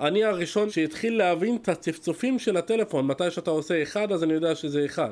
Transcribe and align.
אני 0.00 0.24
הראשון 0.24 0.70
שהתחיל 0.70 1.18
להבין 1.18 1.56
את 1.56 1.68
הצפצופים 1.68 2.38
של 2.38 2.56
הטלפון, 2.56 3.06
מתי 3.06 3.30
שאתה 3.30 3.50
עושה 3.50 3.82
אחד 3.82 4.12
אז 4.12 4.24
אני 4.24 4.32
יודע 4.32 4.54
שזה 4.54 4.84
אחד. 4.84 5.10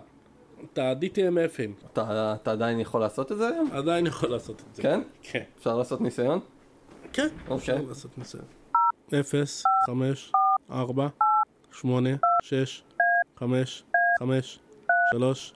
את 0.65 0.79
ה-DTMFים. 0.79 1.87
אתה, 1.93 2.35
אתה 2.43 2.53
עדיין 2.53 2.81
יכול 2.81 3.01
לעשות 3.01 3.33
את 3.33 3.39
זה 3.39 3.49
היום? 3.49 3.71
עדיין 3.73 4.07
יכול 4.07 4.31
לעשות 4.31 4.63
את 4.71 4.75
זה. 4.75 4.83
כן? 4.83 5.01
כן. 5.23 5.43
אפשר 5.59 5.77
לעשות 5.77 6.01
ניסיון? 6.01 6.41
כן. 7.13 7.29
אוקיי. 7.49 7.57
אפשר 7.57 7.89
לעשות 7.89 8.19
ניסיון. 8.19 8.45
אפס, 9.21 9.63
חמש, 9.87 10.33
ארבע, 10.71 11.09
שמונה, 11.73 12.11
שש, 12.43 12.83
חמש, 13.39 13.85
חמש, 14.19 14.59
שלוש, 15.13 15.55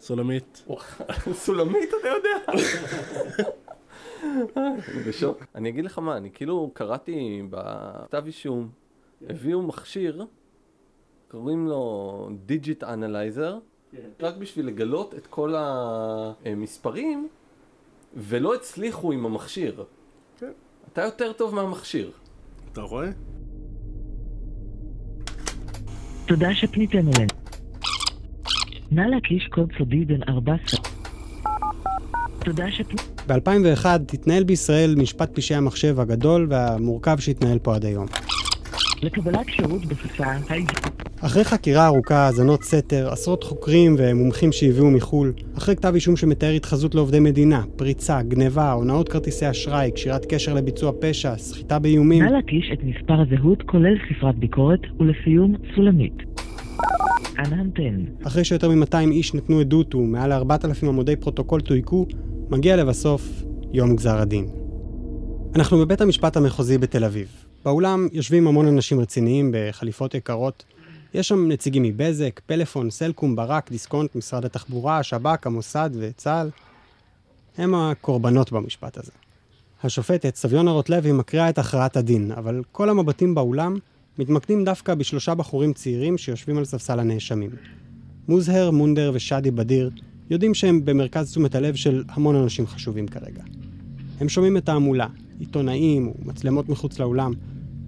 סולמית. 0.00 0.64
סולמית 1.44 1.90
אתה 2.00 2.08
יודע? 2.08 2.62
אני 4.56 5.02
בשוק. 5.06 5.44
אני 5.54 5.68
אגיד 5.68 5.84
לך 5.84 5.98
מה, 5.98 6.16
אני 6.16 6.30
כאילו 6.34 6.70
קראתי 6.74 7.42
בכתב 7.50 8.22
אישום, 8.26 8.68
הביאו 9.28 9.62
מכשיר, 9.62 10.26
קוראים 11.28 11.68
לו 11.68 12.28
digit 12.46 12.84
analyzer, 12.84 13.58
רק 14.20 14.36
בשביל 14.36 14.66
לגלות 14.66 15.14
את 15.14 15.26
כל 15.26 15.54
המספרים, 15.56 17.28
ולא 18.16 18.54
הצליחו 18.54 19.12
עם 19.12 19.26
המכשיר. 19.26 19.84
כן. 20.38 20.52
אתה 20.92 21.02
יותר 21.02 21.32
טוב 21.32 21.54
מהמכשיר. 21.54 22.10
אתה 22.72 22.80
רואה? 22.80 23.08
תודה 26.26 26.54
שפניתם 26.54 26.98
אלינו. 26.98 27.34
נא 28.90 29.02
להקיש 29.02 29.48
קוד 29.52 29.72
סודי 29.78 30.04
בן 30.04 30.22
14. 30.28 30.91
תודה 32.44 32.70
שפניתם... 32.70 33.02
ב-2001 33.26 33.86
התנהל 34.12 34.44
בישראל 34.44 34.94
משפט 34.98 35.30
פשעי 35.34 35.56
המחשב 35.56 36.00
הגדול 36.00 36.46
והמורכב 36.50 37.18
שהתנהל 37.18 37.58
פה 37.58 37.74
עד 37.74 37.84
היום. 37.84 38.06
לקבלת 39.02 39.48
שירות 39.48 39.84
בשפה. 39.86 40.24
אחרי 41.20 41.44
חקירה 41.44 41.86
ארוכה, 41.86 42.16
האזנות 42.16 42.62
סתר, 42.62 43.08
עשרות 43.12 43.44
חוקרים 43.44 43.96
ומומחים 43.98 44.52
שהביאו 44.52 44.90
מחו"ל, 44.90 45.32
אחרי 45.58 45.76
כתב 45.76 45.94
אישום 45.94 46.16
שמתאר 46.16 46.50
התחזות 46.50 46.94
לעובדי 46.94 47.20
מדינה, 47.20 47.62
פריצה, 47.76 48.22
גניבה, 48.22 48.72
הונאות 48.72 49.08
כרטיסי 49.08 49.50
אשראי, 49.50 49.90
קשירת 49.94 50.26
קשר 50.26 50.54
לביצוע 50.54 50.92
פשע, 51.00 51.36
סחיטה 51.36 51.78
באיומים, 51.78 52.24
נא 52.24 52.30
להקיש 52.30 52.70
את 52.72 52.78
מספר 52.84 53.14
הזהות 53.20 53.62
כולל 53.62 53.94
ספרת 54.08 54.34
ביקורת 54.34 54.80
ולסיום 55.00 55.54
סולמית. 55.74 56.14
אנא 57.38 57.54
המתן. 57.54 58.04
אחרי 58.26 58.44
שיותר 58.44 58.70
מ-200 58.70 59.10
איש 59.10 59.34
נתנו 59.34 59.60
עדות 59.60 59.94
ומעל 59.94 60.32
4,000 60.32 60.88
עמודי 60.88 61.16
פרוטוקול 61.16 61.60
תויקו, 61.60 62.06
מגיע 62.50 62.76
לבסוף 62.76 63.42
יום 63.72 63.96
גזר 63.96 64.18
הדין. 64.18 64.48
אנחנו 65.54 65.78
בבית 65.78 66.00
המשפט 66.00 66.36
המחוזי 66.36 66.78
בתל 66.78 67.04
אביב. 67.04 67.28
באולם 67.64 68.08
יושבים 68.12 68.46
המון 68.46 68.66
אנשים 68.66 69.00
רציניים 69.00 69.50
בחליפות 69.54 70.14
יקרות. 70.14 70.64
יש 71.14 71.28
שם 71.28 71.48
נציגים 71.48 71.82
מבזק, 71.82 72.40
פלאפון, 72.46 72.90
סלקום, 72.90 73.36
ברק, 73.36 73.70
דיסקונט, 73.70 74.16
משרד 74.16 74.44
התחבורה, 74.44 74.98
השב"כ, 74.98 75.46
המוסד 75.46 75.90
וצה"ל. 75.98 76.50
הם 77.58 77.74
הקורבנות 77.74 78.52
במשפט 78.52 78.98
הזה. 78.98 79.12
השופטת, 79.84 80.36
סביונה 80.36 80.70
רוטלוי, 80.70 81.12
מקריאה 81.12 81.48
את 81.48 81.58
הכרעת 81.58 81.96
הדין, 81.96 82.32
אבל 82.32 82.62
כל 82.72 82.88
המבטים 82.88 83.34
באולם 83.34 83.76
מתמקדים 84.18 84.64
דווקא 84.64 84.94
בשלושה 84.94 85.34
בחורים 85.34 85.72
צעירים 85.72 86.18
שיושבים 86.18 86.58
על 86.58 86.64
ספסל 86.64 87.00
הנאשמים. 87.00 87.50
מוזהר, 88.28 88.70
מונדר 88.70 89.10
ושאדי 89.14 89.50
בדיר 89.50 89.90
יודעים 90.30 90.54
שהם 90.54 90.84
במרכז 90.84 91.30
תשומת 91.30 91.54
הלב 91.54 91.74
של 91.74 92.04
המון 92.08 92.36
אנשים 92.36 92.66
חשובים 92.66 93.08
כרגע. 93.08 93.42
הם 94.20 94.28
שומעים 94.28 94.56
את 94.56 94.68
ההמולה, 94.68 95.06
עיתונאים 95.38 96.12
ומצלמות 96.18 96.68
מחוץ 96.68 96.98
לאולם. 96.98 97.32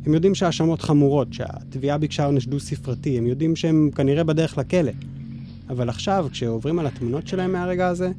הם 0.07 0.15
יודעים 0.15 0.35
שהאשמות 0.35 0.83
חמורות, 0.83 1.33
שהתביעה 1.33 1.99
ביקשה 1.99 2.25
עונש 2.25 2.47
דו-ספרתי, 2.47 3.19
הם 3.19 3.27
יודעים 3.27 3.57
שהם 3.57 3.91
כנראה 3.95 4.25
בדרך 4.25 4.59
לכלא. 4.59 4.93
אבל 5.69 5.89
עכשיו, 5.89 6.27
כשעוברים 6.33 6.79
על 6.79 6.87
התמונות 6.87 7.27
שלהם 7.27 7.53
מהרגע 7.53 7.89
הזה, 7.89 8.11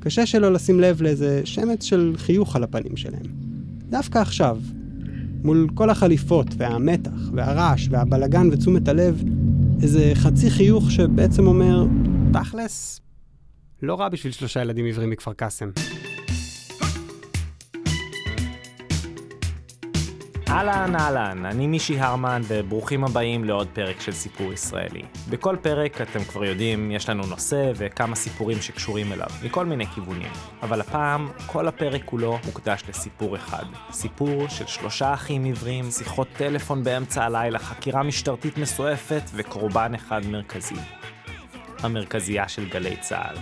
קשה 0.00 0.26
שלא 0.26 0.52
לשים 0.52 0.80
לב 0.80 1.02
לאיזה 1.02 1.40
שמץ 1.44 1.84
של 1.84 2.12
חיוך 2.16 2.56
על 2.56 2.64
הפנים 2.64 2.96
שלהם. 2.96 3.26
דווקא 3.90 4.18
עכשיו, 4.18 4.58
מול 5.46 5.66
כל 5.74 5.90
החליפות 5.90 6.46
והמתח 6.56 7.10
והרעש 7.32 7.88
והבלגן 7.90 8.48
ותשומת 8.52 8.88
הלב, 8.88 9.22
איזה 9.82 10.12
חצי 10.14 10.50
חיוך 10.50 10.90
שבעצם 10.90 11.46
אומר, 11.46 11.86
תכלס, 12.32 13.00
לא 13.82 14.00
רע 14.00 14.08
בשביל 14.08 14.32
שלושה 14.32 14.60
ילדים 14.60 14.84
עיוורים 14.84 15.10
מכפר 15.10 15.32
קאסם. 15.32 15.70
אהלן 20.56 20.96
אהלן, 20.96 21.46
אני 21.46 21.66
מישי 21.66 22.00
הרמן 22.00 22.42
וברוכים 22.48 23.04
הבאים 23.04 23.44
לעוד 23.44 23.68
פרק 23.72 24.00
של 24.00 24.12
סיפור 24.12 24.52
ישראלי. 24.52 25.02
בכל 25.30 25.56
פרק, 25.62 26.00
אתם 26.00 26.24
כבר 26.24 26.44
יודעים, 26.44 26.90
יש 26.90 27.08
לנו 27.08 27.26
נושא 27.26 27.72
וכמה 27.76 28.16
סיפורים 28.16 28.60
שקשורים 28.60 29.12
אליו, 29.12 29.26
מכל 29.42 29.66
מיני 29.66 29.86
כיוונים. 29.86 30.30
אבל 30.62 30.80
הפעם, 30.80 31.28
כל 31.46 31.68
הפרק 31.68 32.02
כולו 32.04 32.38
מוקדש 32.46 32.82
לסיפור 32.88 33.36
אחד. 33.36 33.64
סיפור 33.90 34.48
של 34.48 34.66
שלושה 34.66 35.14
אחים 35.14 35.44
עיוורים, 35.44 35.90
שיחות 35.90 36.28
טלפון 36.36 36.84
באמצע 36.84 37.24
הלילה, 37.24 37.58
חקירה 37.58 38.02
משטרתית 38.02 38.58
מסועפת 38.58 39.22
וקורבן 39.34 39.94
אחד 39.94 40.26
מרכזי. 40.26 40.80
המרכזייה 41.82 42.48
של 42.48 42.68
גלי 42.68 42.96
צה"ל. 42.96 43.36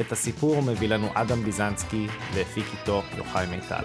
את 0.00 0.12
הסיפור 0.12 0.62
מביא 0.62 0.88
לנו 0.88 1.08
אדם 1.14 1.42
ביזנסקי 1.42 2.06
והפיק 2.34 2.64
איתו 2.80 3.02
יוחאי 3.16 3.46
מיטל. 3.46 3.84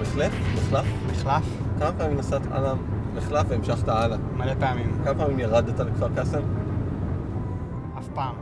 מחלף? 0.00 0.32
מחלף? 0.54 0.86
מחלף? 1.10 1.44
כמה 1.78 1.92
פעמים 1.92 2.16
נסעת 2.18 2.42
על 2.50 2.64
המחלף 2.66 3.46
והמשכת 3.48 3.88
הלאה? 3.88 4.16
מלא 4.36 4.52
פעמים. 4.60 5.00
כמה 5.04 5.14
פעמים 5.14 5.38
ירדת 5.38 5.80
לכפר 5.80 6.08
קאסם? 6.14 6.40
אף 7.98 8.08
פעם. 8.14 8.34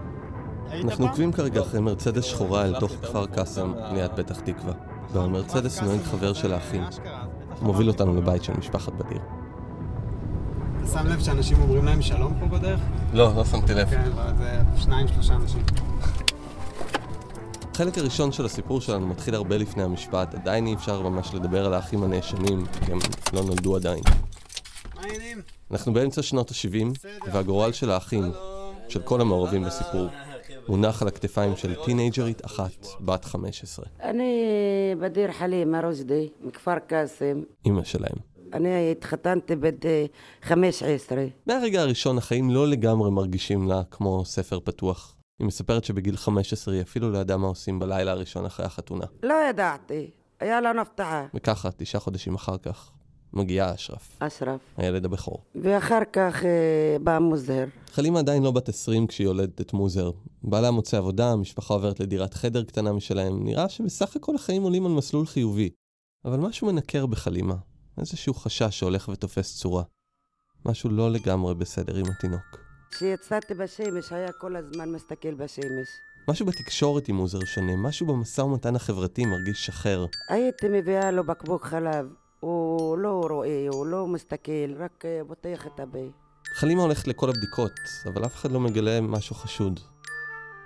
אנחנו 0.84 1.06
עוקבים 1.06 1.32
כרגע 1.32 1.60
אחרי 1.60 1.80
מרצדס 1.80 2.24
שחורה 2.24 2.64
אל 2.64 2.80
תוך 2.80 2.92
כפר 3.02 3.26
קאסם 3.26 3.72
ליד 3.92 4.10
פתח 4.16 4.40
תקווה. 4.40 4.72
במרצדס 5.14 5.82
נוהג 5.82 6.00
חבר 6.00 6.32
של 6.32 6.54
האחים. 6.54 6.84
הוא 7.58 7.66
מוביל 7.66 7.88
אותנו 7.88 8.16
לבית 8.16 8.44
של 8.44 8.52
משפחת 8.58 8.92
בדיר. 8.92 9.18
אתה 10.78 10.86
שם 10.86 11.06
לב 11.06 11.20
שאנשים 11.20 11.60
אומרים 11.60 11.84
להם 11.84 12.02
שלום 12.02 12.34
פה 12.40 12.46
בדרך? 12.46 12.80
לא, 13.12 13.32
לא 13.36 13.44
שמתי 13.44 13.74
לב. 13.74 13.90
כן, 13.90 14.02
אבל 14.14 14.36
זה 14.36 14.60
שניים, 14.76 15.08
שלושה 15.08 15.34
אנשים. 15.34 15.62
החלק 17.76 17.98
הראשון 17.98 18.32
של 18.32 18.44
הסיפור 18.44 18.80
שלנו 18.80 19.06
מתחיל 19.06 19.34
הרבה 19.34 19.56
לפני 19.56 19.82
המשפט, 19.82 20.34
עדיין 20.34 20.66
אי 20.66 20.74
אפשר 20.74 21.02
ממש 21.02 21.34
לדבר 21.34 21.66
על 21.66 21.74
האחים 21.74 22.02
הנאשמים, 22.02 22.66
כי 22.66 22.92
הם 22.92 22.98
לא 23.32 23.42
נולדו 23.42 23.76
עדיין. 23.76 24.02
אנחנו 25.70 25.92
באמצע 25.92 26.22
שנות 26.22 26.50
ה-70, 26.50 27.08
והגורל 27.32 27.72
של 27.72 27.90
האחים, 27.90 28.24
של 28.88 29.02
כל 29.02 29.20
המעורבים 29.20 29.64
בסיפור, 29.64 30.06
מונח 30.68 31.02
על 31.02 31.08
הכתפיים 31.08 31.56
של 31.56 31.74
טינג'רית 31.84 32.44
אחת, 32.44 32.86
בת 33.00 33.24
15, 33.24 33.86
אני 34.02 34.44
בדיר 35.00 35.32
חלימה 35.32 35.80
רושדי, 35.80 36.28
מכפר 36.40 36.78
קאסם. 36.78 37.42
אימא 37.64 37.84
שלהם. 37.84 38.16
אני 38.52 38.90
התחתנתי 38.90 39.56
בד 39.56 39.78
15. 40.42 41.24
מהרגע 41.46 41.80
הראשון 41.80 42.18
החיים 42.18 42.50
לא 42.50 42.68
לגמרי 42.68 43.10
מרגישים 43.10 43.68
לה 43.68 43.82
כמו 43.90 44.24
ספר 44.24 44.60
פתוח. 44.60 45.15
היא 45.38 45.46
מספרת 45.46 45.84
שבגיל 45.84 46.16
15 46.16 46.74
היא 46.74 46.82
אפילו 46.82 47.10
לא 47.10 47.18
ידעה 47.18 47.36
מה 47.36 47.46
עושים 47.46 47.78
בלילה 47.78 48.12
הראשון 48.12 48.46
אחרי 48.46 48.66
החתונה. 48.66 49.04
לא 49.22 49.34
ידעתי, 49.50 50.10
היה 50.40 50.60
לנו 50.60 50.80
הבטחה. 50.80 51.26
וככה, 51.34 51.70
תשעה 51.76 52.00
חודשים 52.00 52.34
אחר 52.34 52.58
כך, 52.58 52.90
מגיע 53.32 53.74
אשרף, 53.74 54.16
אשרף. 54.18 54.60
הילד 54.76 55.04
הבכור. 55.04 55.44
ואחר 55.54 56.00
כך 56.12 56.44
אה, 56.44 56.96
בא 57.02 57.18
מוזהר. 57.18 57.66
חלימה 57.92 58.18
עדיין 58.18 58.42
לא 58.42 58.50
בת 58.50 58.68
20 58.68 59.06
כשהיא 59.06 59.24
יולדת 59.26 59.60
את 59.60 59.72
מוזר. 59.72 60.10
בעלה 60.42 60.70
מוצא 60.70 60.98
עבודה, 60.98 61.32
המשפחה 61.32 61.74
עוברת 61.74 62.00
לדירת 62.00 62.34
חדר 62.34 62.64
קטנה 62.64 62.92
משלהם, 62.92 63.44
נראה 63.44 63.68
שבסך 63.68 64.16
הכל 64.16 64.34
החיים 64.34 64.62
עולים 64.62 64.86
על 64.86 64.92
מסלול 64.92 65.26
חיובי. 65.26 65.70
אבל 66.24 66.38
משהו 66.38 66.66
מנקר 66.66 67.06
בחלימה, 67.06 67.56
איזשהו 67.98 68.34
חשש 68.34 68.78
שהולך 68.78 69.08
ותופס 69.08 69.56
צורה. 69.56 69.82
משהו 70.66 70.90
לא 70.90 71.10
לגמרי 71.10 71.54
בסדר 71.54 71.96
עם 71.96 72.06
התינוק. 72.06 72.65
כשיצאתי 72.96 73.54
בשמש 73.54 74.12
היה 74.12 74.32
כל 74.32 74.56
הזמן 74.56 74.92
מסתכל 74.92 75.34
בשמש. 75.34 75.88
משהו 76.28 76.46
בתקשורת 76.46 77.08
עם 77.08 77.16
מוזר 77.16 77.44
שונה, 77.44 77.76
משהו 77.76 78.06
במשא 78.06 78.40
ומתן 78.40 78.76
החברתי 78.76 79.26
מרגיש 79.26 79.66
שחר. 79.66 80.06
הייתי 80.28 80.66
מביאה 80.68 81.10
לו 81.10 81.24
בקבוק 81.24 81.64
חלב. 81.64 82.06
הוא 82.40 82.98
לא 82.98 83.20
רואה, 83.30 83.66
הוא 83.72 83.86
לא 83.86 84.06
מסתכל, 84.06 84.74
רק 84.78 85.04
אה, 85.04 85.20
פותח 85.28 85.66
את 85.66 85.80
הפה. 85.80 85.98
חלימה 86.54 86.82
הולכת 86.82 87.08
לכל 87.08 87.28
הבדיקות, 87.28 87.80
אבל 88.06 88.26
אף 88.26 88.34
אחד 88.34 88.52
לא 88.52 88.60
מגלה 88.60 89.00
משהו 89.00 89.34
חשוד. 89.36 89.80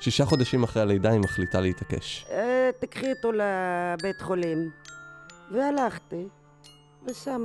שישה 0.00 0.24
חודשים 0.24 0.62
אחרי 0.62 0.82
הלידה 0.82 1.10
היא 1.10 1.20
מחליטה 1.20 1.60
להתעקש. 1.60 2.26
אה, 2.30 2.70
תקחי 2.80 3.12
אותו 3.12 3.32
לבית 3.32 4.20
חולים. 4.20 4.70
והלכתי. 5.50 6.28
ושם 7.06 7.44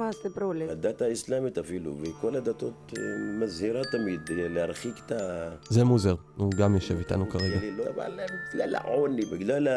לי. 0.55 0.69
הדת 0.69 1.01
האסלאמית 1.01 1.57
אפילו, 1.57 1.97
וכל 2.01 2.35
הדתות 2.35 2.93
אה, 2.97 3.03
מזהירה 3.39 3.81
תמיד 3.91 4.19
אה, 4.31 4.47
להרחיק 4.47 4.95
את 5.05 5.11
ה... 5.11 5.49
זה 5.69 5.83
מוזר, 5.83 6.15
הוא 6.35 6.51
גם 6.51 6.75
יושב 6.75 6.97
איתנו 6.97 7.29
כרגע. 7.29 7.59
לא, 7.77 7.83
אבל 7.95 8.19
בגלל 8.53 8.75
העוני, 8.75 9.25
בגלל 9.25 9.67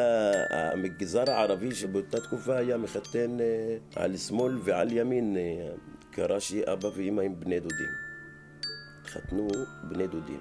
המגזר 0.50 1.30
הערבי 1.30 1.74
שבאותה 1.74 2.20
תקופה 2.20 2.56
היה 2.56 2.76
מחתן 2.76 3.40
אה, 3.40 3.76
על 3.96 4.16
שמאל 4.16 4.58
ועל 4.64 4.92
ימין, 4.92 5.36
קרה 6.10 6.40
שאבא 6.40 6.88
ואמא 6.96 7.20
הם 7.20 7.40
בני 7.40 7.60
דודים. 7.60 8.08
חתנו 9.04 9.48
בני 9.88 10.06
דודים. 10.06 10.38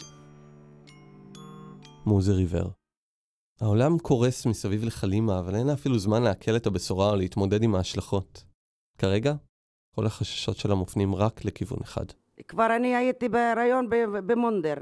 מוזר 2.05 2.35
עיוור. 2.35 2.69
העולם 3.61 3.97
קורס 3.97 4.45
מסביב 4.45 4.83
לחלימה, 4.83 5.39
אבל 5.39 5.55
אין 5.55 5.67
לה 5.67 5.73
אפילו 5.73 5.99
זמן 5.99 6.23
לעכל 6.23 6.55
את 6.55 6.67
הבשורה 6.67 7.09
או 7.09 7.15
להתמודד 7.15 7.63
עם 7.63 7.75
ההשלכות. 7.75 8.46
כרגע, 8.97 9.33
כל 9.95 10.05
החששות 10.05 10.57
שלה 10.57 10.75
מופנים 10.75 11.15
רק 11.15 11.45
לכיוון 11.45 11.79
אחד. 11.81 12.05
כבר 12.47 12.75
אני 12.75 12.95
הייתי 12.95 13.29
בהיריון 13.29 13.89
במונדר. 14.25 14.75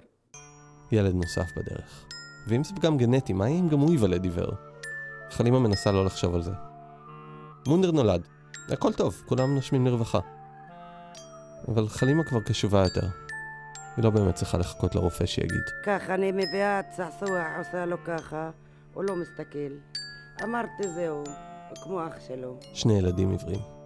ילד 0.92 1.16
נוסף 1.16 1.58
בדרך. 1.58 2.06
ואם 2.48 2.64
זה 2.64 2.76
פגם 2.76 2.98
גנטי, 2.98 3.34
מה 3.34 3.50
יהיה 3.50 3.60
אם 3.60 3.70
גם 3.70 3.80
הוא 3.80 3.92
ייוולד 3.92 4.24
עיוור? 4.24 4.52
חלימה 5.30 5.60
מנסה 5.60 5.92
לא 5.92 6.06
לחשוב 6.06 6.36
על 6.36 6.42
זה. 6.42 6.52
מונדר 7.68 7.92
נולד. 7.92 8.28
הכל 8.70 8.94
טוב, 8.94 9.22
כולם 9.26 9.56
נושמים 9.56 9.86
לרווחה. 9.86 10.20
אבל 11.68 11.88
חלימה 11.88 12.24
כבר 12.24 12.42
קשובה 12.42 12.84
יותר. 12.84 13.08
היא 13.98 14.04
לא 14.04 14.10
באמת 14.10 14.36
צריכה 14.36 14.58
לחכות 14.58 14.96
לרופא 14.96 15.26
שיגיד. 15.26 15.64
ככה 15.84 16.14
אני 16.14 16.32
מביאה 16.32 16.82
צעצוע, 16.84 17.58
עושה 17.58 17.86
לו 17.86 17.98
ככה, 18.06 18.50
הוא 18.94 19.04
לא 19.04 19.16
מסתכל. 19.16 19.74
אמרתי 20.44 20.84
זהו, 20.96 21.24
כמו 21.84 22.08
אח 22.08 22.14
שלו. 22.28 22.60
שני 22.74 22.98
ילדים 22.98 23.32
עיוורים. 23.32 23.85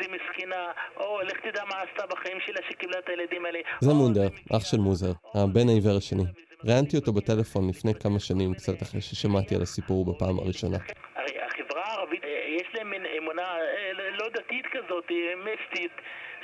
איזה 0.00 0.12
מסכנה, 0.16 0.72
או, 0.96 1.20
לך 1.22 1.36
תדע 1.40 1.64
מה 1.64 1.74
עשתה 1.82 2.06
בחיים 2.06 2.38
שלה 2.46 2.60
שקיבלה 2.70 2.98
את 2.98 3.08
הילדים 3.08 3.44
האלה. 3.46 3.58
זה 3.80 3.94
מונדר, 3.94 4.28
אח 4.56 4.64
של 4.64 4.76
מוזר, 4.76 5.12
הבן 5.34 5.68
העיוור 5.68 5.96
השני. 5.96 6.24
ראיינתי 6.64 6.96
אותו 6.96 7.12
בטלפון 7.12 7.68
לפני 7.68 7.94
כמה 7.94 8.18
שנים, 8.20 8.54
קצת 8.54 8.82
אחרי 8.82 9.00
ששמעתי 9.00 9.54
על 9.54 9.62
הסיפור 9.62 10.04
בפעם 10.04 10.38
הראשונה. 10.38 10.78
הרי 11.16 11.34
החברה 11.46 11.84
הערבית, 11.84 12.24
אה, 12.24 12.28
יש 12.60 12.68
להם 12.74 12.90
מין 12.90 13.02
אמונה 13.18 13.42
אה, 13.42 13.92
לא- 13.92 14.10
לא 14.10 14.26
דתית 14.28 14.66
כזאת, 14.74 15.04
אה, 15.10 15.16
מיסטית, 15.44 15.92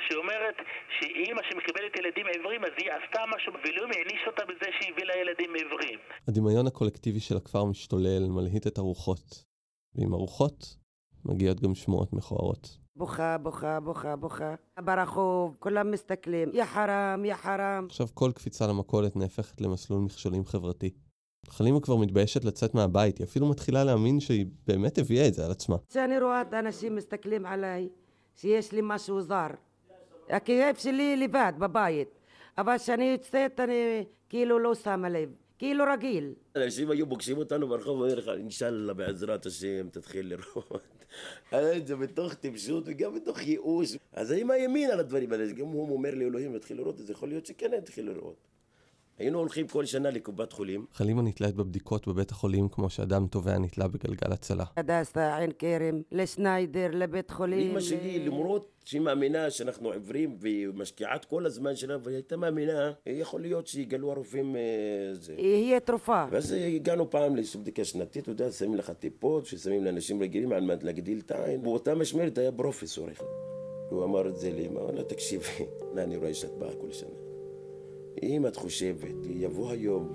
שאומרת 0.09 0.55
שאימא 0.99 1.41
שמקבלת 1.49 1.93
ילדים 1.99 2.25
עיוורים, 2.33 2.61
אז 2.65 2.71
היא 2.77 2.89
עשתה 2.91 3.21
משהו, 3.35 3.53
ולא 3.53 3.83
העניש 3.95 4.21
אותה 4.27 4.45
בזה 4.45 4.67
שהיא 4.79 4.93
הביא 4.93 5.05
לה 5.05 5.13
ילדים 5.21 5.53
עיוורים. 5.53 5.99
הדמיון 6.27 6.67
הקולקטיבי 6.67 7.19
של 7.19 7.37
הכפר 7.37 7.63
משתולל, 7.65 8.23
מלהיט 8.35 8.67
את 8.67 8.77
הרוחות. 8.77 9.53
ועם 9.95 10.13
הרוחות 10.13 10.59
מגיעות 11.25 11.59
גם 11.59 11.75
שמועות 11.75 12.13
מכוערות. 12.13 12.82
בוכה, 12.95 13.37
בוכה, 13.37 13.79
בוכה, 13.79 14.15
בוכה. 14.15 14.55
ברחוב, 14.79 15.55
כולם 15.59 15.91
מסתכלים, 15.91 16.49
יא 16.53 16.65
חרם, 16.65 17.25
יא 17.25 17.35
חרם. 17.35 17.85
עכשיו 17.89 18.07
כל 18.13 18.31
קפיצה 18.35 18.67
למכולת 18.67 19.15
נהפכת 19.15 19.61
למסלול 19.61 20.01
מכשולים 20.01 20.45
חברתי. 20.45 20.89
חלימה 21.49 21.79
כבר 21.79 21.95
מתביישת 21.95 22.45
לצאת 22.45 22.75
מהבית, 22.75 23.17
היא 23.17 23.25
אפילו 23.25 23.49
מתחילה 23.49 23.83
להאמין 23.83 24.19
שהיא 24.19 24.45
באמת 24.67 24.97
הביאה 24.97 25.27
את 25.27 25.33
זה 25.33 25.45
על 25.45 25.51
עצמה. 25.51 25.75
כשאני 25.89 26.19
רואה 26.19 26.41
את 26.41 26.53
האנשים 26.53 26.95
מסתכלים 26.95 27.45
עליי, 27.45 27.89
שיש 28.35 28.71
לי 28.71 28.79
משהו 28.83 29.21
זר. 29.21 29.47
הכאב 30.29 30.75
שלי 30.75 31.17
לבד, 31.17 31.53
בבית. 31.57 32.19
אבל 32.57 32.77
כשאני 32.77 33.05
יוצאת, 33.05 33.59
אני 33.59 34.05
כאילו 34.29 34.59
לא 34.59 34.75
שמה 34.75 35.09
לב. 35.09 35.29
כאילו 35.57 35.83
רגיל. 35.93 36.33
אנשים 36.55 36.89
היו 36.89 37.09
פוגשים 37.09 37.37
אותנו 37.37 37.67
ברחוב 37.67 37.97
ואומרים 37.99 38.17
לך, 38.17 38.27
אינשאללה 38.37 38.93
בעזרת 38.93 39.45
השם 39.45 39.89
תתחיל 39.89 40.27
לראות. 40.27 41.02
זה 41.85 41.95
מתוך 41.95 42.33
טיפשות 42.33 42.83
וגם 42.87 43.15
מתוך 43.15 43.41
ייאוש. 43.41 43.97
אז 44.13 44.31
אני 44.31 44.43
מאמין 44.43 44.91
על 44.91 44.99
הדברים 44.99 45.31
האלה, 45.31 45.51
גם 45.51 45.65
הוא 45.67 45.93
אומר 45.93 46.15
לי 46.15 46.25
אלוהים 46.25 46.55
יתחיל 46.55 46.77
לראות 46.77 46.99
את 46.99 47.05
זה, 47.05 47.13
יכול 47.13 47.29
להיות 47.29 47.45
שכן 47.45 47.71
יתחיל 47.77 48.05
לראות. 48.09 48.52
היינו 49.19 49.39
הולכים 49.39 49.67
כל 49.67 49.85
שנה 49.85 50.09
לקופת 50.09 50.53
חולים, 50.53 50.85
חלימה 50.93 51.21
נתלית 51.21 51.55
בבדיקות 51.55 52.07
בבית 52.07 52.31
החולים 52.31 52.69
כמו 52.69 52.89
שאדם 52.89 53.27
תובע 53.27 53.57
נתלה 53.57 53.87
בגלגל 53.87 54.31
הצלה. 54.31 54.65
הדסה, 54.77 55.37
עין 55.37 55.51
כרם, 55.59 56.01
לשניידר, 56.11 56.89
לבית 56.93 57.31
חולים. 57.31 57.71
אמא 57.71 57.79
שלי, 57.79 58.19
למרות 58.25 58.69
שהיא 58.85 59.01
מאמינה 59.01 59.49
שאנחנו 59.49 59.91
עיוורים 59.91 60.37
והיא 60.39 60.67
את 61.15 61.25
כל 61.25 61.45
הזמן 61.45 61.75
שלה, 61.75 61.97
והיא 62.03 62.15
הייתה 62.15 62.37
מאמינה, 62.37 62.91
יכול 63.05 63.41
להיות 63.41 63.67
שיגלו 63.67 64.11
הרופאים 64.11 64.55
אה, 64.55 64.61
זה. 65.13 65.33
יהיה 65.37 65.79
תרופה. 65.79 66.25
ואז 66.31 66.51
הגענו 66.51 67.09
פעם 67.09 67.35
לאיזושהי 67.35 67.61
בדיקה 67.61 67.85
שנתית, 67.85 68.23
אתה 68.23 68.31
יודע, 68.31 68.51
שמים 68.51 68.75
לך 68.75 68.89
טיפות 68.89 69.45
ששמים 69.45 69.83
לאנשים 69.83 70.21
רגילים 70.21 70.51
על 70.51 70.63
מנת 70.63 70.83
להגדיל 70.83 71.19
את 71.25 71.31
העין. 71.31 71.63
באותה 71.63 71.95
משמרת 71.95 72.37
היה 72.37 72.51
פרופסור 72.51 73.11
אחד. 73.11 73.25
הוא 73.89 74.03
אמר 74.03 74.27
את 74.27 74.35
זה 74.35 74.51
לאמא, 74.51 74.79
אמר 74.79 74.91
לה, 74.91 75.03
תקשיבי, 75.03 75.45
אני 75.97 76.17
רואה 76.17 76.33
שאת 76.33 76.57
באה 76.57 76.71
כל 76.81 76.91
שנה. 76.91 77.22
אם 78.25 78.47
את 78.47 78.55
חושבת, 78.55 79.15
יבוא 79.29 79.71
היום, 79.71 80.09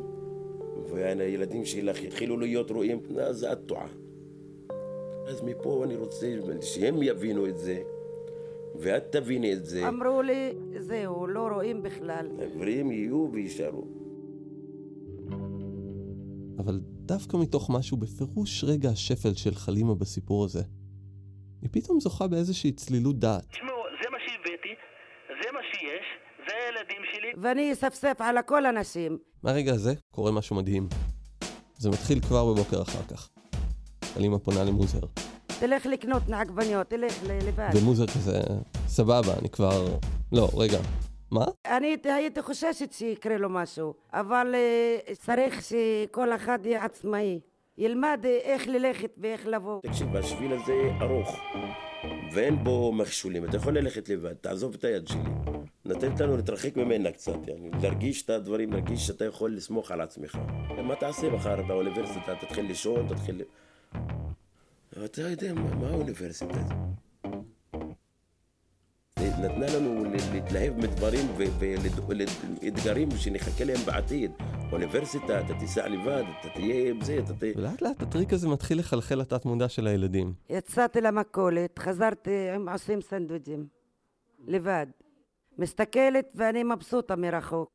והילדים 0.91 1.65
שלך 1.65 2.03
יתחילו 2.03 2.37
להיות 2.37 2.71
רואים, 2.71 3.01
אז 3.21 3.45
את 3.45 3.59
טועה. 3.67 3.89
אז 5.29 5.43
מפה 5.43 5.85
אני 5.85 5.97
רוצה 5.97 6.37
שהם 6.63 7.03
יבינו 7.03 7.47
את 7.47 7.59
זה, 7.59 7.83
ואת 8.75 9.13
תביני 9.13 9.53
את 9.53 9.65
זה. 9.65 9.89
אמרו 9.89 10.23
לי, 10.23 10.53
זהו, 10.79 11.27
לא 11.27 11.49
רואים 11.53 11.83
בכלל. 11.83 12.29
העברים 12.39 12.91
יהיו 12.91 13.29
ויישארו. 13.33 13.85
אבל 16.59 16.81
דווקא 16.85 17.37
מתוך 17.37 17.71
משהו 17.71 17.97
בפירוש 17.97 18.65
רגע 18.65 18.89
השפל 18.89 19.35
של 19.35 19.55
חלימה 19.55 19.95
בסיפור 19.95 20.45
הזה, 20.45 20.63
היא 21.63 21.71
פתאום 21.73 22.01
זוכה 22.01 22.27
באיזושהי 22.27 22.73
צלילות 22.73 23.19
דעת. 23.19 23.47
תשמעו, 23.51 23.83
זה 24.03 24.11
מה 24.11 24.19
שהבאתי, 24.27 24.75
זה 25.29 25.53
מה 25.53 25.61
שיש, 25.73 26.07
הילדים 26.69 27.03
שלי. 27.13 27.33
ואני 27.43 27.73
אספסף 27.73 28.17
על 28.21 28.37
כל 28.47 28.67
הנשים. 28.67 29.19
מהרגע 29.43 29.73
הזה 29.73 29.95
קורה 30.15 30.33
משהו 30.33 30.57
מדהים. 30.57 30.89
זה 31.79 31.91
מתחיל 31.91 32.21
כבר 32.21 32.53
בבוקר 32.53 32.83
אחר 32.83 33.03
כך. 33.11 33.29
חלימה 34.15 34.39
פונה 34.39 34.65
למוזר, 34.65 35.01
תלך 35.61 35.87
לקנות 35.87 36.23
עגבניות, 36.33 36.87
תלך 36.91 37.13
לבד. 37.47 37.69
ומוזר 37.75 38.07
כזה, 38.07 38.41
סבבה, 38.87 39.35
אני 39.41 39.49
כבר... 39.49 39.87
לא, 40.33 40.49
רגע, 40.57 40.79
מה? 41.31 41.45
אני 41.67 41.87
הייתי- 41.87 42.11
הייתי 42.11 42.43
חוששת 42.43 42.93
שיקרה 42.93 43.37
לו 43.37 43.49
משהו, 43.51 43.95
אבל 44.13 44.55
אה, 44.55 45.15
צריך 45.15 45.63
שכל 45.63 46.33
אחד 46.35 46.59
יהיה 46.65 46.85
עצמאי. 46.85 47.41
ילמד 47.79 48.21
אה, 48.25 48.39
איך 48.43 48.69
ללכת 48.69 49.11
ואיך 49.19 49.47
לבוא. 49.47 49.81
תקשיב, 49.83 50.17
השביל 50.17 50.53
הזה 50.53 50.73
ארוך, 51.01 51.37
ואין 52.33 52.65
בו 52.65 52.93
מכשולים. 52.93 53.45
אתה 53.45 53.57
יכול 53.57 53.79
ללכת 53.79 54.09
לבד, 54.09 54.35
תעזוב 54.35 54.75
את 54.75 54.85
היד 54.85 55.09
שלי. 55.09 55.21
נותנת 55.85 56.21
לנו 56.21 56.37
להתרחק 56.37 56.77
ממנה 56.77 57.13
קצת, 57.13 57.49
יעני, 57.49 57.71
להרגיש 57.83 58.23
את 58.23 58.31
הדברים, 58.31 58.73
להרגיש 58.73 59.07
שאתה 59.07 59.25
יכול 59.25 59.57
לסמוך 59.57 59.91
על 59.91 60.01
עצמך. 60.01 60.39
מה 60.83 60.95
תעשה 60.97 61.31
מחר 61.31 61.63
באוניברסיטה? 61.63 62.35
תתחיל 62.41 62.67
לישון, 62.67 63.09
תתחיל... 63.09 63.43
אתה 65.05 65.23
יודע, 65.23 65.55
מה, 65.55 65.75
מה 65.75 65.89
האוניברסיטה? 65.89 66.61
נתנה 69.21 69.67
לנו 69.77 70.05
להתלהב 70.33 70.79
מדברים 70.79 71.27
ולאתגרים 72.09 73.09
שנחכה 73.11 73.65
להם 73.65 73.81
בעתיד. 73.87 74.31
אוניברסיטה, 74.73 75.41
אתה 75.41 75.55
תיסע 75.59 75.89
לבד, 75.89 76.23
אתה 76.41 76.49
תהיה 76.49 76.91
עם 76.91 77.01
זה, 77.01 77.19
אתה 77.25 77.35
תהיה... 77.35 77.53
ולאט 77.57 77.83
לאט 77.83 78.03
הטריק 78.03 78.33
הזה 78.33 78.49
מתחיל 78.49 78.79
לחלחל 78.79 79.15
לתת 79.15 79.45
מודע 79.45 79.69
של 79.69 79.87
הילדים. 79.87 80.33
יצאתי 80.49 81.01
למכולת, 81.01 81.79
חזרתי 81.79 82.51
עם 82.51 82.69
עושים 82.69 83.01
סנדוויג'ים. 83.01 83.67
לבד. 84.47 84.87
מסתכלת 85.59 86.27
ואני 86.35 86.65
מבסוטה 86.65 87.17
מרחוק. 87.17 87.71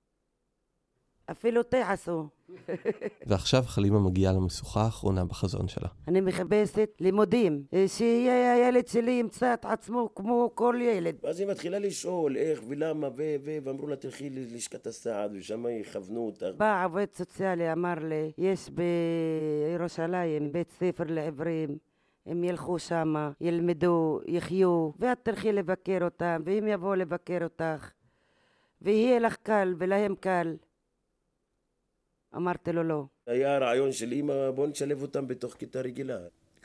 אפילו 1.31 1.63
תה 1.63 1.91
עשו. 1.91 2.29
ועכשיו 3.27 3.63
חלימה 3.65 3.99
מגיעה 3.99 4.33
למשוכה 4.33 4.81
האחרונה 4.81 5.25
בחזון 5.25 5.67
שלה. 5.67 5.87
אני 6.07 6.21
מחפשת 6.21 6.89
לימודים, 6.99 7.63
אה, 7.73 7.87
שיהיה 7.87 8.53
הילד 8.53 8.87
שלי 8.87 9.11
ימצא 9.11 9.53
את 9.53 9.65
עצמו 9.65 10.09
כמו 10.15 10.51
כל 10.55 10.75
ילד. 10.81 11.15
ואז 11.23 11.39
היא 11.39 11.47
מתחילה 11.47 11.79
לשאול 11.79 12.37
איך 12.37 12.61
ולמה 12.67 13.07
ו... 13.07 13.35
ו... 13.43 13.57
ואמרו 13.63 13.87
לה 13.87 13.95
תלכי 13.95 14.29
ללשכת 14.29 14.87
הסעד 14.87 15.31
ושם 15.35 15.65
יכוונו 15.81 16.25
אותך. 16.25 16.57
בא 16.57 16.85
עובד 16.85 17.05
סוציאלי, 17.15 17.71
אמר 17.71 17.93
לי, 18.01 18.31
יש 18.37 18.69
בירושלים 18.69 20.51
בית 20.51 20.71
ספר 20.71 21.03
לעיוורים. 21.07 21.77
הם 22.25 22.43
ילכו 22.43 22.79
שמה, 22.79 23.31
ילמדו, 23.41 24.19
יחיו, 24.25 24.91
ואת 24.99 25.17
תלכי 25.23 25.51
לבקר 25.51 25.99
אותם, 26.01 26.41
והם 26.45 26.67
יבואו 26.67 26.95
לבקר 26.95 27.43
אותך, 27.43 27.91
ויהיה 28.81 29.19
לך 29.19 29.35
קל 29.35 29.75
ולהם 29.77 30.15
קל. 30.15 30.55
אמרתי 32.35 32.71
לו 32.71 32.83
לא. 32.83 33.05
היה 33.27 33.57
רעיון 33.57 33.91
של 33.91 34.13
אמא 34.13 34.51
בוא 34.51 34.67
נשלב 34.67 35.01
אותם 35.01 35.27
בתוך 35.27 35.53
כיתה 35.53 35.81
רגילה, 35.81 36.17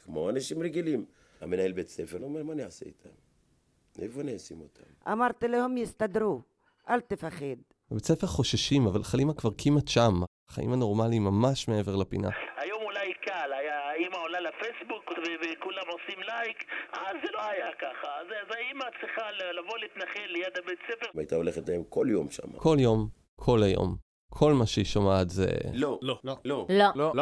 כמו 0.04 0.30
אנשים 0.30 0.62
רגילים. 0.62 1.04
המנהל 1.40 1.72
בית 1.72 1.88
ספר 1.88 2.22
אומר 2.22 2.42
מה 2.42 2.52
אני 2.52 2.64
אעשה 2.64 2.87
איתם? 2.87 3.08
איפה 4.02 4.20
אני 4.20 4.37
אשים 4.37 4.60
אותם? 4.60 5.10
אמרתי 5.12 5.48
להם 5.48 5.76
יסתדרו, 5.76 6.42
אל 6.88 7.00
תפחד. 7.00 7.56
בבית 7.90 8.04
ספר 8.04 8.26
חוששים, 8.26 8.87
אבל 8.87 9.02
חלימה 9.02 9.34
כבר 9.34 9.50
כמעט 9.58 9.88
שם. 9.88 10.12
החיים 10.48 10.72
הנורמליים 10.72 11.25
ממש 11.25 11.68
מעבר 11.68 11.96
לפינה. 11.96 12.28
היום 12.56 12.82
אולי 12.82 13.14
קל, 13.25 13.52
היה- 13.52 13.88
האמא 13.90 14.16
עולה 14.16 14.38
לפייסבוק 14.40 15.04
וכולם 15.04 15.54
כולם 15.62 15.82
עושים 15.92 16.18
לייק, 16.22 16.56
אז 16.92 17.16
זה 17.25 17.32
לא 17.32 17.42
היה 17.42 17.66
ככה. 17.80 18.08
אז 18.20 18.26
אז 18.26 18.56
האימא 18.56 18.84
צריכה 19.00 19.22
לבוא 19.58 19.78
להתנחל 19.78 20.26
ליד 20.32 20.52
הבית 20.62 20.78
ספר. 20.90 21.06
והייתה 21.14 21.37
הולכת 21.37 21.68
להם 21.68 21.82
כל 21.88 22.06
יום 22.10 22.30
שם. 22.30 22.52
כל 22.56 22.76
יום, 22.80 23.08
כל 23.37 23.62
היום. 23.62 24.07
כל 24.30 24.52
מה 24.52 24.66
שהיא 24.66 24.85
שומעת 24.85 25.30
זה... 25.30 25.47
לא, 25.73 25.99
לא. 26.02 26.18
לא. 26.25 26.66
לא. 26.94 27.12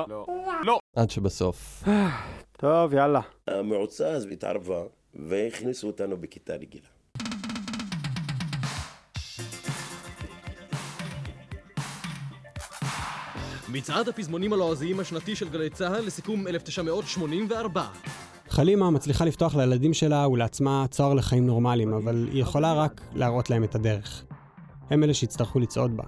לא. 0.65 0.79
עד 0.97 1.11
שבסוף. 1.11 1.85
טוב, 2.61 2.95
יאללה. 2.95 3.21
המועצה 3.47 4.09
אז 4.09 4.27
התערבה, 4.33 4.83
והכניסו 5.15 5.87
אותנו 5.87 6.17
בכיתה 6.17 6.55
רגילה. 6.55 6.87
מצעד 13.69 14.09
הפזמונים 14.09 14.53
הלועזיים 14.53 15.01
השנתי 15.01 15.37
של 15.37 15.49
גלי 15.49 15.71
צה"ל 15.71 16.07
לסיכום 16.07 16.47
1984. 16.47 17.87
חלימה 18.49 18.91
מצליחה 18.91 19.25
לפתוח 19.25 19.57
לילדים 19.57 19.95
שלה 19.95 20.29
ולעצמה 20.29 20.87
צוהר 20.91 21.15
לחיים 21.15 21.47
נורמליים, 21.47 21.93
אבל 21.95 22.29
היא 22.33 22.43
יכולה 22.43 22.75
רק 22.75 23.01
להראות 23.15 23.51
להם 23.51 23.65
את 23.65 23.75
הדרך. 23.75 24.25
הם 24.91 25.05
אלה 25.05 25.15
שיצטרכו 25.15 25.59
לצעוד 25.59 25.97
בה. 25.97 26.05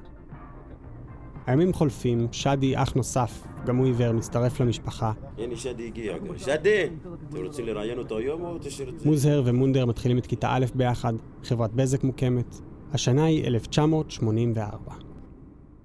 הימים 1.48 1.72
חולפים, 1.72 2.28
שדי, 2.32 2.76
אח 2.76 2.92
נוסף, 2.94 3.30
גם 3.66 3.76
הוא 3.76 3.86
עיוור, 3.86 4.12
מצטרף 4.12 4.60
למשפחה. 4.60 5.12
הנה 5.38 5.56
שדי 5.56 5.86
הגיע. 5.86 6.14
שדי! 6.36 6.88
אתם 7.28 7.44
רוצים 7.44 7.66
לראיין 7.66 7.98
אותו 7.98 8.18
היום 8.18 8.44
או 8.44 8.58
זה? 8.62 8.84
מוזהר 9.04 9.42
ומונדר 9.46 9.86
מתחילים 9.86 10.18
את 10.18 10.26
כיתה 10.26 10.48
א' 10.50 10.64
ביחד, 10.74 11.12
חברת 11.44 11.72
בזק 11.72 12.04
מוקמת. 12.04 12.54
השנה 12.92 13.24
היא 13.24 13.46
1984. 13.46 14.92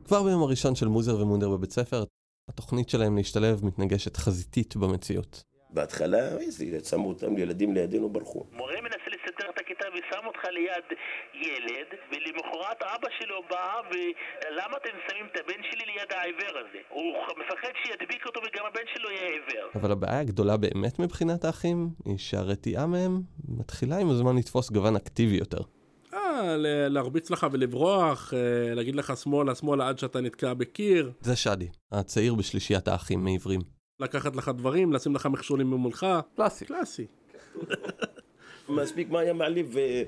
כבר 0.06 0.24
ביום 0.24 0.44
הראשון 0.44 0.76
של 0.76 0.88
מוזר 0.88 1.22
ומונדר 1.22 1.50
בבית 1.50 1.72
ספר, 1.72 2.04
התוכנית 2.50 2.90
שלהם 2.90 3.18
להשתלב 3.18 3.66
מתנגשת 3.66 4.18
חזיתית 4.18 4.76
במציאות. 4.76 5.44
בהתחלה, 5.70 6.38
איזה, 6.38 6.66
שמו 6.90 7.10
אותם 7.10 7.38
ילדים 7.38 7.74
לידינו, 7.74 8.10
ברחו. 8.10 8.46
מורה 8.52 8.74
מנסה 8.82 8.98
לסדר 9.08 9.50
את 9.50 9.60
הכיתה 9.60 9.86
ושם 9.94 10.28
אותך 10.28 10.43
ליד 10.54 10.88
ילד, 11.34 11.88
ולמחרת 12.12 12.82
אבא 12.82 13.08
שלו 13.20 13.42
בא, 13.50 13.82
ולמה 13.92 14.78
אתם 14.78 14.90
שמים 15.10 15.26
את 15.32 15.40
הבן 15.44 15.62
שלי 15.72 15.86
ליד 15.86 16.14
העיוור 16.14 16.58
הזה? 16.60 16.78
הוא 16.90 17.14
מפחד 17.40 17.72
שידביק 17.84 18.26
אותו 18.26 18.40
וגם 18.40 18.66
הבן 18.66 18.82
שלו 18.96 19.10
יהיה 19.12 19.28
עיוור. 19.30 19.70
אבל 19.76 19.92
הבעיה 19.92 20.20
הגדולה 20.20 20.58
באמת 20.58 21.00
מבחינת 21.00 21.46
האחים, 21.46 21.90
היא 22.06 22.18
שהרתיעה 22.18 22.86
מהם 22.88 23.22
מתחילה 23.60 23.98
עם 23.98 24.10
הזמן 24.10 24.38
לתפוס 24.38 24.72
גוון 24.72 24.96
אקטיבי 24.96 25.36
יותר. 25.36 25.60
אה, 26.14 26.58
ל- 26.58 26.88
להרביץ 26.88 27.30
לך 27.32 27.48
ולברוח, 27.52 28.34
אה, 28.34 28.40
להגיד 28.76 28.96
לך 28.96 29.14
שמאלה 29.18 29.56
שמאלה 29.56 29.88
עד 29.90 30.00
שאתה 30.00 30.22
נתקע 30.22 30.54
בקיר, 30.54 31.12
זה 31.22 31.36
שדי, 31.36 31.68
הצעיר 31.92 32.36
בשלישיית 32.36 32.88
האחים 32.88 33.24
מעברים. 33.24 33.62
לקחת 34.00 34.36
לך 34.36 34.50
דברים, 34.50 34.94
לשים 34.94 35.16
לך 35.16 35.26
מכשולים 35.26 35.68
ממולך. 35.68 36.06
קלאסי. 36.36 36.66
קלאסי. 36.66 37.06
מספיק 38.70 39.10
מה 39.10 39.20
היה 39.20 39.34
מעליב, 39.34 39.78
אה, 39.78 40.04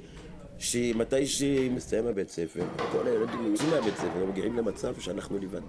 שמתי 0.59 1.25
שמסתיים 1.25 2.07
הבית 2.07 2.29
ספר, 2.29 2.63
כל 2.91 3.07
הילדים 3.07 3.51
יוצאים 3.51 3.69
מהבית 3.69 3.95
ספר, 3.95 4.23
הם 4.23 4.29
מגיעים 4.29 4.57
למצב 4.57 4.99
שאנחנו 4.99 5.37
לבד. 5.37 5.61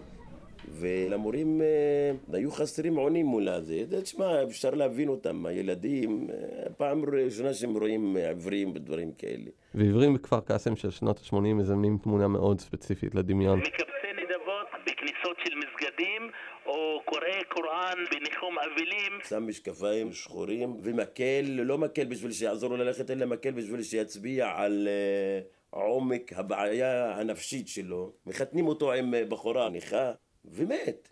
ולמורים 0.68 1.60
אה, 1.62 2.10
היו 2.32 2.50
חסרים 2.50 2.96
עונים 2.96 3.26
מול 3.26 3.48
הזה. 3.48 3.84
זה, 3.84 4.02
תשמע, 4.02 4.42
אפשר 4.42 4.70
להבין 4.70 5.08
אותם, 5.08 5.46
הילדים, 5.46 6.26
אה, 6.30 6.70
פעם 6.76 7.04
ראשונה 7.04 7.54
שהם 7.54 7.76
רואים 7.76 8.16
אה, 8.16 8.28
עיוורים 8.28 8.72
ודברים 8.74 9.12
כאלה. 9.18 9.50
ועברים 9.74 10.14
בכפר 10.14 10.40
קאסם 10.40 10.76
של 10.76 10.90
שנות 10.90 11.18
ה-80 11.18 11.36
מזמנים 11.36 11.98
תמונה 12.02 12.28
מאוד 12.28 12.60
ספציפית 12.60 13.14
לדמיון. 13.14 13.58
מקבצי 13.58 14.12
נדבות 14.12 14.66
בכניסות 14.86 15.36
של 15.44 15.54
מסגדים, 15.58 16.30
או 16.66 17.00
קוראי 17.04 17.44
קוראן 17.48 18.04
בניחום 18.10 18.56
אבלים. 18.58 19.12
שם 19.28 19.46
משקפיים 19.46 20.12
שחורים 20.12 20.76
ומקל, 20.82 21.44
לא 21.46 21.78
מקל 21.78 22.04
בשביל 22.04 22.32
שיעזור 22.32 22.70
לו 22.70 22.76
ללכת, 22.76 23.10
אלא 23.10 23.26
מקל 23.26 23.50
בשביל 23.50 23.82
שיצביע 23.82 24.48
על 24.56 24.88
uh, 24.88 25.76
עומק 25.76 26.32
הבעיה 26.32 27.16
הנפשית 27.16 27.68
שלו. 27.68 28.12
מחתנים 28.26 28.68
אותו 28.68 28.92
עם 28.92 29.14
אה, 29.14 29.24
בחורה 29.24 29.68
נכה, 29.68 30.12
ומת. 30.44 31.08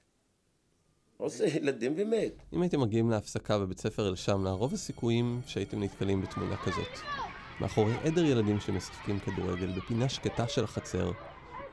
עושה 1.17 1.45
ילדים 1.57 1.95
ומת. 1.97 2.33
אם 2.53 2.63
הייתם 2.63 2.81
מגיעים 2.81 3.11
להפסקה 3.11 3.59
בבית 3.59 3.79
ספר 3.79 4.09
אל-שמנה, 4.09 4.51
רוב 4.51 4.75
הסיכויים 4.75 5.41
שהייתם 5.47 5.83
נתקלים 5.83 6.23
בתמונה 6.23 6.57
כזאת. 6.57 6.99
מאחורי 7.61 7.93
עדר 8.05 8.25
ילדים 8.25 8.61
שמשחקים 8.61 9.19
כדורגל 9.19 9.67
בפינה 9.67 10.09
שקטה 10.09 10.49
של 10.49 10.65
החצר, 10.65 11.11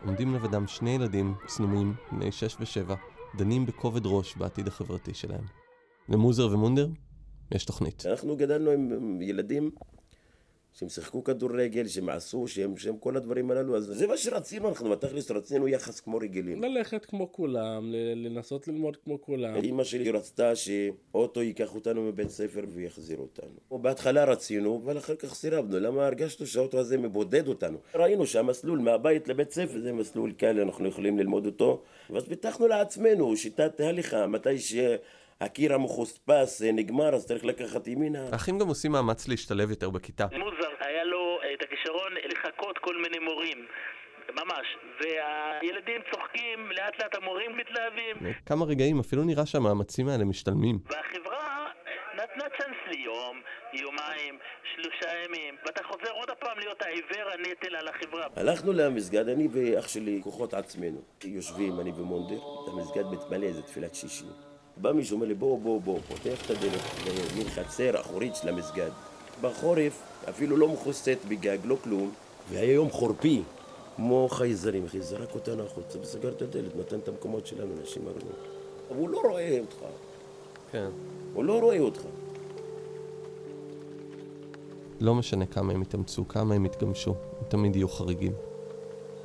עומדים 0.06 0.36
לבדם 0.36 0.68
שני 0.68 0.96
ילדים 0.96 1.34
צנומים, 1.48 1.94
בני 2.12 2.32
שש 2.32 2.56
ושבע, 2.60 2.96
דנים 3.38 3.66
בכובד 3.66 4.02
ראש 4.06 4.36
בעתיד 4.36 4.68
החברתי 4.68 5.14
שלהם. 5.14 5.44
למוזר 6.10 6.48
ומונדר, 6.52 6.88
יש 7.52 7.66
תוכנית. 7.66 8.06
אנחנו 8.06 8.36
גדלנו 8.36 8.72
עם 8.72 9.22
ילדים 9.22 9.72
שהם 10.74 10.90
שיחקו 10.90 11.24
כדורגל, 11.24 11.88
שהם 11.88 12.10
עשו, 12.10 12.48
שהם, 12.48 12.78
שהם 12.78 12.98
כל 12.98 13.18
הדברים 13.18 13.52
הללו, 13.52 13.78
אז 13.78 13.84
זה 13.84 14.08
מה 14.08 14.18
שרצינו, 14.18 14.70
אנחנו 14.70 14.90
בתכלס 14.90 15.32
רצינו 15.32 15.68
יחס 15.68 16.00
כמו 16.00 16.18
רגילים. 16.18 16.64
ללכת 16.64 17.06
כמו 17.06 17.32
כולם, 17.32 17.92
לנסות 18.16 18.68
ללמוד 18.68 18.98
כמו 18.98 19.22
כולם. 19.22 19.56
אמא 19.56 19.84
שלי 19.84 20.12
רצתה 20.12 20.56
שאוטו 20.56 21.42
ייקח 21.42 21.76
אותנו 21.76 22.02
מבית 22.02 22.30
ספר 22.30 22.62
ויחזיר 22.74 23.18
אותנו. 23.18 23.82
בהתחלה 23.82 24.24
רצינו, 24.24 24.82
אבל 24.86 24.98
אחר 24.98 25.16
כך 25.16 25.34
סירבנו. 25.34 25.80
למה 25.80 26.06
הרגשנו 26.06 26.46
שהאוטו 26.46 26.80
הזה 26.80 26.98
מבודד 26.98 27.48
אותנו? 27.48 27.78
ראינו 27.96 28.26
שהמסלול 28.26 28.80
מהבית 28.80 29.28
לבית 29.28 29.52
ספר 29.52 29.80
זה 29.80 29.94
מסלול 29.94 30.32
קל, 30.32 30.60
אנחנו 30.60 30.88
יכולים 30.88 31.20
ללמוד 31.20 31.46
אותו. 31.46 31.82
ואז 32.10 32.24
פיתחנו 32.24 32.68
לעצמנו 32.68 33.38
שיטת 33.38 33.80
הליכה, 33.80 34.28
מתי 34.28 34.60
שהקיר 35.42 35.74
המחוספס 35.74 36.62
נגמר, 36.74 37.16
אז 37.16 37.26
צריך 37.28 37.46
לקחת 37.46 37.88
ימינה. 37.88 38.20
האחים 38.32 38.60
גם 38.60 38.68
עושים 38.68 38.92
מאמץ 38.92 39.28
להשתלב 39.28 39.70
יותר 39.70 39.90
בכיתה. 39.90 40.28
מוזר, 40.32 40.70
היה 40.80 41.04
לו 41.04 41.40
את 41.54 41.62
הכישרון 41.62 42.12
לחקות 42.32 42.78
כל 42.78 42.96
מיני 43.02 43.20
מורים. 43.20 43.66
ממש. 44.34 44.68
והילדים 45.02 46.02
צוחקים, 46.12 46.72
לאט 46.72 47.04
לאט 47.04 47.16
המורים 47.16 47.58
מתלהבים. 47.58 48.34
כמה 48.46 48.66
רגעים 48.66 49.00
אפילו 49.00 49.24
נראה 49.24 49.46
שהמאמצים 49.46 50.08
האלה 50.08 50.26
משתלמים. 50.26 50.80
והחברה 50.86 51.68
נתנה 52.14 52.44
צ'אנס 52.58 52.78
ליום, 52.88 53.42
יומיים, 53.74 54.38
שלושה 54.76 55.10
ימים, 55.26 55.56
ואתה 55.66 55.84
חוזר 55.84 56.12
עוד 56.12 56.32
פעם 56.40 56.60
להיות 56.60 56.82
העיוור 56.82 57.32
הנטל 57.34 57.76
על 57.76 57.88
החברה. 57.88 58.28
הלכנו 58.36 58.74
למסגד, 58.74 59.30
אני 59.30 59.48
ואח 59.52 59.88
שלי, 59.88 60.20
כוחות 60.24 60.54
עצמנו. 60.54 61.02
יושבים, 61.24 61.80
אני 61.80 61.92
ומונדר, 61.92 62.40
המסגד 62.68 63.04
מתמלא, 63.12 63.52
זה 63.52 63.62
תפילת 63.62 63.96
שישי. 63.96 64.51
בא 64.82 64.92
מישהו, 64.92 65.16
אומר 65.16 65.28
לי, 65.28 65.34
בוא, 65.34 65.60
בוא, 65.60 65.82
בוא, 65.82 66.00
פותח 66.08 66.46
את 66.46 66.50
הדלת, 66.50 66.82
זה 67.06 67.36
מין 67.38 67.50
חצר 67.50 68.02
אחורית 68.02 68.36
של 68.36 68.50
המסגד. 68.50 68.90
בחורף, 69.42 70.02
אפילו 70.30 70.58
לא 70.58 70.68
מכוסית 70.68 71.26
בגג, 71.28 71.58
לא 71.64 71.76
כלום, 71.84 72.12
והיה 72.50 72.74
יום 72.74 72.90
חורפי, 72.90 73.42
כמו 73.96 74.28
חייזרים, 74.32 74.86
אחי, 74.86 75.02
זרק 75.02 75.36
אותנו 75.36 75.64
החוצה 75.64 76.00
וסגר 76.02 76.30
את 76.30 76.42
הדלת, 76.42 76.76
נתן 76.76 77.00
את 77.00 77.08
המקומות 77.08 77.48
שלנו, 77.48 77.74
אנשים 77.82 78.08
ערבים. 78.08 78.32
אבל 78.90 78.98
הוא 79.00 79.10
לא 79.10 79.22
רואה 79.30 79.60
אותך, 79.60 79.78
כן. 80.72 80.90
הוא 81.34 81.44
לא 81.44 81.60
רואה 81.60 81.80
אותך. 81.80 82.02
לא 85.00 85.16
משנה 85.16 85.46
כמה 85.46 85.74
הם 85.74 85.82
יתאמצו, 85.82 86.28
כמה 86.28 86.56
הם 86.56 86.66
יתגמשו, 86.66 87.12
הם 87.12 87.46
תמיד 87.50 87.76
יהיו 87.76 87.90
חריגים. 87.90 88.34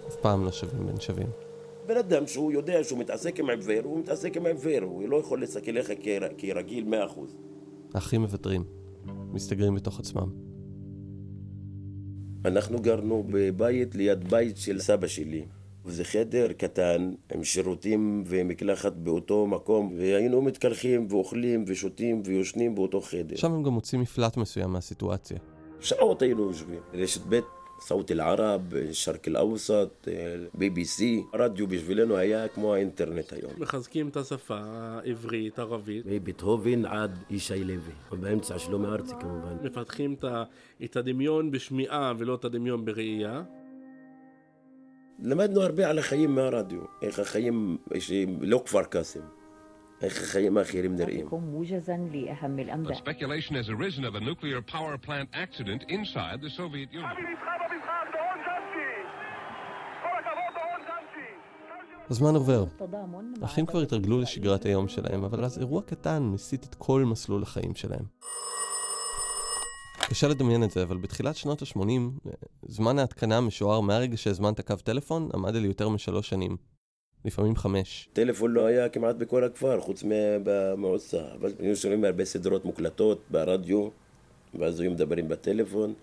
אף 0.09 0.17
פעם 0.17 0.45
לא 0.45 0.53
שווים 0.53 0.87
בין 0.87 1.01
שווים. 1.01 1.46
בן 1.87 1.97
אדם 1.97 2.27
שהוא 2.27 2.53
יודע 2.53 2.85
שהוא 2.85 2.99
מתעסק 2.99 3.41
עם 3.41 3.51
עיוור, 3.51 3.81
הוא 3.85 3.99
מתעסק 4.01 4.37
עם 4.37 4.47
עיוור, 4.47 4.83
הוא 4.83 5.09
לא 5.09 5.17
יכול 5.17 5.41
להסתכל 5.41 5.71
עליך 5.71 5.93
כר- 6.03 6.29
כרגיל 6.39 6.85
מאה 6.85 7.05
אחוז. 7.07 7.37
האחים 7.95 8.21
מוותרים, 8.21 8.65
מסתגרים 9.33 9.75
בתוך 9.75 10.01
עצמם. 10.01 10.29
אנחנו 12.45 12.79
גרנו 12.79 13.25
בבית 13.31 13.95
ליד 13.95 14.31
בית 14.31 14.57
של 14.57 14.79
סבא 14.79 15.07
שלי. 15.07 15.45
וזה 15.85 16.05
חדר 16.05 16.53
קטן 16.53 17.13
עם 17.35 17.45
שירותים 17.45 18.25
ומקלחת 18.27 18.93
באותו 18.93 19.47
מקום, 19.47 19.95
והיינו 19.99 20.43
מתקלחים 20.43 21.07
ואוכלים 21.11 21.65
ושותים 21.67 22.23
ויושנים 22.25 22.75
באותו 22.75 23.01
חדר. 23.01 23.37
שם 23.37 23.53
הם 23.53 23.63
גם 23.63 23.73
מוצאים 23.73 24.01
מפלט 24.01 24.37
מסוים 24.37 24.71
מהסיטואציה. 24.71 25.39
שעות 25.81 26.23
היינו 26.23 26.43
יושבים. 26.43 26.81
רשת 26.95 27.21
ב', 27.29 27.41
סאוט 27.80 28.12
אל-ערב, 28.12 28.62
שרק 28.92 29.28
אל-אווסט, 29.28 30.08
בי 30.54 30.70
בי 30.70 30.86
סי. 30.86 31.24
הרדיו 31.34 31.68
בשבילנו 31.68 32.18
היה 32.18 32.48
כמו 32.48 32.74
האינטרנט 32.74 33.34
היום. 33.34 33.52
מחזקים 33.58 34.08
את 34.08 34.18
השפה 34.18 34.58
העברית, 34.64 35.60
ערבית. 35.60 36.06
מבטהובן 36.06 36.86
עד 36.86 37.18
ישי 37.30 37.64
לוי, 37.64 37.94
ובאמצע 38.12 38.60
שלומי 38.60 38.88
ארצי 38.88 39.14
כמובן. 39.20 39.56
מפתחים 39.64 40.14
את 40.14 40.24
ה- 40.24 40.44
את 40.84 40.96
הדמיון 40.96 41.52
בשמיעה 41.52 42.14
ולא 42.18 42.36
את 42.36 42.46
הדמיון 42.46 42.86
בראייה. 42.86 43.44
למדנו 45.24 45.62
הרבה 45.62 45.90
על 45.90 46.00
החיים 46.00 46.36
מהרדיו, 46.36 46.82
איך 47.02 47.20
החיים, 47.20 47.78
שהם 48.00 48.38
לא 48.42 48.62
כפר 48.66 48.84
קאסם, 48.84 49.20
איך 50.02 50.24
החיים 50.24 50.58
האחרים 50.58 50.96
נראים. 50.96 51.28
موجزا 51.32 51.98
لأهم 52.14 52.58
The 52.58 52.62
الأنباء 52.62 52.94
speculation 52.98 53.54
has 53.56 53.70
arisen 53.70 54.04
of 54.06 54.16
a 54.16 54.20
nuclear 54.20 54.62
power 54.74 54.98
plant 55.08 55.30
accident 55.34 55.84
inside 55.90 56.42
the 56.42 56.50
Soviet 56.50 56.94
Union. 56.94 57.55
הזמן 62.11 62.35
עובר. 62.35 62.65
אחים 63.41 63.67
כבר 63.67 63.81
התרגלו 63.81 64.21
לשגרת 64.21 64.65
היום 64.65 64.89
שלהם, 64.89 65.25
אבל 65.25 65.45
אז 65.45 65.59
אירוע 65.59 65.83
קטן 65.83 66.23
מסיט 66.23 66.65
את 66.65 66.75
כל 66.75 67.05
מסלול 67.05 67.43
החיים 67.43 67.75
שלהם. 67.75 68.05
קשה 70.01 70.29
לדמיין 70.29 70.65
את 70.65 70.71
זה, 70.71 70.83
אבל 70.83 70.97
בתחילת 70.97 71.37
שנות 71.37 71.63
ה-80, 71.63 72.29
זמן 72.69 72.99
ההתקנה 72.99 73.37
המשוער 73.37 73.81
מהרגע 73.81 74.17
שהזמנת 74.17 74.61
קו 74.61 74.75
טלפון 74.85 75.29
עמד 75.35 75.57
על 75.57 75.65
יותר 75.65 75.89
משלוש 75.89 76.29
שנים. 76.29 76.57
לפעמים 77.25 77.57
חמש. 77.57 78.09
טלפון 78.13 78.51
לא 78.51 78.67
היה 78.67 78.89
כמעט 78.89 79.17
בכל 79.17 79.45
הכפר, 79.45 79.81
חוץ 79.81 80.05
מהמועצה. 80.05 81.23
אבל 81.41 81.53
היו 81.59 81.77
שומעים 81.77 82.05
הרבה 82.05 82.25
סדרות 82.25 82.65
מוקלטות 82.65 83.21
ברדיו, 83.31 83.89
ואז 84.55 84.81
היו 84.81 84.91
מדברים 84.91 85.29
בטלפון. 85.29 85.95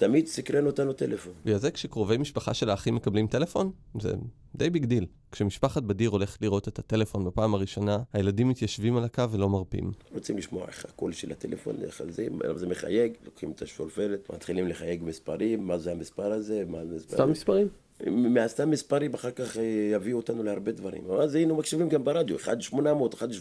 תמיד 0.00 0.26
סקרן 0.26 0.66
אותנו 0.66 0.92
טלפון. 0.92 1.32
בגלל 1.44 1.58
זה 1.58 1.70
כשקרובי 1.70 2.16
משפחה 2.16 2.54
של 2.54 2.70
האחים 2.70 2.94
מקבלים 2.94 3.26
טלפון, 3.26 3.70
זה 4.00 4.12
די 4.54 4.70
big 4.70 4.84
deal. 4.84 5.06
כשמשפחת 5.32 5.82
בדיר 5.82 6.10
הולכת 6.10 6.42
לראות 6.42 6.68
את 6.68 6.78
הטלפון 6.78 7.24
בפעם 7.24 7.54
הראשונה, 7.54 7.98
הילדים 8.12 8.48
מתיישבים 8.48 8.96
על 8.96 9.04
הקו 9.04 9.30
ולא 9.30 9.48
מרפים. 9.48 9.92
רוצים 10.14 10.38
לשמוע 10.38 10.66
איך 10.68 10.84
הקול 10.84 11.12
של 11.12 11.32
הטלפון, 11.32 11.76
איך 11.82 12.02
זה, 12.08 12.26
זה 12.54 12.66
מחייג, 12.66 13.12
לוקחים 13.24 13.50
את 13.50 13.62
השפופרת, 13.62 14.30
מתחילים 14.34 14.68
לחייג 14.68 15.02
מספרים, 15.04 15.66
מה 15.66 15.78
זה 15.78 15.92
המספר 15.92 16.32
הזה, 16.32 16.64
מה 16.68 16.80
המספר... 16.80 17.14
סתם 17.14 17.30
מספרים? 17.30 17.68
מהסתם 18.06 18.70
מספרים 18.70 19.14
אחר 19.14 19.30
כך 19.30 19.56
אה, 19.56 19.62
יביאו 19.92 20.16
אותנו 20.16 20.42
להרבה 20.42 20.72
דברים. 20.72 21.10
אז 21.10 21.34
היינו 21.34 21.56
מקשיבים 21.56 21.88
גם 21.88 22.04
ברדיו, 22.04 22.36
1-800, 22.38 22.44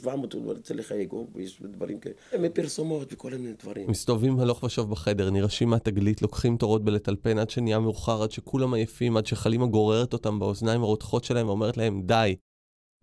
1-700, 0.04 0.08
הוא 0.34 0.54
רוצה 0.54 0.74
לחייג, 0.74 1.14
יש 1.36 1.62
דברים 1.62 2.00
כאלה. 2.00 2.16
מפרסומות 2.40 3.14
וכל 3.14 3.32
מיני 3.32 3.54
דברים. 3.64 3.90
מסתובבים 3.90 4.40
הלוך 4.40 4.64
ושוב 4.64 4.92
בחדר, 4.92 5.30
נרעשים 5.30 5.70
מהתגלית, 5.70 6.22
לוקחים 6.22 6.58
תורות 6.58 6.84
בלטלפן 6.84 7.40
עד 7.40 7.50
שנהיה 7.50 7.80
מאוחר, 7.80 8.24
עד 8.24 8.32
שכולם 8.32 8.74
עייפים, 8.74 9.18
עד 9.18 9.26
שחלימה 9.26 9.66
גוררת 9.66 10.14
אותם 10.14 10.40
באוזניים 10.40 10.84
הרותחות 10.84 11.24
שלהם 11.24 11.48
ואומרת 11.48 11.78
להם, 11.78 12.02
די, 12.02 12.36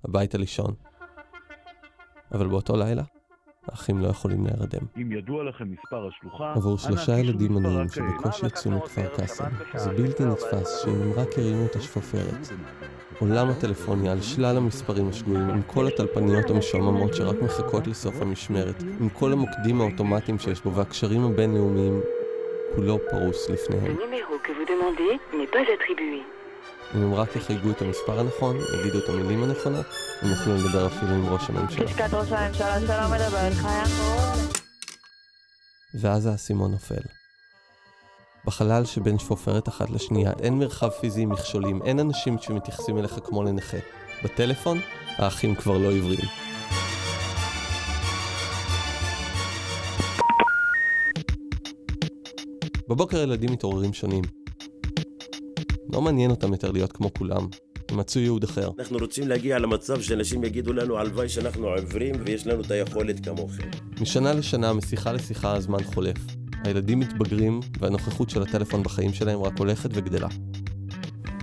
הביתה 0.04 0.38
לישון. 0.38 0.74
אבל 2.32 2.46
באותו 2.46 2.76
לילה, 2.76 3.02
האחים 3.68 3.98
לא 3.98 4.08
יכולים 4.08 4.46
להירדם. 4.46 4.86
אם 4.96 5.12
ידוע 5.12 5.44
לכם 5.44 5.64
מספר 5.70 6.08
השלוחה... 6.08 6.52
עבור 6.56 6.78
שלושה 6.78 7.18
ילדים 7.18 7.56
עניים 7.56 7.88
שבקושי 7.88 8.46
יצאו 8.46 8.70
מכפר 8.70 9.08
קאסם, 9.16 9.50
זה 9.76 9.90
בלתי 9.90 10.24
נתפס 10.24 10.82
שאם 10.82 11.02
הם 11.02 11.12
רק 11.16 11.38
הרימו 11.38 11.66
את 11.66 11.76
השפופרת. 11.76 12.48
עולם 13.20 13.48
הטלפוניה 13.48 14.12
על 14.12 14.20
שלל 14.20 14.56
המספרים 14.56 15.08
השגויים, 15.08 15.50
עם 15.50 15.62
כל 15.62 15.86
הטלפניות 15.86 16.50
המשועממות 16.50 17.14
שרק 17.14 17.42
מחכות 17.42 17.86
לסוף 17.86 18.22
המשמרת, 18.22 18.82
עם 19.00 19.08
כל 19.08 19.32
המוקדים 19.32 19.80
האוטומטיים 19.80 20.38
שיש 20.38 20.60
בו 20.60 20.74
והקשרים 20.74 21.24
הבינלאומיים, 21.24 22.00
כולו 22.74 22.98
פרוס 23.10 23.50
לפניהם. 23.50 23.96
אם 26.94 27.02
הם 27.02 27.14
רק 27.14 27.36
יחייגו 27.36 27.70
את 27.70 27.82
המספר 27.82 28.20
הנכון, 28.20 28.56
יגידו 28.56 28.98
את 28.98 29.08
המילים 29.08 29.42
הנכונות, 29.42 29.86
הם 30.22 30.30
יוכלו 30.30 30.56
לדבר 30.56 30.86
אפילו 30.86 31.12
עם 31.12 31.26
ראש 31.28 31.50
הממשלה. 31.50 31.84
לשכת 31.84 32.14
ראש 32.14 32.32
הממשלה 32.32 32.80
שלום 32.80 33.12
מדברת, 33.12 33.52
חיה 33.52 33.84
ואז 35.94 36.26
האסימון 36.26 36.70
נופל. 36.70 37.02
בחלל 38.44 38.84
שבין 38.84 39.18
שפופרת 39.18 39.68
אחת 39.68 39.90
לשנייה 39.90 40.32
אין 40.40 40.58
מרחב 40.58 40.88
פיזי 40.88 41.22
עם 41.22 41.28
מכשולים, 41.28 41.82
אין 41.82 42.00
אנשים 42.00 42.38
שמתייחסים 42.38 42.98
אליך 42.98 43.18
כמו 43.24 43.42
לנכה. 43.42 43.76
בטלפון, 44.24 44.80
האחים 45.16 45.54
כבר 45.54 45.78
לא 45.78 45.90
עיוורים. 45.90 46.28
בבוקר 52.88 53.18
הילדים 53.18 53.52
מתעוררים 53.52 53.92
שונים. 53.92 54.45
לא 55.96 56.02
מעניין 56.02 56.30
אותם 56.30 56.52
יותר 56.52 56.70
להיות 56.70 56.92
כמו 56.92 57.14
כולם. 57.14 57.46
הם 57.88 57.96
מצאו 57.96 58.20
ייעוד 58.20 58.44
אחר. 58.44 58.70
אנחנו 58.78 58.98
רוצים 58.98 59.28
להגיע 59.28 59.58
למצב 59.58 60.00
שאנשים 60.00 60.44
יגידו 60.44 60.72
לנו, 60.72 60.98
הלוואי 60.98 61.28
שאנחנו 61.28 61.68
עיוורים 61.68 62.14
ויש 62.24 62.46
לנו 62.46 62.60
את 62.60 62.70
היכולת 62.70 63.24
כמוכם. 63.24 63.68
משנה 64.00 64.32
לשנה, 64.32 64.72
משיחה 64.72 65.12
לשיחה, 65.12 65.56
הזמן 65.56 65.82
חולף. 65.82 66.16
הילדים 66.64 67.00
מתבגרים, 67.00 67.60
והנוכחות 67.78 68.30
של 68.30 68.42
הטלפון 68.42 68.82
בחיים 68.82 69.12
שלהם 69.12 69.42
רק 69.42 69.58
הולכת 69.58 69.90
וגדלה. 69.92 70.28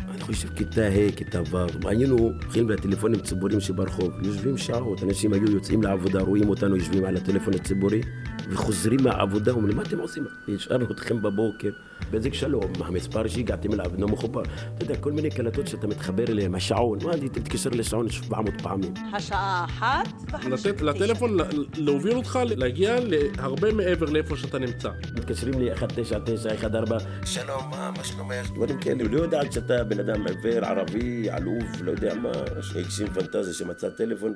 אני 0.09 0.21
חושב 0.21 0.49
כיתה 0.49 0.81
ה', 0.81 1.11
כיתה 1.15 1.41
ו', 1.51 1.87
היינו 1.87 2.17
הולכים 2.17 2.69
לטלפונים 2.69 3.19
ציבוריים 3.19 3.59
שברחוב, 3.59 4.11
יושבים 4.23 4.57
שעות, 4.57 5.03
אנשים 5.03 5.33
היו 5.33 5.51
יוצאים 5.51 5.83
לעבודה, 5.83 6.21
רואים 6.21 6.49
אותנו 6.49 6.75
יושבים 6.75 7.05
על 7.05 7.17
הטלפון 7.17 7.53
הציבורי, 7.53 8.01
וחוזרים 8.49 8.99
מהעבודה, 9.03 9.51
אומרים, 9.51 9.77
מה 9.77 9.83
אתם 9.83 9.99
עושים? 9.99 10.25
השארנו 10.55 10.85
אתכם 10.91 11.21
בבוקר, 11.21 11.69
באיזה 12.11 12.29
שלום, 12.33 12.71
המספר 12.79 13.27
שהגעתם 13.27 13.73
אליו 13.73 13.85
אינו 13.93 14.07
מחובר. 14.07 14.41
אתה 14.43 14.83
יודע, 14.83 14.95
כל 14.97 15.11
מיני 15.11 15.29
קלטות 15.29 15.67
שאתה 15.67 15.87
מתחבר 15.87 16.23
אליהן, 16.29 16.55
השעון, 16.55 16.99
מה, 17.03 17.13
אני 17.13 17.29
תתקשר 17.29 17.69
לשעון 17.69 18.09
700 18.09 18.61
פעמים. 18.61 18.93
השעה 19.13 19.65
אחת 19.65 20.07
לתת 20.49 20.81
לטלפון 20.81 21.37
להוביל 21.77 22.15
אותך 22.17 22.39
להגיע 22.45 22.95
להרבה 23.03 23.73
מעבר 23.73 24.05
לאיפה 24.09 24.37
שאתה 24.37 24.59
נמצא. 24.59 24.89
מתקשרים 25.17 25.59
לי 25.59 25.69
199, 25.69 26.49
14, 26.49 27.09
שלום, 27.25 27.69
מה, 27.69 27.91
מה 27.97 28.03
שלומך? 28.03 28.51
דברים 28.55 28.79
כאלה, 28.79 29.03
לא 29.03 29.17
יודעת 29.17 29.51
שאתה 29.53 29.83
בן 29.83 29.99
אדם 29.99 30.27
עיוור, 30.27 30.65
ערבי, 30.65 31.29
עלוב, 31.29 31.63
לא 31.81 31.91
יודע 31.91 32.15
מה, 32.15 32.31
שהגשים 32.61 33.07
פנטזיה 33.07 33.53
שמצא 33.53 33.89
טלפון. 33.89 34.33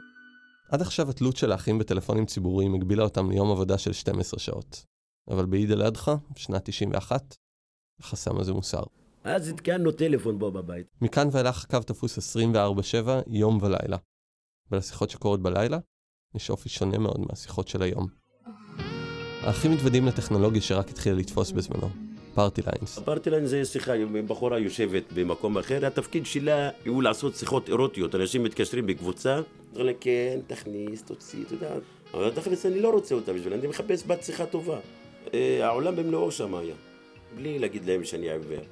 עד 0.70 0.82
עכשיו 0.82 1.10
התלות 1.10 1.38
של 1.38 1.52
האחים 1.52 1.80
בטלפונים 1.80 2.26
ציבוריים 2.26 2.76
הגבילה 2.76 3.04
אותם 3.04 3.32
ליום 3.32 3.52
עבודה 3.52 3.78
של 3.78 3.94
12 3.94 4.40
שעות. 4.40 4.86
אבל 5.30 5.46
בעיד 5.46 5.72
אל 5.72 5.82
אדחא, 5.82 6.16
שנת 6.36 6.66
91, 6.66 7.36
החסם 8.00 8.40
הזה 8.40 8.54
מוסר. 8.54 8.84
אז 9.24 9.48
התקנו 9.48 9.92
טלפון 9.92 10.40
בו 10.40 10.52
בבית. 10.52 10.88
מכאן 11.02 11.28
ואילך 11.32 11.64
הקו 11.64 11.80
תפוס 11.80 12.36
24/7, 12.36 13.10
יום 13.28 13.58
ולילה. 13.62 13.98
ולשיחות 14.72 15.10
שקורות 15.10 15.42
בלילה, 15.42 15.78
יש 16.36 16.50
אופי 16.50 16.70
שונה 16.70 16.98
מאוד 16.98 17.20
מהשיחות 17.30 17.68
של 17.68 17.82
היום. 17.82 18.08
האחים 19.42 19.72
מתוודעים 19.72 20.06
לטכנולוגיה 20.06 20.62
שרק 20.62 20.90
התחילה 20.90 21.16
לתפוס 21.16 21.52
בזמנו, 21.52 21.90
party 22.36 22.62
lines. 22.62 22.98
ה 22.98 23.03
party 23.03 23.30
line 23.30 23.46
זה 23.46 23.66
שיחה, 23.66 23.92
בחורה 24.28 24.60
יושבת 24.60 25.04
במקום 25.14 25.58
אחר, 25.58 25.86
התפקיד 25.86 26.26
שלה 26.26 26.70
הוא 26.86 27.04
לעשות 27.04 27.36
שיחות 27.36 27.70
אירוטיות, 27.70 28.16
אנשים 28.16 28.44
מתקשרים 28.44 28.88
בקבוצה, 28.88 29.42
אומרים 29.70 29.86
לה 29.86 29.94
כן, 30.02 30.40
תכניס, 30.48 31.04
תוציא, 31.04 31.44
אתה 31.46 31.54
יודע, 31.54 31.76
אבל 32.14 32.36
תכניס 32.36 32.66
אני 32.66 32.80
לא 32.80 32.90
רוצה 32.90 33.16
אותה 33.16 33.34
בשביל, 33.34 33.54
אני 33.54 33.68
מחפש 33.68 34.08
בת 34.08 34.24
שיחה 34.24 34.46
טובה. 34.46 34.80
אה, 35.34 35.66
העולם 35.68 35.96
במלואו 35.96 36.32
שם 36.32 36.56
היה, 36.56 36.76
בלי 37.36 37.60
להגיד 37.60 37.86
להם 37.86 38.04
שאני 38.04 38.30
עיוור. 38.32 38.64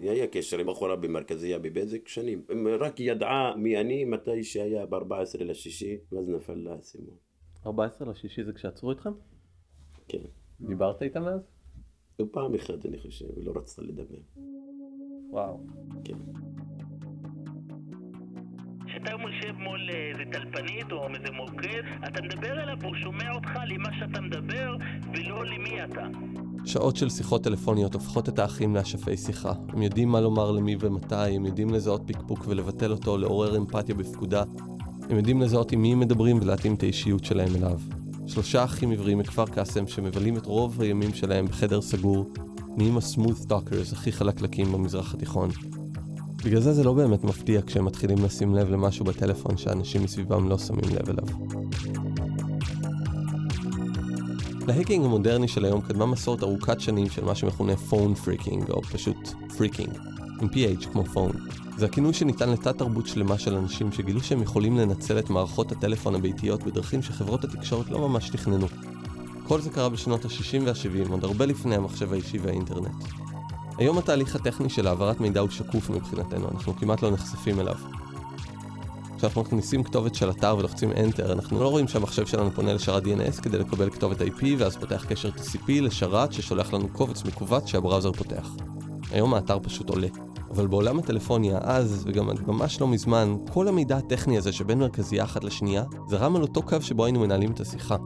היה 0.00 0.26
קשר 0.26 0.58
עם 0.58 0.66
בחורה 0.66 0.96
במרכזייה 0.96 1.58
בבזק 1.58 2.08
שנים. 2.08 2.42
רק 2.80 3.00
ידעה 3.00 3.56
מי 3.56 3.80
אני 3.80 4.04
מתי 4.04 4.44
שהיה 4.44 4.86
ב-14 4.86 5.44
לשישי, 5.44 5.98
ואז 6.12 6.28
נפל 6.28 6.54
לה 6.54 6.72
האסימון. 6.72 7.16
14 7.66 8.10
לשישי 8.10 8.44
זה 8.44 8.52
כשעצרו 8.52 8.92
אתכם? 8.92 9.10
כן. 10.08 10.18
דיברת 10.60 11.02
איתה 11.02 11.20
מאז? 11.20 11.40
פעם 12.32 12.54
אחת 12.54 12.86
אני 12.86 12.98
חושב, 12.98 13.26
היא 13.36 13.44
לא 13.44 13.52
רצתה 13.56 13.82
לדבר. 13.82 14.18
וואו. 15.30 15.60
כן. 16.04 16.14
כשאתה 18.94 19.10
יושב 19.10 19.58
מול 19.58 19.90
אה, 19.90 20.10
איזה 20.10 20.22
טלפנית 20.32 20.92
או 20.92 21.06
איזה 21.14 21.30
מוקד, 21.32 21.82
אתה 22.08 22.22
מדבר 22.22 22.62
אליו 22.62 22.76
והוא 22.80 22.94
שומע 23.02 23.32
אותך 23.34 23.50
למה 23.66 23.88
שאתה 23.98 24.20
מדבר 24.20 24.76
ולא 25.12 25.44
למי 25.44 25.84
אתה. 25.84 26.02
שעות 26.64 26.96
של 26.96 27.08
שיחות 27.08 27.44
טלפוניות 27.44 27.94
הופכות 27.94 28.28
את 28.28 28.38
האחים 28.38 28.74
לאשפי 28.74 29.16
שיחה. 29.16 29.52
הם 29.68 29.82
יודעים 29.82 30.08
מה 30.08 30.20
לומר 30.20 30.50
למי 30.50 30.76
ומתי, 30.80 31.14
הם 31.14 31.46
יודעים 31.46 31.70
לזהות 31.70 32.02
פקפוק 32.06 32.44
ולבטל 32.48 32.90
אותו, 32.92 33.18
לעורר 33.18 33.56
אמפתיה 33.56 33.94
בפקודה. 33.94 34.42
הם 35.10 35.16
יודעים 35.16 35.42
לזהות 35.42 35.72
עם 35.72 35.82
מי 35.82 35.92
הם 35.92 36.00
מדברים 36.00 36.38
ולהתאים 36.42 36.74
את 36.74 36.82
האישיות 36.82 37.24
שלהם 37.24 37.56
אליו. 37.56 37.78
שלושה 38.26 38.64
אחים 38.64 38.92
עבריים 38.92 39.18
מכפר 39.18 39.46
קאסם 39.46 39.86
שמבלים 39.86 40.36
את 40.36 40.46
רוב 40.46 40.80
הימים 40.80 41.14
שלהם 41.14 41.46
בחדר 41.46 41.80
סגור, 41.80 42.32
נהיים 42.76 42.96
ה 42.96 43.03
smooth 43.03 43.48
talkers 43.48 43.92
הכי 43.92 44.12
חלקלקים 44.12 44.72
במזרח 44.72 45.14
התיכון. 45.14 45.50
בגלל 46.44 46.60
זה 46.60 46.72
זה 46.72 46.84
לא 46.84 46.92
באמת 46.92 47.24
מפתיע 47.24 47.60
כשהם 47.66 47.84
מתחילים 47.84 48.24
לשים 48.24 48.54
לב 48.54 48.70
למשהו 48.70 49.04
בטלפון 49.04 49.56
שאנשים 49.56 50.02
מסביבם 50.02 50.48
לא 50.48 50.58
שמים 50.58 50.94
לב 50.94 51.08
אליו. 51.08 51.26
ל 54.66 54.71
hacking 54.71 55.04
המודרני 55.04 55.48
של 55.48 55.64
היום 55.64 55.80
קדמה 55.80 56.06
מסורת 56.06 56.42
ארוכת 56.42 56.80
שנים 56.80 57.10
של 57.10 57.24
מה 57.24 57.34
שמכונה 57.34 57.76
phone 57.76 58.14
phreaking, 58.14 58.70
או 58.70 58.82
פשוט 58.82 59.16
phreaking, 59.56 59.98
עם 60.40 60.48
PH 60.48 60.86
כמו 60.92 61.04
phone. 61.04 61.32
זה 61.76 61.86
הכינוי 61.86 62.12
שניתן 62.12 62.50
לתת-תרבות 62.50 63.06
שלמה 63.06 63.38
של 63.38 63.54
אנשים 63.54 63.92
שגילו 63.92 64.20
שהם 64.20 64.42
יכולים 64.42 64.78
לנצל 64.78 65.18
את 65.18 65.30
מערכות 65.30 65.72
הטלפון 65.72 66.14
הביתיות 66.14 66.62
בדרכים 66.62 67.02
שחברות 67.02 67.44
התקשורת 67.44 67.90
לא 67.90 68.08
ממש 68.08 68.30
תכננו. 68.30 68.66
כל 69.46 69.60
זה 69.60 69.70
קרה 69.70 69.88
בשנות 69.88 70.24
ה-60 70.24 70.62
וה-70, 70.64 71.10
עוד 71.10 71.24
הרבה 71.24 71.46
לפני 71.46 71.76
המחשב 71.76 72.12
האישי 72.12 72.38
והאינטרנט. 72.38 73.04
היום 73.78 73.98
התהליך 73.98 74.36
הטכני 74.36 74.68
של 74.68 74.86
העברת 74.86 75.20
מידע 75.20 75.40
הוא 75.40 75.50
שקוף 75.50 75.90
מבחינתנו, 75.90 76.48
אנחנו 76.50 76.76
כמעט 76.76 77.02
לא 77.02 77.10
נחשפים 77.10 77.60
אליו. 77.60 77.74
כשאנחנו 79.16 79.42
מכניסים 79.42 79.82
כתובת 79.82 80.14
של 80.14 80.30
אתר 80.30 80.56
ולוחצים 80.58 80.92
Enter, 80.92 81.32
אנחנו 81.32 81.60
לא 81.60 81.68
רואים 81.68 81.88
שהמחשב 81.88 82.26
שלנו 82.26 82.50
פונה 82.50 82.74
לשרת 82.74 83.02
DNS 83.02 83.42
כדי 83.42 83.58
לקבל 83.58 83.90
כתובת 83.90 84.20
IP, 84.20 84.44
ואז 84.58 84.76
פותח 84.76 85.04
קשר 85.08 85.30
TCP 85.36 85.68
לשרת 85.68 86.32
ששולח 86.32 86.72
לנו 86.72 86.88
קובץ 86.88 87.24
מכווץ 87.24 87.66
שהבראוזר 87.66 88.12
פותח. 88.12 88.48
היום 89.10 89.34
האתר 89.34 89.58
פשוט 89.62 89.90
עולה. 89.90 90.08
אבל 90.50 90.66
בעולם 90.66 90.98
הטלפוניה, 90.98 91.58
אז, 91.62 92.02
וגם 92.06 92.30
עד 92.30 92.40
ממש 92.46 92.80
לא 92.80 92.88
מזמן, 92.88 93.36
כל 93.52 93.68
המידע 93.68 93.96
הטכני 93.96 94.38
הזה 94.38 94.52
שבין 94.52 94.78
מרכזייה 94.78 95.24
אחת 95.24 95.44
לשנייה, 95.44 95.84
זרם 96.08 96.36
על 96.36 96.42
אותו 96.42 96.62
קו 96.62 96.76
שבו 96.80 97.04
היינו 97.04 97.20
מנהלים 97.20 97.50
את 97.50 97.60
השיחה. 97.60 97.96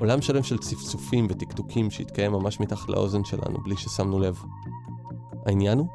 עולם 0.00 0.22
שלם 0.22 0.42
של 0.42 0.58
צפצופים 0.58 1.26
וטקטוקים 1.30 1.90
שהתקיים 1.90 2.32
ממש 2.32 2.60
מתחת 2.60 2.88
לאוזן 2.88 3.24
שלנו 3.24 3.58
בלי 3.64 3.76
ששמנו 3.76 4.20
לב. 4.20 4.42
העניין 5.46 5.78
הוא 5.78 5.88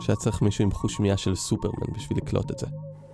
שהיה 0.00 0.16
צריך 0.16 0.42
מישהו 0.42 0.64
עם 0.64 0.70
חוש 0.70 0.94
שמיעה 0.94 1.16
של 1.16 1.34
סופרמן 1.34 1.92
בשביל 1.96 2.18
לקלוט 2.18 2.50
את 2.50 2.58
זה. 2.58 2.66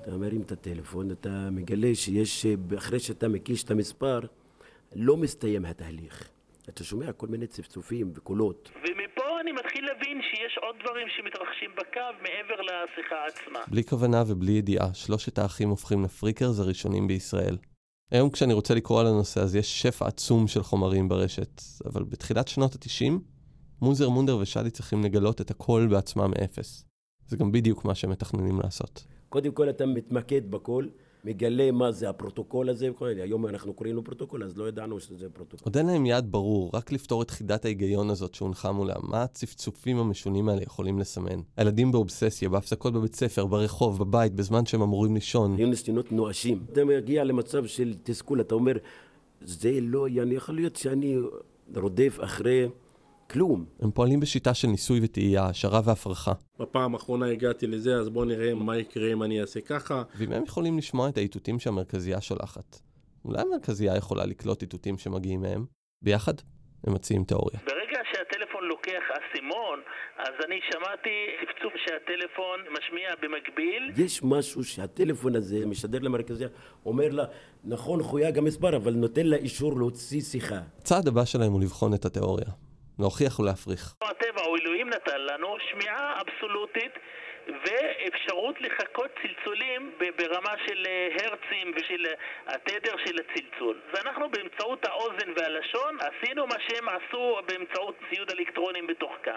אתה 0.02 0.16
מרים 0.16 0.40
את 0.40 0.52
הטלפון, 0.52 1.10
אתה 1.10 1.48
מגלה 1.50 1.94
שיש, 1.94 2.46
אחרי 2.78 3.00
שאתה 3.00 3.28
מקיש 3.28 3.64
את 3.64 3.70
המספר, 3.70 4.20
לא 4.94 5.16
מסתיים 5.16 5.64
התהליך. 5.64 6.28
אתה 6.68 6.84
שומע 6.84 7.12
כל 7.12 7.26
מיני 7.26 7.46
צפצופים 7.46 8.12
וקולות. 8.14 8.70
ומפה 8.74 9.40
אני 9.40 9.52
מתחיל 9.52 9.84
להבין 9.84 10.20
שיש 10.22 10.58
עוד 10.62 10.76
דברים 10.84 11.06
שמתרחשים 11.16 11.70
בקו 11.78 12.22
מעבר 12.22 12.60
לשיחה 12.62 13.16
עצמה. 13.28 13.58
בלי 13.68 13.84
כוונה 13.84 14.22
ובלי 14.26 14.52
ידיעה, 14.52 14.94
שלושת 14.94 15.38
האחים 15.38 15.68
הופכים 15.68 16.04
לפריקרס 16.04 16.60
הראשונים 16.60 17.06
בישראל. 17.06 17.56
היום 18.10 18.30
כשאני 18.30 18.52
רוצה 18.52 18.74
לקרוא 18.74 19.00
על 19.00 19.06
הנושא 19.06 19.40
אז 19.40 19.56
יש 19.56 19.82
שפע 19.82 20.06
עצום 20.06 20.48
של 20.48 20.62
חומרים 20.62 21.08
ברשת, 21.08 21.62
אבל 21.84 22.04
בתחילת 22.04 22.48
שנות 22.48 22.74
ה-90, 22.74 23.12
מוזהר, 23.82 24.08
מונדר 24.08 24.36
ושאדי 24.36 24.70
צריכים 24.70 25.04
לגלות 25.04 25.40
את 25.40 25.50
הכל 25.50 25.86
בעצמם 25.90 26.30
מאפס. 26.38 26.84
זה 27.26 27.36
גם 27.36 27.52
בדיוק 27.52 27.84
מה 27.84 27.94
שהם 27.94 28.10
מתכננים 28.10 28.60
לעשות. 28.60 29.06
קודם 29.28 29.52
כל 29.52 29.70
אתה 29.70 29.86
מתמקד 29.86 30.50
בכל, 30.50 30.86
מגלה 31.24 31.70
מה 31.70 31.92
זה 31.92 32.08
הפרוטוקול 32.08 32.68
הזה, 32.68 32.90
וכל. 32.90 33.06
היום 33.06 33.46
אנחנו 33.46 33.74
קוראים 33.74 33.96
לו 33.96 34.04
פרוטוקול, 34.04 34.44
אז 34.44 34.58
לא 34.58 34.68
ידענו 34.68 35.00
שזה 35.00 35.28
פרוטוקול. 35.28 35.64
עוד 35.64 35.76
אין 35.76 35.86
להם 35.86 36.06
יעד 36.06 36.32
ברור, 36.32 36.70
רק 36.74 36.92
לפתור 36.92 37.22
את 37.22 37.30
חידת 37.30 37.64
ההיגיון 37.64 38.10
הזאת 38.10 38.34
שהונחה 38.34 38.72
מולם, 38.72 39.00
מה 39.02 39.22
הצפצופים 39.22 39.98
המשונים 39.98 40.48
האלה 40.48 40.62
יכולים 40.62 40.98
לסמן. 40.98 41.40
הילדים 41.56 41.92
באובססיה, 41.92 42.48
בהפסקות 42.48 42.92
בבית 42.92 43.14
ספר, 43.14 43.46
ברחוב, 43.46 43.98
בבית, 43.98 44.34
בזמן 44.34 44.66
שהם 44.66 44.82
אמורים 44.82 45.14
לישון. 45.14 45.56
היו 45.56 45.66
ניסיונות 45.66 46.12
נואשים. 46.12 46.64
אתה 46.72 46.84
מגיע 46.84 47.24
למצב 47.24 47.66
של 47.66 47.94
תסכול, 48.02 48.40
אתה 48.40 48.54
אומר, 48.54 48.76
זה 49.40 49.78
לא, 49.82 50.06
יכול 50.10 50.54
להיות 50.54 50.76
שאני 50.76 51.16
רודף 51.76 52.18
אחרי 52.20 52.68
כלום. 53.30 53.64
הם 53.80 53.90
פועלים 53.90 54.20
בשיטה 54.20 54.54
של 54.54 54.68
ניסוי 54.68 55.00
וטעייה, 55.02 55.46
השערה 55.46 55.80
והפרחה. 55.84 56.32
בפעם 56.58 56.94
האחרונה 56.94 57.26
הגעתי 57.26 57.66
לזה, 57.66 57.96
אז 57.96 58.08
בואו 58.08 58.24
נראה 58.24 58.54
מה 58.54 58.76
יקרה 58.76 59.12
אם 59.12 59.22
אני 59.22 59.40
אעשה 59.40 59.60
ככה. 59.60 60.02
ואם 60.16 60.32
הם 60.32 60.44
יכולים 60.44 60.78
לשמוע 60.78 61.08
את 61.08 61.16
האיתותים 61.16 61.58
שהמרכזייה 61.58 62.20
שולחת, 62.20 62.80
אולי 63.24 63.40
המרכזייה 63.40 63.96
יכולה 63.96 64.26
לקלוט 64.26 64.62
איתותים 64.62 64.98
שמגיעים 64.98 65.42
מהם? 65.42 65.64
ביחד, 66.02 66.34
הם 66.86 66.94
מציעים 66.94 67.24
תיאוריה. 67.24 67.58
ברגע 67.66 68.00
שהטלפון 68.12 68.64
לוקח 68.68 69.02
אסימון, 69.10 69.78
אז 70.18 70.34
אני 70.46 70.56
שמעתי 70.72 71.10
צפצוף 71.40 71.72
שהטלפון 71.76 72.60
משמיע 72.78 73.08
במקביל. 73.22 74.04
יש 74.06 74.20
משהו 74.22 74.64
שהטלפון 74.64 75.36
הזה 75.36 75.66
משדר 75.66 75.98
למרכזייה, 75.98 76.48
אומר 76.86 77.08
לה, 77.08 77.24
נכון 77.64 78.02
חויג 78.02 78.38
המספר, 78.38 78.76
אבל 78.76 78.92
נותן 78.92 79.26
לה 79.26 79.36
אישור 79.36 79.78
להוציא 79.78 80.20
שיחה. 80.20 80.60
הצעד 80.78 81.08
הבא 81.08 81.24
שלהם 81.24 81.52
הוא 81.52 81.60
לבחון 81.60 81.94
את 81.94 82.04
התיאוריה. 82.04 82.46
להוכיח 82.98 83.38
ולהפריך. 83.38 83.94
הטבע 84.02 84.42
או 84.46 84.56
אלוהים 84.56 84.88
נתן 84.88 85.20
לנו 85.20 85.56
שמיעה 85.70 86.20
אבסולוטית 86.20 86.92
ואפשרות 87.46 88.54
לחכות 88.60 89.10
צלצולים 89.22 89.92
ברמה 90.18 90.52
של 90.66 90.86
הרצים 91.20 91.72
ושל 91.76 92.04
התדר 92.46 92.94
של 93.06 93.16
הצלצול. 93.22 93.80
ואנחנו 93.94 94.30
באמצעות 94.30 94.84
האוזן 94.84 95.30
והלשון 95.36 95.98
עשינו 96.00 96.46
מה 96.46 96.56
שהם 96.68 96.88
עשו 96.88 97.36
באמצעות 97.46 97.94
ציוד 98.10 98.30
אלקטרונים 98.30 98.86
בתוך 98.86 99.12
קו. 99.24 99.30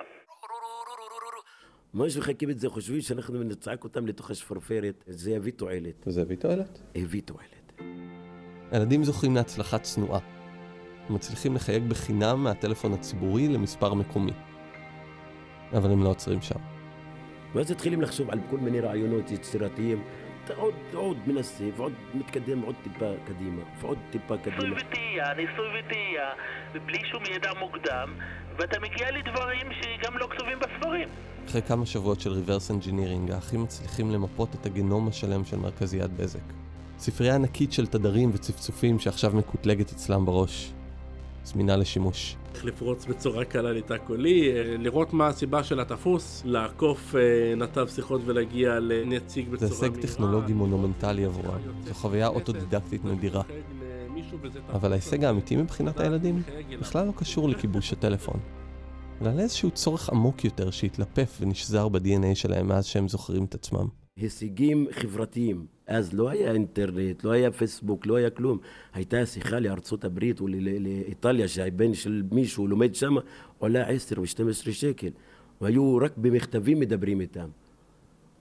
ממש 1.94 2.18
מחכים 2.18 2.50
את 2.50 2.60
זה, 2.60 2.70
חושבים 2.70 3.02
שאנחנו 3.02 3.44
נצעק 3.44 3.84
אותם 3.84 4.08
לתוך 4.08 4.32
השפרפרת, 4.32 5.04
זה 5.08 5.32
יביא 5.32 5.52
תועלת. 5.52 5.96
זה 6.06 6.22
יביא 6.22 6.38
תועלת? 6.38 6.80
הביא 6.96 7.22
תועלת. 7.22 7.72
הילדים 8.72 9.04
זוכים 9.04 9.36
להצלחה 9.36 9.80
צנועה. 9.80 10.37
מצליחים 11.10 11.56
לחייג 11.56 11.84
בחינם 11.84 12.44
מהטלפון 12.44 12.94
הציבורי 12.94 13.48
למספר 13.48 13.94
מקומי. 13.94 14.34
אבל 15.74 15.92
הם 15.92 16.04
לא 16.04 16.10
עוצרים 16.10 16.42
שם. 16.42 16.60
ואז 17.56 17.72
מתחילים 17.72 18.02
לחשוב 18.02 18.30
על 18.30 18.40
כל 18.50 18.58
מיני 18.58 18.80
רעיונות 18.80 19.32
יצירתיים. 19.32 20.04
אתה 20.46 20.56
עוד, 20.56 20.74
עוד 20.94 21.18
מנסה, 21.28 21.64
ועוד 21.76 21.94
מתקדם 22.14 22.62
עוד 22.62 22.76
טיפה 22.84 23.12
קדימה, 23.26 23.62
ועוד 23.82 23.98
טיפה 24.12 24.38
קדימה. 24.38 24.58
ניסוי 24.58 24.72
וטעייה, 24.72 25.34
ניסוי 25.34 25.80
וטעייה, 25.80 26.30
בלי 26.86 27.00
שום 27.12 27.24
ידע 27.36 27.50
מוקדם, 27.60 28.14
ואתה 28.58 28.80
מגיע 28.80 29.12
לדברים 29.12 29.68
שגם 29.82 30.18
לא 30.18 30.28
כתובים 30.32 30.60
בספרים. 30.60 31.10
אחרי 31.46 31.62
כמה 31.62 31.86
שבועות 31.86 32.20
של 32.20 32.32
reverse 32.32 32.72
engineering, 32.72 33.32
האחים 33.32 33.64
מצליחים 33.64 34.12
למפות 34.12 34.56
את 34.56 34.66
הגנום 34.66 35.08
השלם 35.08 35.46
של 35.46 35.58
מרכזיית 35.58 36.12
בזק. 36.12 36.54
ספרייה 36.98 37.36
ענקית 37.36 37.74
של 37.74 37.88
תדרים 37.88 38.32
וצפצופים 38.34 39.00
שעכשיו 39.00 39.32
מקוטלגת 39.36 39.92
אצלם 39.92 40.26
בראש. 40.26 40.74
זמינה 41.48 41.78
לשימוש. 41.78 42.36
לפרוץ 42.64 43.06
בצורה 43.06 43.46
קלה 43.46 43.72
לתא 43.72 43.98
קולי, 43.98 44.52
לראות 44.78 45.14
מה 45.14 45.28
הסיבה 45.28 45.64
של 45.64 45.80
התפוס, 45.80 46.42
לעקוף 46.46 47.16
אה, 47.16 47.56
נתב 47.56 47.88
שיחות 47.96 48.22
ולהגיע 48.26 48.80
לנציג 48.80 49.50
בצורה 49.50 49.72
זה 49.72 49.86
הישג 49.86 50.02
טכנולוגי 50.02 50.54
מונומנטלי 50.54 51.26
עבורם. 51.26 51.60
זו 51.88 51.94
חוויה 51.94 52.28
אוטודידקטית 52.28 53.06
נדירה. 53.06 53.42
אבל 54.74 54.92
ההישג 54.92 55.24
האמיתי 55.24 55.56
מבחינת 55.56 56.00
הילדים 56.00 56.42
בכלל 56.80 57.08
לא 57.08 57.12
קשור 57.16 57.50
לכיבוש 57.50 57.94
הטלפון. 57.94 58.40
אלא 59.22 59.34
לאיזשהו 59.34 59.72
צורך 59.72 60.10
עמוק 60.10 60.46
יותר 60.46 60.72
שהתלפף 60.72 61.38
ונשזר 61.42 61.90
ב-DNA 61.90 62.36
שלהם 62.36 62.68
מאז 62.68 62.86
שהם 62.86 63.08
זוכרים 63.08 63.44
את 63.44 63.56
עצמם. 63.56 64.07
הישגים 64.18 64.88
חברתיים. 64.92 65.66
אז 65.88 66.14
לא 66.14 66.30
היה 66.30 66.52
אינטרנט, 66.52 67.24
לא 67.24 67.32
היה 67.32 67.52
פייסבוק, 67.52 68.06
לא 68.06 68.16
היה 68.16 68.30
כלום. 68.30 68.58
הייתה 68.94 69.26
שיחה 69.26 69.60
לארצות 69.60 70.06
הברית 70.06 70.40
או 70.40 70.48
לאיטליה 70.80 71.48
שהבן 71.48 71.94
של 71.94 72.24
מישהו 72.32 72.68
לומד 72.68 72.96
שם, 72.96 73.16
עולה 73.58 73.88
עשר 73.88 74.22
ו-12 74.22 74.72
שקל. 74.72 75.10
והיו 75.62 75.98
רק 76.02 76.18
במכתבים 76.18 76.80
מדברים 76.80 77.22
איתם. 77.22 77.50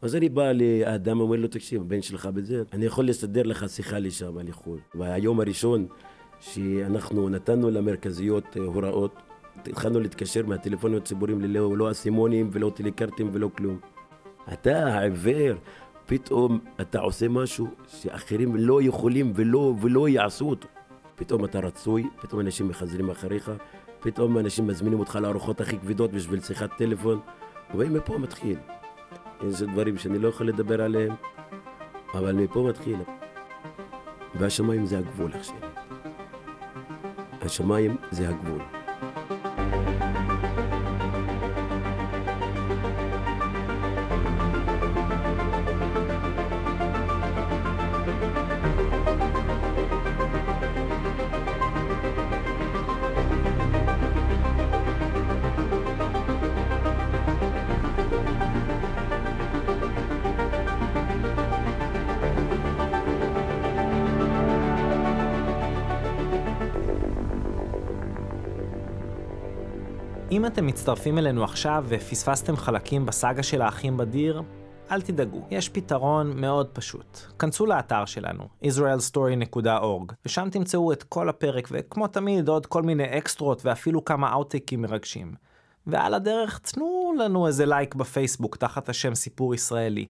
אז 0.03 0.17
אני 0.17 0.29
בא 0.29 0.53
לאדם, 0.53 1.21
אומר 1.21 1.37
לו, 1.37 1.49
תקשיב, 1.49 1.81
הבן 1.81 2.03
שלך 2.03 2.27
בזה, 2.27 2.63
אני 2.73 2.85
יכול 2.85 3.09
לסדר 3.09 3.43
לך 3.43 3.65
שיחה 3.69 3.99
לשם, 3.99 4.39
לחו"ל. 4.39 4.79
והיום 4.95 5.41
הראשון 5.41 5.87
שאנחנו 6.41 7.29
נתנו 7.29 7.71
למרכזיות 7.71 8.45
אה, 8.57 8.63
הוראות, 8.63 9.15
התחלנו 9.67 10.01
להתקשר 10.01 10.47
מהטלפונים 10.47 10.97
הציבוריים 10.97 11.41
ללא 11.41 11.77
לא 11.77 11.91
אסימונים 11.91 12.49
ולא 12.53 12.73
טליקרטים 12.75 13.31
ולא 13.33 13.51
כלום. 13.57 13.79
אתה 14.53 14.87
העיוור, 14.87 15.57
פתאום 16.07 16.59
אתה 16.81 17.01
עושה 17.01 17.29
משהו 17.29 17.69
שאחרים 17.89 18.57
לא 18.57 18.83
יכולים 18.83 19.33
ולא, 19.35 19.75
ולא 19.81 20.09
יעשו 20.09 20.51
אותו. 20.51 20.69
פתאום 21.15 21.45
אתה 21.45 21.59
רצוי, 21.59 22.07
פתאום 22.21 22.41
אנשים 22.41 22.69
מחזרים 22.69 23.11
אחריך, 23.11 23.51
פתאום 24.01 24.39
אנשים 24.39 24.67
מזמינים 24.67 24.99
אותך 24.99 25.19
לארוחות 25.23 25.61
הכי 25.61 25.79
כבדות 25.79 26.13
בשביל 26.13 26.41
שיחת 26.41 26.71
טלפון, 26.79 27.21
ומפה 27.75 28.19
מתחיל. 28.19 28.59
יש 29.49 29.63
דברים 29.63 29.99
שאני 29.99 30.19
לא 30.19 30.29
יכול 30.29 30.49
לדבר 30.49 30.83
עליהם, 30.83 31.15
אבל 32.15 32.33
מפה 32.33 32.67
מתחיל. 32.69 32.97
והשמיים 34.35 34.87
זה 34.87 34.99
הגבול 34.99 35.31
עכשיו. 35.35 35.57
השמיים 37.43 37.97
זה 38.11 38.29
הגבול. 38.29 38.76
אתם 70.47 70.67
מצטרפים 70.67 71.19
אלינו 71.19 71.45
עכשיו 71.45 71.85
ופספסתם 71.89 72.57
חלקים 72.57 73.07
בסאגה 73.07 73.43
של 73.43 73.63
האחים 73.63 73.97
בדיר, 73.97 74.43
אל 74.91 75.03
תדאגו, 75.03 75.47
יש 75.51 75.69
פתרון 75.69 76.41
מאוד 76.41 76.69
פשוט. 76.69 77.19
כנסו 77.39 77.67
לאתר 77.67 78.05
שלנו, 78.05 78.49
israelstory.org, 78.65 80.13
ושם 80.25 80.49
תמצאו 80.53 80.93
את 80.93 81.03
כל 81.03 81.29
הפרק, 81.29 81.69
וכמו 81.73 82.07
תמיד 82.07 82.49
עוד 82.49 82.67
כל 82.67 82.83
מיני 82.83 83.19
אקסטרות 83.19 83.65
ואפילו 83.65 84.05
כמה 84.05 84.33
אאוטטייקים 84.33 84.83
מרגשים. 84.83 85.35
ועל 85.87 86.15
הדרך 86.15 86.59
תנו 86.59 87.15
לנו 87.19 87.47
איזה 87.47 87.67
לייק 87.67 87.95
בפייסבוק 87.95 88.57
תחת 88.57 88.89
השם 88.89 89.15
סיפור 89.15 89.55
ישראלי. 89.55 90.07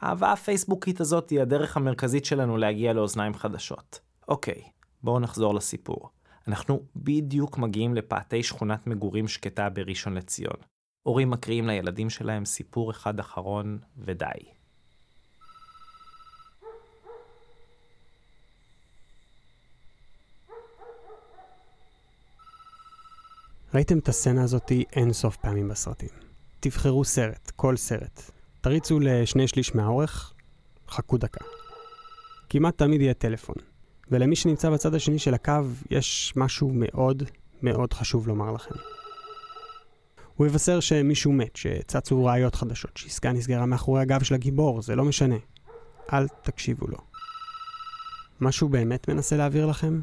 האהבה 0.00 0.32
הפייסבוקית 0.32 1.00
הזאת 1.00 1.30
היא 1.30 1.40
הדרך 1.40 1.76
המרכזית 1.76 2.24
שלנו 2.24 2.56
להגיע 2.56 2.92
לאוזניים 2.92 3.34
חדשות. 3.34 4.00
אוקיי, 4.28 4.62
בואו 5.02 5.20
נחזור 5.20 5.54
לסיפור. 5.54 6.10
אנחנו 6.48 6.82
בדיוק 6.96 7.58
מגיעים 7.58 7.94
לפאתי 7.94 8.42
שכונת 8.42 8.86
מגורים 8.86 9.28
שקטה 9.28 9.68
בראשון 9.68 10.14
לציון. 10.14 10.56
הורים 11.02 11.30
מקריאים 11.30 11.66
לילדים 11.66 12.10
שלהם 12.10 12.44
סיפור 12.44 12.90
אחד 12.90 13.20
אחרון, 13.20 13.78
ודי. 13.98 14.28
ראיתם 23.74 23.98
את 23.98 24.08
הסצנה 24.08 24.42
הזאתי 24.42 24.84
אין 24.92 25.12
סוף 25.12 25.36
פעמים 25.36 25.68
בסרטים. 25.68 26.08
תבחרו 26.60 27.04
סרט, 27.04 27.50
כל 27.56 27.76
סרט. 27.76 28.30
תריצו 28.60 29.00
לשני 29.00 29.48
שליש 29.48 29.74
מהאורך, 29.74 30.34
חכו 30.88 31.18
דקה. 31.18 31.44
כמעט 32.48 32.78
תמיד 32.78 33.00
יהיה 33.00 33.14
טלפון. 33.14 33.73
ולמי 34.10 34.36
שנמצא 34.36 34.70
בצד 34.70 34.94
השני 34.94 35.18
של 35.18 35.34
הקו, 35.34 35.60
יש 35.90 36.32
משהו 36.36 36.70
מאוד 36.74 37.22
מאוד 37.62 37.92
חשוב 37.92 38.28
לומר 38.28 38.52
לכם. 38.52 38.74
הוא 40.36 40.46
יבשר 40.46 40.80
שמישהו 40.80 41.32
מת, 41.32 41.56
שצצו 41.56 42.24
ראיות 42.24 42.54
חדשות, 42.54 42.96
שעסקה 42.96 43.32
נסגרה 43.32 43.66
מאחורי 43.66 44.00
הגב 44.02 44.22
של 44.22 44.34
הגיבור, 44.34 44.82
זה 44.82 44.96
לא 44.96 45.04
משנה. 45.04 45.36
אל 46.12 46.28
תקשיבו 46.28 46.86
לו. 46.86 46.98
מה 48.40 48.52
שהוא 48.52 48.70
באמת 48.70 49.08
מנסה 49.08 49.36
להעביר 49.36 49.66
לכם, 49.66 50.00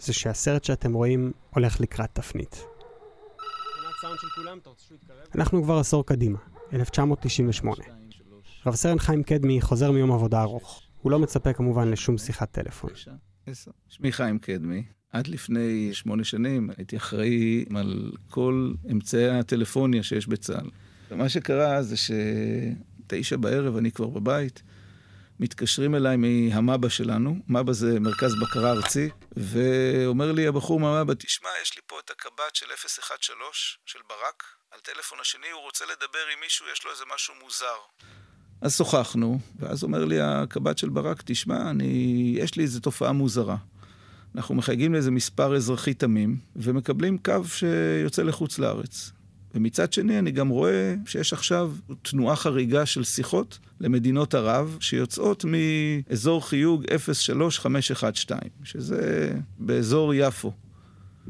זה 0.00 0.12
שהסרט 0.12 0.64
שאתם 0.64 0.92
רואים 0.92 1.32
הולך 1.50 1.80
לקראת 1.80 2.10
תפנית. 2.12 2.64
אנחנו 5.34 5.62
כבר 5.62 5.78
עשור 5.78 6.06
קדימה, 6.06 6.38
1998. 6.72 7.84
רב 8.66 8.74
סרן 8.74 8.98
חיים 8.98 9.22
קדמי 9.22 9.60
חוזר 9.60 9.90
מיום 9.90 10.12
עבודה 10.12 10.42
ארוך. 10.42 10.82
הוא 11.02 11.12
לא 11.12 11.18
מצפה 11.18 11.52
כמובן 11.52 11.90
לשום 11.90 12.18
שיחת 12.18 12.52
טלפון. 12.52 12.90
שמי 13.88 14.12
חיים 14.12 14.38
קדמי. 14.38 14.84
עד 15.12 15.26
לפני 15.26 15.94
שמונה 15.94 16.24
שנים 16.24 16.70
הייתי 16.76 16.96
אחראי 16.96 17.64
על 17.76 18.12
כל 18.30 18.72
אמצעי 18.90 19.28
הטלפוניה 19.28 20.02
שיש 20.02 20.26
בצה"ל. 20.26 20.70
ומה 21.10 21.28
שקרה 21.28 21.82
זה 21.82 21.94
שתשע 21.96 23.36
בערב 23.36 23.76
אני 23.76 23.92
כבר 23.92 24.06
בבית, 24.06 24.62
מתקשרים 25.40 25.94
אליי 25.94 26.16
מהמב"א 26.16 26.88
שלנו, 26.88 27.36
מב"א 27.48 27.72
זה 27.72 28.00
מרכז 28.00 28.34
בקרה 28.42 28.70
ארצי, 28.70 29.08
ואומר 29.36 30.32
לי 30.32 30.46
הבחור 30.46 30.80
מהמב"א, 30.80 31.14
תשמע, 31.14 31.48
יש 31.62 31.76
לי 31.76 31.82
פה 31.86 32.00
את 32.04 32.10
הקב"ט 32.10 32.54
של 32.54 32.66
013 32.76 33.04
של 33.86 33.98
ברק, 34.08 34.42
על 34.70 34.80
טלפון 34.80 35.20
השני, 35.20 35.50
הוא 35.50 35.62
רוצה 35.62 35.84
לדבר 35.84 36.26
עם 36.32 36.40
מישהו, 36.40 36.66
יש 36.72 36.84
לו 36.84 36.90
איזה 36.90 37.04
משהו 37.14 37.34
מוזר. 37.42 37.78
אז 38.64 38.76
שוחחנו, 38.76 39.38
ואז 39.60 39.82
אומר 39.82 40.04
לי 40.04 40.20
הקב"ט 40.20 40.78
של 40.78 40.88
ברק, 40.88 41.22
תשמע, 41.24 41.70
אני, 41.70 42.34
יש 42.38 42.56
לי 42.56 42.62
איזו 42.62 42.80
תופעה 42.80 43.12
מוזרה. 43.12 43.56
אנחנו 44.34 44.54
מחייגים 44.54 44.92
לאיזה 44.92 45.10
מספר 45.10 45.56
אזרחי 45.56 45.94
תמים, 45.94 46.36
ומקבלים 46.56 47.18
קו 47.18 47.44
שיוצא 47.44 48.22
לחוץ 48.22 48.58
לארץ. 48.58 49.12
ומצד 49.54 49.92
שני, 49.92 50.18
אני 50.18 50.30
גם 50.30 50.48
רואה 50.48 50.94
שיש 51.06 51.32
עכשיו 51.32 51.72
תנועה 52.02 52.36
חריגה 52.36 52.86
של 52.86 53.04
שיחות 53.04 53.58
למדינות 53.80 54.34
ערב, 54.34 54.76
שיוצאות 54.80 55.44
מאזור 55.48 56.48
חיוג 56.48 56.84
03512, 56.98 58.38
שזה 58.64 59.32
באזור 59.58 60.14
יפו. 60.14 60.52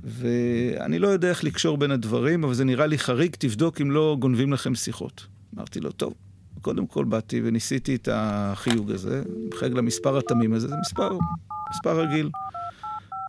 ואני 0.05 0.99
לא 0.99 1.09
יודע 1.09 1.29
איך 1.29 1.45
לקשור 1.45 1.77
בין 1.77 1.91
הדברים, 1.91 2.45
אבל 2.45 2.55
זה 2.55 2.65
נראה 2.65 2.87
לי 2.87 2.99
חריג, 2.99 3.37
תבדוק 3.39 3.81
אם 3.81 3.91
לא 3.91 4.17
גונבים 4.21 4.53
לכם 4.53 4.75
שיחות. 4.75 5.27
אמרתי 5.55 5.81
לו, 5.81 5.93
טוב. 5.93 6.15
קודם 6.65 6.87
כל 6.87 7.05
באתי 7.05 7.41
וניסיתי 7.45 7.95
את 7.95 8.09
החיוג 8.13 8.91
הזה, 8.91 9.23
מחייג 9.55 9.73
למספר 9.73 10.19
התמים 10.19 10.53
הזה, 10.53 10.69
זה 10.69 10.75
מספר, 10.81 11.19
מספר 11.71 12.01
רגיל. 12.01 12.31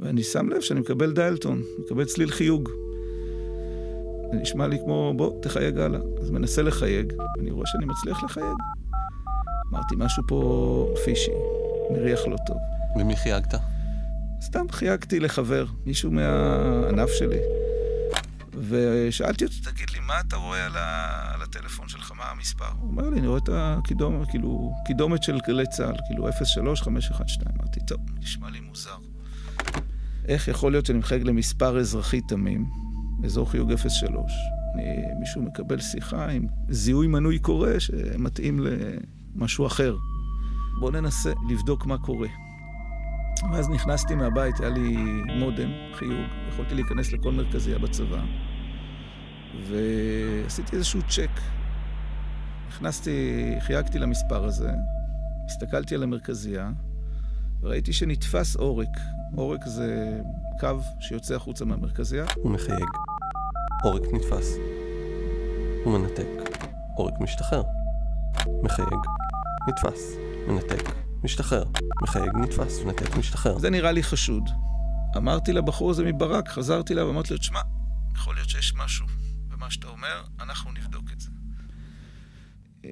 ואני 0.02 0.24
שם 0.24 0.50
לב 0.50 0.62
שאני 0.62 0.80
מקבל 0.80 1.14
דיילטון, 1.14 1.62
מקבל 1.80 2.06
צליל 2.06 2.32
חיוג. 2.32 2.70
זה 4.32 4.38
נשמע 4.38 4.68
לי 4.68 4.78
כמו, 4.86 5.14
בוא, 5.16 5.42
תחייג 5.42 5.80
הלאה. 5.80 6.00
אז 6.22 6.30
מנסה 6.30 6.62
לחייג, 6.62 7.14
ואני 7.38 7.52
רואה 7.52 7.66
שאני 7.68 7.86
מצליח 7.86 8.24
לחייג. 8.24 8.56
אמרתי, 9.72 9.96
משהו 9.98 10.24
פה 10.28 10.94
פישי, 11.06 11.32
מריח 11.92 12.28
לא 12.28 12.36
טוב. 12.48 12.58
למי 13.00 13.16
חייגת? 13.16 13.54
סתם 14.42 14.66
חייגתי 14.72 15.20
לחבר, 15.20 15.66
מישהו 15.86 16.12
מהענף 16.12 17.10
שלי. 17.10 17.40
ושאלתי 18.70 19.46
אותו, 19.46 19.56
תגיד 19.64 19.90
לי, 19.90 20.00
מה 20.00 20.20
אתה 20.20 20.36
רואה 20.36 20.66
על, 20.66 20.78
ה... 20.78 21.34
על 21.34 21.42
הטלפון 21.42 21.88
שלך, 21.88 22.12
מה 22.18 22.24
המספר? 22.24 22.66
הוא 22.80 22.90
אומר 22.90 23.10
לי, 23.10 23.20
אני 23.20 23.28
רואה 23.28 23.40
את 23.40 23.50
הקידומת, 23.54 24.30
כאילו, 24.30 24.74
קידומת 24.86 25.24
של 25.24 25.40
גלי 25.48 25.68
צה"ל, 25.68 25.96
כאילו 26.08 26.32
03512. 26.32 27.44
אמרתי, 27.56 27.80
טוב, 27.88 28.00
נשמע 28.20 28.50
לי 28.50 28.60
מוזר. 28.60 28.98
איך 30.28 30.48
יכול 30.48 30.72
להיות 30.72 30.86
שאני 30.86 31.00
מחייג 31.00 31.24
למספר 31.24 31.80
אזרחי 31.80 32.22
תמים, 32.22 32.66
אזור 33.26 33.52
חיוג 33.52 33.76
03, 33.76 34.32
אני, 34.76 34.84
מישהו 35.20 35.42
מקבל 35.42 35.80
שיחה 35.80 36.30
עם 36.30 36.48
זיהוי 36.70 37.08
מנוי 37.08 37.40
קורא 37.40 37.80
שמתאים 37.80 38.60
למשהו 38.60 39.68
אחר. 39.68 39.98
בואו 40.80 40.92
ננסה 40.92 41.32
לבדוק 41.50 41.86
מה 41.86 41.98
קורה. 41.98 42.28
ואז 43.52 43.70
נכנסתי 43.70 44.16
מהבית, 44.16 44.60
היה 44.60 44.70
לי 44.70 44.98
מודם, 45.40 45.70
חיוג, 45.94 46.26
יכולתי 46.50 46.76
להיכנס 46.76 47.12
לכל 47.12 47.32
מרכזייה 47.32 47.80
בצבא, 47.80 48.24
ועשיתי 49.70 50.76
איזשהו 50.76 51.02
צ'ק. 51.10 51.42
נכנסתי, 52.68 53.56
חייגתי 53.60 54.00
למספר 54.00 54.46
הזה, 54.46 54.72
הסתכלתי 55.46 55.96
על 55.96 56.04
המרכזייה, 56.04 56.70
וראיתי 57.62 57.94
שנתפס 57.94 58.56
עורק. 58.56 58.98
עורק 59.36 59.66
זה 59.66 60.20
קו 60.60 60.80
שיוצא 61.00 61.36
החוצה 61.36 61.66
מהמרכזייה. 61.66 62.26
הוא 62.36 62.52
מחייג. 62.52 62.90
עורק 63.84 64.02
נתפס. 64.14 64.58
הוא 65.84 66.00
מנתק. 66.00 66.28
עורק 66.96 67.14
משתחרר. 67.20 67.64
מחייג. 68.64 69.00
נתפס. 69.68 70.16
מנתק. 70.48 71.06
משתחרר. 71.24 71.64
מחייג, 72.02 72.36
נתפס, 72.36 72.84
מנתק, 72.84 73.18
משתחרר. 73.18 73.58
זה 73.58 73.70
נראה 73.70 73.92
לי 73.92 74.04
חשוד. 74.04 74.50
אמרתי 75.18 75.54
לבחור 75.54 75.92
הזה 75.92 76.04
מברק, 76.04 76.48
חזרתי 76.48 76.94
אליו, 76.94 77.10
אמרתי 77.10 77.34
לו, 77.34 77.40
תשמע, 77.40 77.60
יכול 78.16 78.36
להיות 78.36 78.50
שיש 78.50 78.74
משהו 78.76 79.06
במה 79.56 79.72
שאתה 79.72 79.88
אומר, 79.88 80.24
אנחנו 80.40 80.72
נבדוק 80.72 81.12
את 81.14 81.22
זה. 81.22 81.30
אה, 82.86 82.90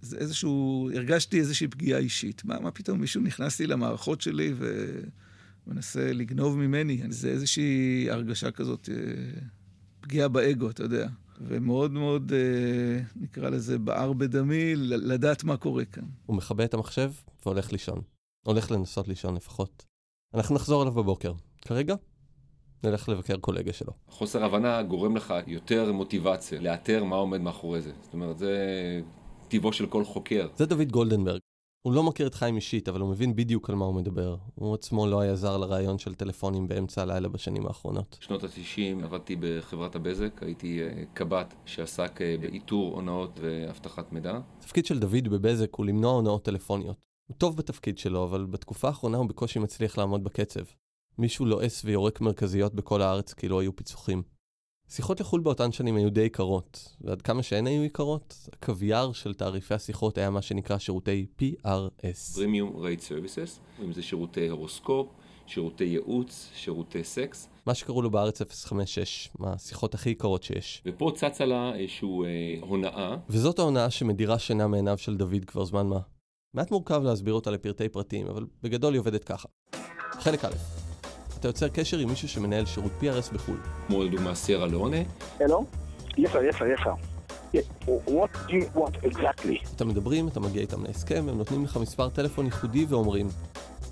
זה 0.00 0.18
איזשהו, 0.18 0.90
הרגשתי 0.94 1.38
איזושהי 1.38 1.68
פגיעה 1.68 1.98
אישית. 1.98 2.44
מה, 2.44 2.60
מה 2.60 2.70
פתאום 2.70 3.00
מישהו 3.00 3.22
נכנס 3.22 3.60
לי 3.60 3.66
למערכות 3.66 4.20
שלי 4.20 4.54
ומנסה 5.66 6.12
לגנוב 6.12 6.56
ממני? 6.58 7.02
זה 7.08 7.28
איזושהי 7.28 8.06
הרגשה 8.10 8.50
כזאת, 8.50 8.88
אה, 8.92 9.40
פגיעה 10.00 10.28
באגו, 10.28 10.70
אתה 10.70 10.82
יודע. 10.82 11.08
ומאוד 11.40 11.92
מאוד, 11.92 12.32
אה, 12.32 13.02
נקרא 13.16 13.48
לזה, 13.48 13.78
בער 13.78 14.12
בדמי, 14.12 14.76
לדעת 14.76 15.44
מה 15.44 15.56
קורה 15.56 15.84
כאן. 15.84 16.04
הוא 16.26 16.36
מכבה 16.36 16.64
את 16.64 16.74
המחשב 16.74 17.12
והולך 17.46 17.72
לישון. 17.72 18.02
הולך 18.46 18.70
לנסות 18.70 19.08
לישון 19.08 19.34
לפחות. 19.34 19.84
אנחנו 20.34 20.54
נחזור 20.54 20.82
אליו 20.82 20.92
בבוקר. 20.92 21.32
כרגע, 21.62 21.94
נלך 22.86 23.08
לבקר 23.08 23.36
קולגה 23.36 23.72
שלו. 23.72 23.92
חוסר 24.08 24.44
הבנה 24.44 24.82
גורם 24.82 25.16
לך 25.16 25.34
יותר 25.46 25.92
מוטיבציה 25.92 26.60
לאתר 26.60 27.04
מה 27.04 27.16
עומד 27.16 27.40
מאחורי 27.40 27.82
זה. 27.82 27.92
זאת 28.02 28.14
אומרת, 28.14 28.38
זה 28.38 28.56
טיבו 29.48 29.72
של 29.72 29.86
כל 29.86 30.04
חוקר. 30.04 30.48
זה 30.56 30.66
דוד 30.66 30.92
גולדנברג. 30.92 31.40
הוא 31.86 31.92
לא 31.92 32.02
מכיר 32.02 32.26
את 32.26 32.34
חיים 32.34 32.56
אישית, 32.56 32.88
אבל 32.88 33.00
הוא 33.00 33.10
מבין 33.10 33.36
בדיוק 33.36 33.70
על 33.70 33.76
מה 33.76 33.84
הוא 33.84 33.94
מדבר. 33.94 34.36
הוא 34.54 34.74
עצמו 34.74 35.06
לא 35.06 35.20
היה 35.20 35.34
זר 35.34 35.56
לרעיון 35.56 35.98
של 35.98 36.14
טלפונים 36.14 36.68
באמצע 36.68 37.02
הלילה 37.02 37.28
בשנים 37.28 37.66
האחרונות. 37.66 38.18
בשנות 38.20 38.44
ה-90 38.44 39.04
עבדתי 39.04 39.36
בחברת 39.40 39.96
הבזק, 39.96 40.42
הייתי 40.42 40.82
אה, 40.82 41.04
קב"ט 41.14 41.54
שעסק 41.64 42.22
אה, 42.22 42.36
באיתור 42.40 42.94
הונאות 42.94 43.38
ואבטחת 43.42 44.12
מידע. 44.12 44.40
התפקיד 44.58 44.86
של 44.86 44.98
דוד 44.98 45.28
בבזק 45.28 45.74
הוא 45.74 45.86
למנוע 45.86 46.12
הונאות 46.12 46.44
טלפוניות. 46.44 46.96
הוא 47.26 47.36
טוב 47.38 47.56
בתפקיד 47.56 47.98
שלו, 47.98 48.24
אבל 48.24 48.46
בתקופה 48.46 48.88
האחרונה 48.88 49.18
הוא 49.18 49.26
בקושי 49.26 49.58
מצליח 49.58 49.98
לעמוד 49.98 50.24
בקצב. 50.24 50.64
מישהו 51.18 51.46
לועס 51.46 51.84
ויורק 51.84 52.20
מרכזיות 52.20 52.74
בכל 52.74 53.02
הארץ 53.02 53.32
כאילו 53.32 53.60
היו 53.60 53.76
פיצוחים. 53.76 54.22
שיחות 54.88 55.20
לחו"ל 55.20 55.40
באותן 55.40 55.72
שנים 55.72 55.96
היו 55.96 56.10
די 56.10 56.20
יקרות, 56.20 56.96
ועד 57.00 57.22
כמה 57.22 57.42
שהן 57.42 57.66
היו 57.66 57.84
יקרות, 57.84 58.48
הקוויאר 58.52 59.12
של 59.12 59.34
תעריפי 59.34 59.74
השיחות 59.74 60.18
היה 60.18 60.30
מה 60.30 60.42
שנקרא 60.42 60.78
שירותי 60.78 61.26
PRS. 61.40 62.36
Premium 62.36 62.76
Rate 62.76 63.08
Services, 63.08 63.82
אם 63.84 63.92
זה 63.92 64.02
שירותי 64.02 64.48
הורוסקופ, 64.48 65.08
שירותי 65.46 65.84
ייעוץ, 65.84 66.50
שירותי 66.54 67.04
סקס. 67.04 67.48
מה 67.66 67.74
שקראו 67.74 68.02
לו 68.02 68.10
בארץ 68.10 68.42
056, 68.42 69.30
מהשיחות 69.38 69.94
הכי 69.94 70.10
יקרות 70.10 70.42
שיש. 70.42 70.82
ופה 70.86 71.12
צצה 71.14 71.44
לה 71.44 71.74
איזושהי 71.74 72.08
אה, 72.08 72.56
הונאה. 72.60 73.16
וזאת 73.28 73.58
ההונאה 73.58 73.90
שמדירה 73.90 74.38
שינה 74.38 74.66
מעיניו 74.66 74.98
של 74.98 75.16
דוד 75.16 75.44
כבר 75.46 75.64
זמן 75.64 75.86
מה. 75.86 76.00
מעט 76.54 76.70
מורכב 76.70 77.02
להסביר 77.02 77.34
אותה 77.34 77.50
לפרטי 77.50 77.88
פרטים, 77.88 78.26
אבל 78.26 78.46
בגדול 78.62 78.92
היא 78.92 79.00
עובדת 79.00 79.24
ככה. 79.24 79.48
חלק 80.12 80.44
א', 80.44 80.85
אתה 81.40 81.48
יוצר 81.48 81.68
קשר 81.68 81.98
עם 81.98 82.08
מישהו 82.08 82.28
שמנהל 82.28 82.66
שירות 82.66 82.92
PRS 83.00 83.34
בחו"ל. 83.34 83.56
כמו 83.86 84.04
לדוגמה 84.04 84.34
סיירה 84.34 84.66
לאונה. 84.66 84.96
הלו? 85.40 85.64
Sir, 86.16 86.22
yes 86.24 86.58
sir. 86.58 86.94
What 87.86 88.30
do 88.48 88.52
you 88.52 88.78
want 88.78 89.04
exactly? 89.04 89.68
אתם 89.76 89.88
מדברים, 89.88 90.28
אתה 90.28 90.40
מגיע 90.40 90.62
איתם 90.62 90.84
להסכם, 90.84 91.28
הם 91.28 91.38
נותנים 91.38 91.64
לך 91.64 91.76
מספר 91.76 92.08
טלפון 92.08 92.44
ייחודי 92.44 92.86
ואומרים, 92.88 93.28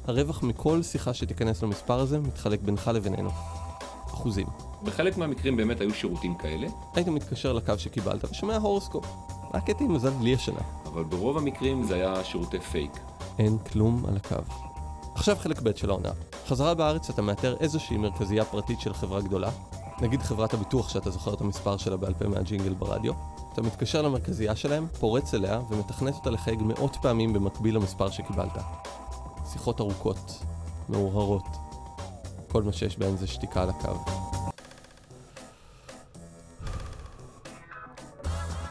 הרווח 0.05 0.43
מכל 0.43 0.83
שיחה 0.83 1.15
שתיכנס 1.15 1.63
למספר 1.63 2.01
הזה 2.01 2.19
מתחלק 2.19 2.61
בינך 2.61 2.91
לבינינו. 2.95 3.31
אחוזים. 4.07 4.47
בחלק 4.83 5.17
מהמקרים 5.17 5.57
באמת 5.57 5.81
היו 5.81 5.95
שירותים 5.95 6.35
כאלה. 6.35 6.67
היית 6.95 7.09
מתקשר 7.09 7.53
לקו 7.53 7.73
שקיבלת 7.79 8.25
ושומע 8.31 8.57
הורוסקופ. 8.57 9.07
רק 9.55 9.67
הייתי 9.67 9.85
עם 9.85 9.95
מזל 9.95 10.11
בלי 10.11 10.35
השנה. 10.35 10.61
אבל 10.85 11.05
ברוב 11.05 11.39
המקרים 11.39 11.85
זה 11.85 11.95
היה 11.95 12.25
שירותי 12.25 12.61
פייק. 12.61 12.91
אין 13.39 13.59
כלום 13.59 14.05
על 14.09 14.17
הקו. 14.17 14.64
עכשיו 15.15 15.37
חלק 15.37 15.61
ב' 15.63 15.77
של 15.77 15.91
העונה. 15.91 16.11
חזרה 16.47 16.75
בארץ 16.75 17.11
אתה 17.11 17.23
מאתר 17.23 17.57
איזושהי 17.61 17.97
מרכזייה 17.97 18.45
פרטית 18.45 18.81
של 18.81 18.95
חברה 18.95 19.21
גדולה, 19.21 19.51
נגיד 20.01 20.23
חברת 20.23 20.55
הביטוח 20.55 20.89
שאתה 20.89 21.11
זוכר 21.11 21.35
את 21.35 21.41
המספר 21.41 21.77
שלה 21.77 21.97
בעל 21.97 22.15
פה 22.15 22.29
מהג'ינגל 22.29 22.75
ברדיו, 22.75 23.13
אתה 23.53 23.63
מתקשר 23.63 24.03
למרכזייה 24.03 24.57
שלהם, 24.57 24.87
פורץ 25.01 25.35
אליה 25.35 25.61
ומתכנת 25.71 26.15
אותה 26.15 26.31
לחייג 26.31 26.63
מאות 26.63 26.97
פעמים 27.03 27.33
במקביל 27.33 27.77
למספר 27.77 28.11
שקיבלת. 28.11 28.59
שיחות 29.53 29.81
ארוכות, 29.81 30.43
מאורהרות. 30.89 31.47
כל 32.49 32.63
מה 32.63 32.73
שיש 32.73 32.99
בהן 32.99 33.17
זה 33.17 33.27
שתיקה 33.27 33.63
על 33.63 33.71
הקו. 33.71 34.05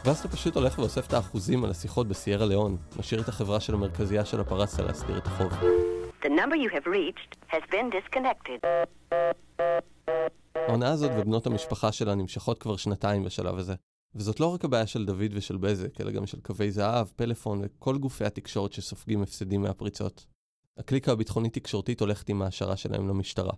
ואז 0.06 0.20
אתה 0.20 0.28
פשוט 0.28 0.56
הולך 0.56 0.80
ואוסף 0.80 1.08
את 1.08 1.14
האחוזים 1.14 1.64
על 1.64 1.72
השיחות 1.72 2.08
בסיירה 2.08 2.46
ליאון, 2.46 2.78
משאיר 3.00 3.22
את 3.22 3.30
החברה 3.30 3.60
של 3.60 3.74
המרכזייה 3.74 4.26
של 4.26 4.40
הפרסה 4.40 4.82
להסדיר 4.82 5.18
את 5.18 5.28
החוב. 5.28 5.54
The 6.24 6.30
number 6.30 6.56
you 6.56 6.70
have 6.70 6.86
reached 6.86 7.32
has 7.54 7.64
been 7.72 7.90
disconnected. 7.90 8.60
העונה 10.56 10.92
הזאת 10.92 11.12
ובנות 11.18 11.46
המשפחה 11.46 11.92
שלה 11.92 12.16
נמשכות 12.16 12.60
כבר 12.60 12.78
שנתיים 12.78 13.24
בשלב 13.24 13.58
הזה. 13.58 13.74
וזאת 14.16 14.40
לא 14.40 14.54
רק 14.54 14.66
הבעיה 14.66 14.88
של 14.88 15.06
דוד 15.06 15.32
ושל 15.32 15.58
בזק, 15.58 16.02
אלא 16.02 16.12
גם 16.12 16.26
של 16.26 16.40
קווי 16.42 16.72
זהב, 16.72 17.08
פלאפון 17.08 17.62
וכל 17.64 17.98
גופי 17.98 18.26
התקשורת 18.26 18.74
שסופגים 18.74 19.22
הפסדים 19.22 19.62
מהפריצות. 19.62 20.26
הקליקה 20.78 21.12
הביטחונית-תקשורתית 21.12 22.02
הולכת 22.02 22.30
עם 22.30 22.42
ההשערה 22.42 22.78
שלהם 22.78 23.08
למשטרה. 23.08 23.54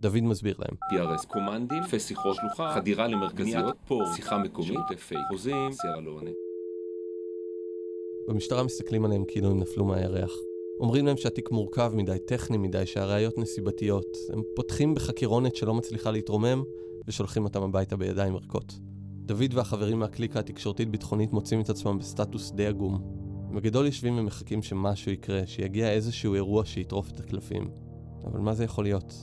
דוד 0.00 0.20
מסביר 0.20 0.56
להם. 0.58 0.76
PRS, 0.92 1.26
קומנדים, 1.26 1.82
שיחות 1.98 2.36
שלוחה, 2.36 2.74
חדירה 2.74 3.06
למרכזיות, 3.06 3.76
פור, 3.86 4.02
שיחה 4.16 4.38
מקומית, 4.38 5.00
פייק, 5.08 5.20
חוזים, 5.28 5.72
סיירה 5.72 6.00
לא 6.00 6.10
עונה. 6.10 6.30
במשטרה 8.28 8.62
מסתכלים 8.62 9.04
עליהם 9.04 9.24
כאילו 9.28 9.50
הם 9.50 9.60
נפלו 9.60 9.84
מהירח. 9.84 10.30
אומרים 10.80 11.06
להם 11.06 11.16
שהתיק 11.16 11.50
מורכב 11.50 11.92
מדי, 11.94 12.18
טכני 12.26 12.56
מדי, 12.56 12.86
שהראיות 12.86 13.38
נסיבתיות. 13.38 14.16
הם 14.32 14.42
פותחים 14.56 14.94
בחקירונת 14.94 15.56
שלא 15.56 15.74
מצליחה 15.74 16.10
להתרומם, 16.10 16.62
ושולחים 17.08 17.44
אותם 17.44 17.62
הביתה 17.62 17.96
בידיים 17.96 18.36
ריקות. 18.36 18.78
דוד 19.24 19.54
והחברים 19.54 19.98
מהקליקה 19.98 20.38
התקשורתית-ביטחונית 20.38 21.32
מוצאים 21.32 21.60
את 21.60 21.70
עצמם 21.70 21.98
בסטטוס 21.98 22.52
די 22.52 22.66
עגום. 22.66 22.94
הם 23.48 23.56
בגדול 23.56 23.86
יושבים 23.86 24.18
ומחכים 24.18 24.62
שמשהו 24.62 25.12
יקרה, 25.12 25.46
שיגיע 25.46 25.92
איזשהו 25.92 26.34
אירוע 26.34 26.64
שיטרוף 26.64 27.10
את 27.10 27.20
הקלפים. 27.20 27.70
אבל 28.24 28.40
מה 28.40 28.54
זה 28.54 28.64
יכול 28.64 28.84
להיות? 28.84 29.14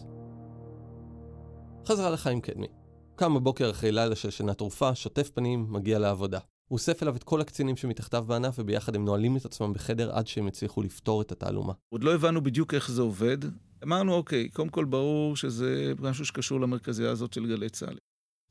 חזרה 1.88 2.10
לחיים 2.10 2.42
קדמי. 2.42 2.68
קם 3.16 3.34
בבוקר 3.34 3.70
אחרי 3.70 3.92
לילה 3.92 4.16
של 4.16 4.30
שינה 4.30 4.54
תרופה, 4.54 4.96
שוטף 4.96 5.30
פנים, 5.30 5.66
מגיע 5.70 6.00
לעבודה. 6.00 6.40
הוא 6.72 6.78
אוסף 6.78 7.04
אליו 7.04 7.16
את 7.16 7.24
כל 7.24 7.42
הקצינים 7.42 7.78
שמתחתיו 7.78 8.24
בענף, 8.28 8.56
וביחד 8.60 8.96
הם 8.96 9.06
נועלים 9.06 9.38
את 9.38 9.46
עצמם 9.46 9.74
בחדר 9.74 10.12
עד 10.12 10.28
שהם 10.28 10.48
הצליחו 10.48 10.82
לפתור 10.82 11.22
את 11.22 11.32
התעלומה. 11.32 11.74
עוד 11.90 12.04
לא 12.04 12.14
הבנו 12.14 12.42
בדיוק 12.42 12.74
איך 12.74 12.92
זה 12.92 13.02
עובד. 13.02 13.38
אמרנו, 13.84 14.14
אוקיי, 14.14 14.50
קודם 14.50 14.70
כל 14.70 14.86
ברור 14.86 15.36
שזה 15.36 15.94
משהו 16.00 16.26
שקשור 16.26 16.62
למרכזייה 16.62 17.12
הזאת 17.12 17.34
של 17.34 17.48
גלי 17.48 17.70
צה"ל. 17.70 17.98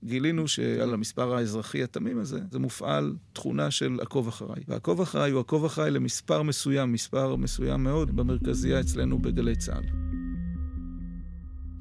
גילינו 0.04 0.48
שעל 0.48 0.94
המספר 0.94 1.34
האזרחי 1.34 1.82
התמים 1.82 2.18
הזה, 2.18 2.40
זה 2.50 2.58
מופעל 2.58 3.14
תכונה 3.32 3.70
של 3.70 3.98
עקוב 4.02 4.28
אחריי. 4.28 4.62
ועקוב 4.68 5.00
אחריי 5.00 5.30
הוא 5.30 5.40
עקוב 5.40 5.64
אחריי 5.64 5.90
למספר 5.90 6.42
מסוים, 6.42 6.92
מספר 6.92 7.36
מסוים 7.36 7.84
מאוד, 7.84 8.16
במרכזייה 8.16 8.80
אצלנו 8.80 9.18
בגלי 9.18 9.56
צה"ל. 9.56 9.84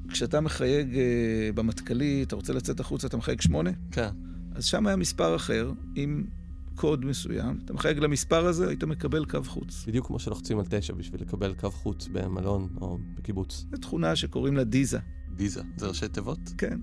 כשאתה 0.08 0.40
מחייג 0.40 0.96
אה, 0.96 1.50
במטכ"לי, 1.54 2.22
אתה 2.22 2.36
רוצה 2.36 2.52
לצאת 2.52 2.80
החוצה, 2.80 3.06
אתה 3.06 3.16
מחייג 3.16 3.40
שמונה? 3.40 3.70
כן. 3.92 4.29
אז 4.54 4.64
שם 4.64 4.86
היה 4.86 4.96
מספר 4.96 5.36
אחר, 5.36 5.72
עם 5.94 6.26
קוד 6.74 7.04
מסוים. 7.04 7.58
אתה 7.64 7.72
מחייג 7.72 7.98
למספר 7.98 8.46
הזה, 8.46 8.68
היית 8.68 8.84
מקבל 8.84 9.24
קו 9.24 9.42
חוץ. 9.46 9.84
בדיוק 9.86 10.06
כמו 10.06 10.18
שלוחצים 10.18 10.58
על 10.58 10.64
תשע 10.68 10.94
בשביל 10.94 11.20
לקבל 11.20 11.54
קו 11.54 11.70
חוץ 11.70 12.08
במלון 12.12 12.68
או 12.80 12.98
בקיבוץ. 13.14 13.66
זו 13.70 13.76
תכונה 13.76 14.16
שקוראים 14.16 14.56
לה 14.56 14.64
דיזה. 14.64 14.98
דיזה, 15.36 15.62
זה 15.76 15.86
ראשי 15.86 16.08
תיבות? 16.08 16.38
כן. 16.58 16.80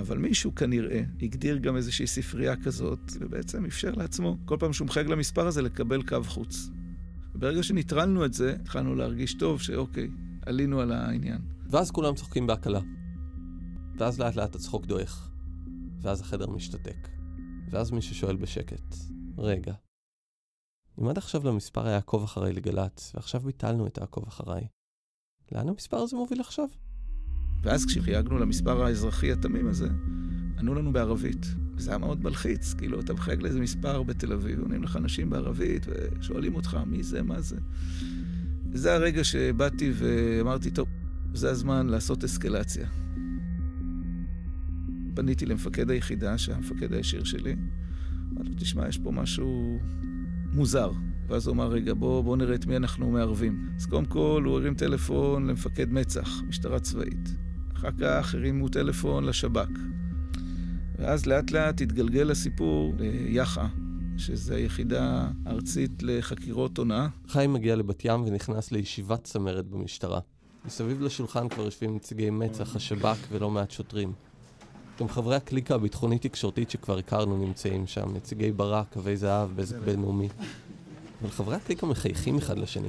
אבל 0.00 0.18
מישהו 0.18 0.54
כנראה 0.54 1.02
הגדיר 1.22 1.56
גם 1.56 1.76
איזושהי 1.76 2.06
ספרייה 2.06 2.56
כזאת, 2.56 3.12
ובעצם 3.20 3.64
אפשר 3.64 3.90
לעצמו, 3.90 4.38
כל 4.44 4.56
פעם 4.60 4.72
שהוא 4.72 4.86
מחייג 4.86 5.06
למספר 5.06 5.46
הזה, 5.46 5.62
לקבל 5.62 6.02
קו 6.02 6.22
חוץ. 6.26 6.70
וברגע 7.34 7.62
שניטרלנו 7.62 8.24
את 8.24 8.34
זה, 8.34 8.54
התחלנו 8.60 8.94
להרגיש 8.94 9.34
טוב 9.34 9.60
שאוקיי, 9.60 10.08
עלינו 10.46 10.80
על 10.80 10.92
העניין. 10.92 11.40
ואז 11.70 11.90
כולם 11.90 12.14
צוחקים 12.14 12.46
בהקלה. 12.46 12.80
ואז 14.00 14.20
לאט 14.20 14.36
לאט 14.36 14.54
הצחוק 14.54 14.86
דועך. 14.86 15.30
ואז 16.02 16.20
החדר 16.20 16.50
משתתק. 16.50 17.08
ואז 17.70 17.90
מישהו 17.90 18.14
שואל 18.14 18.36
בשקט, 18.36 18.96
רגע, 19.38 19.74
אם 21.00 21.08
עד 21.08 21.18
עכשיו 21.18 21.46
למספר 21.46 21.86
היה 21.86 21.96
עקוב 21.96 22.22
אחריי 22.22 22.52
לגל"צ, 22.52 23.12
ועכשיו 23.14 23.40
ביטלנו 23.40 23.86
את 23.86 23.98
העקוב 23.98 24.24
אחריי, 24.26 24.66
לאן 25.52 25.68
המספר 25.68 25.96
הזה 25.96 26.16
מוביל 26.16 26.40
עכשיו? 26.40 26.68
ואז 27.62 27.86
כשחייגנו 27.86 28.38
למספר 28.38 28.84
האזרחי 28.84 29.32
התמים 29.32 29.68
הזה, 29.68 29.88
ענו 30.58 30.74
לנו 30.74 30.92
בערבית. 30.92 31.46
וזה 31.74 31.90
היה 31.90 31.98
מאוד 31.98 32.24
מלחיץ, 32.24 32.74
כאילו, 32.74 33.00
אתה 33.00 33.14
מחייג 33.14 33.42
לאיזה 33.42 33.60
מספר 33.60 34.02
בתל 34.02 34.32
אביב, 34.32 34.60
עונים 34.60 34.82
לך 34.82 34.96
אנשים 34.96 35.30
בערבית, 35.30 35.86
ושואלים 35.88 36.54
אותך 36.54 36.78
מי 36.86 37.02
זה, 37.02 37.22
מה 37.22 37.40
זה. 37.40 37.56
וזה 38.72 38.94
הרגע 38.94 39.24
שבאתי 39.24 39.92
ואמרתי, 39.94 40.70
טוב, 40.70 40.88
זה 41.34 41.50
הזמן 41.50 41.86
לעשות 41.86 42.24
אסקלציה. 42.24 42.88
פניתי 45.14 45.46
למפקד 45.46 45.90
היחידה, 45.90 46.38
שהיה 46.38 46.56
המפקד 46.56 46.92
הישיר 46.92 47.24
שלי. 47.24 47.56
אמרתי 48.32 48.48
לו, 48.48 48.54
תשמע, 48.58 48.88
יש 48.88 48.98
פה 48.98 49.10
משהו 49.10 49.78
מוזר. 50.52 50.92
ואז 51.28 51.46
הוא 51.46 51.54
אמר, 51.54 51.68
רגע, 51.68 51.94
בוא, 51.94 52.24
בוא 52.24 52.36
נראה 52.36 52.54
את 52.54 52.66
מי 52.66 52.76
אנחנו 52.76 53.10
מערבים. 53.10 53.68
אז 53.76 53.86
קודם 53.86 54.04
כל 54.04 54.42
הוא 54.46 54.56
הרים 54.56 54.74
טלפון 54.74 55.46
למפקד 55.46 55.92
מצ"ח, 55.92 56.42
משטרה 56.48 56.80
צבאית. 56.80 57.28
אחר 57.76 57.90
כך 58.00 58.34
הרימו 58.34 58.68
טלפון 58.68 59.24
לשב"כ. 59.24 59.68
ואז 60.98 61.26
לאט 61.26 61.50
לאט 61.50 61.80
התגלגל 61.80 62.30
הסיפור 62.30 62.94
ליח"א, 62.98 63.66
שזו 64.16 64.54
היחידה 64.54 65.28
הארצית 65.46 66.02
לחקירות 66.02 66.78
הונאה. 66.78 67.08
חיים 67.28 67.52
מגיע 67.52 67.76
לבת 67.76 68.04
ים 68.04 68.22
ונכנס 68.22 68.72
לישיבת 68.72 69.24
צמרת 69.24 69.66
במשטרה. 69.66 70.20
מסביב 70.64 71.02
לשולחן 71.02 71.48
כבר 71.48 71.64
יושבים 71.64 71.96
נציגי 71.96 72.30
מצ"ח, 72.30 72.76
השב"כ 72.76 73.16
ולא 73.30 73.50
מעט 73.50 73.70
שוטרים. 73.70 74.12
גם 75.00 75.08
חברי 75.08 75.36
הקליקה 75.36 75.74
הביטחונית-תקשורתית 75.74 76.70
שכבר 76.70 76.98
הכרנו 76.98 77.36
נמצאים 77.36 77.86
שם, 77.86 78.14
נציגי 78.14 78.52
ברק, 78.52 78.92
קווי 78.92 79.16
זהב, 79.16 79.56
בזק 79.56 79.76
בינלאומי. 79.76 80.28
אבל 81.22 81.30
חברי 81.30 81.56
הקליקה 81.56 81.86
מחייכים 81.86 82.38
אחד 82.38 82.58
לשני. 82.58 82.88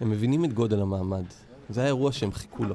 הם 0.00 0.10
מבינים 0.10 0.44
את 0.44 0.52
גודל 0.52 0.80
המעמד. 0.80 1.24
זה 1.68 1.82
האירוע 1.82 2.12
שהם 2.12 2.32
חיכו 2.32 2.64
לו. 2.64 2.74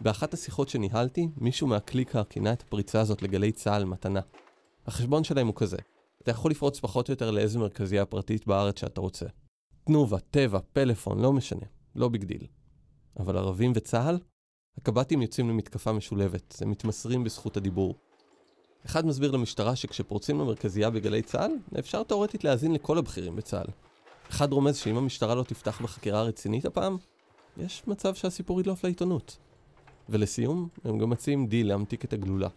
באחת 0.00 0.34
השיחות 0.34 0.68
שניהלתי, 0.68 1.28
מישהו 1.36 1.66
מהקליקה 1.66 2.24
כינה 2.24 2.52
את 2.52 2.62
הפריצה 2.62 3.00
הזאת 3.00 3.22
לגלי 3.22 3.52
צה"ל 3.52 3.84
מתנה. 3.84 4.20
החשבון 4.86 5.24
שלהם 5.24 5.46
הוא 5.46 5.54
כזה, 5.54 5.76
אתה 6.22 6.30
יכול 6.30 6.50
לפרוץ 6.50 6.80
פחות 6.80 7.08
או 7.08 7.12
יותר 7.12 7.30
לאיזה 7.30 7.58
מרכזייה 7.58 8.06
פרטית 8.06 8.46
בארץ 8.46 8.80
שאתה 8.80 9.00
רוצה. 9.00 9.26
תנובה, 9.84 10.18
טבע, 10.18 10.58
פלאפון, 10.72 11.20
לא 11.20 11.32
משנה, 11.32 11.66
לא 11.96 12.08
big 12.08 12.24
deal. 12.24 12.46
אבל 13.18 13.36
ערבים 13.36 13.72
וצה"ל? 13.74 14.18
הקב"טים 14.78 15.22
יוצאים 15.22 15.48
למתקפה 15.48 15.92
משולבת, 15.92 16.56
הם 16.60 16.70
מתמסרים 16.70 17.24
בזכות 17.24 17.56
הדיבור. 17.56 17.94
אחד 18.86 19.06
מסביר 19.06 19.30
למשטרה 19.30 19.76
שכשפורצים 19.76 20.40
למרכזייה 20.40 20.90
בגלי 20.90 21.22
צה"ל, 21.22 21.78
אפשר 21.78 22.02
תאורטית 22.02 22.44
להאזין 22.44 22.72
לכל 22.72 22.98
הבכירים 22.98 23.36
בצה"ל. 23.36 23.66
אחד 24.30 24.52
רומז 24.52 24.76
שאם 24.76 24.96
המשטרה 24.96 25.34
לא 25.34 25.42
תפתח 25.42 25.80
בחקירה 25.82 26.22
רצינית 26.22 26.64
הפעם, 26.64 26.96
יש 27.56 27.82
מצב 27.86 28.14
שהסיפור 28.14 28.60
ידלוף 28.60 28.84
לעיתונות. 28.84 29.36
ולסיום, 30.08 30.68
הם 30.84 30.98
גם 30.98 31.10
מציעים 31.10 31.46
דיל 31.46 31.68
להמתיק 31.68 32.04
את 32.04 32.12
הגלולה. 32.12 32.48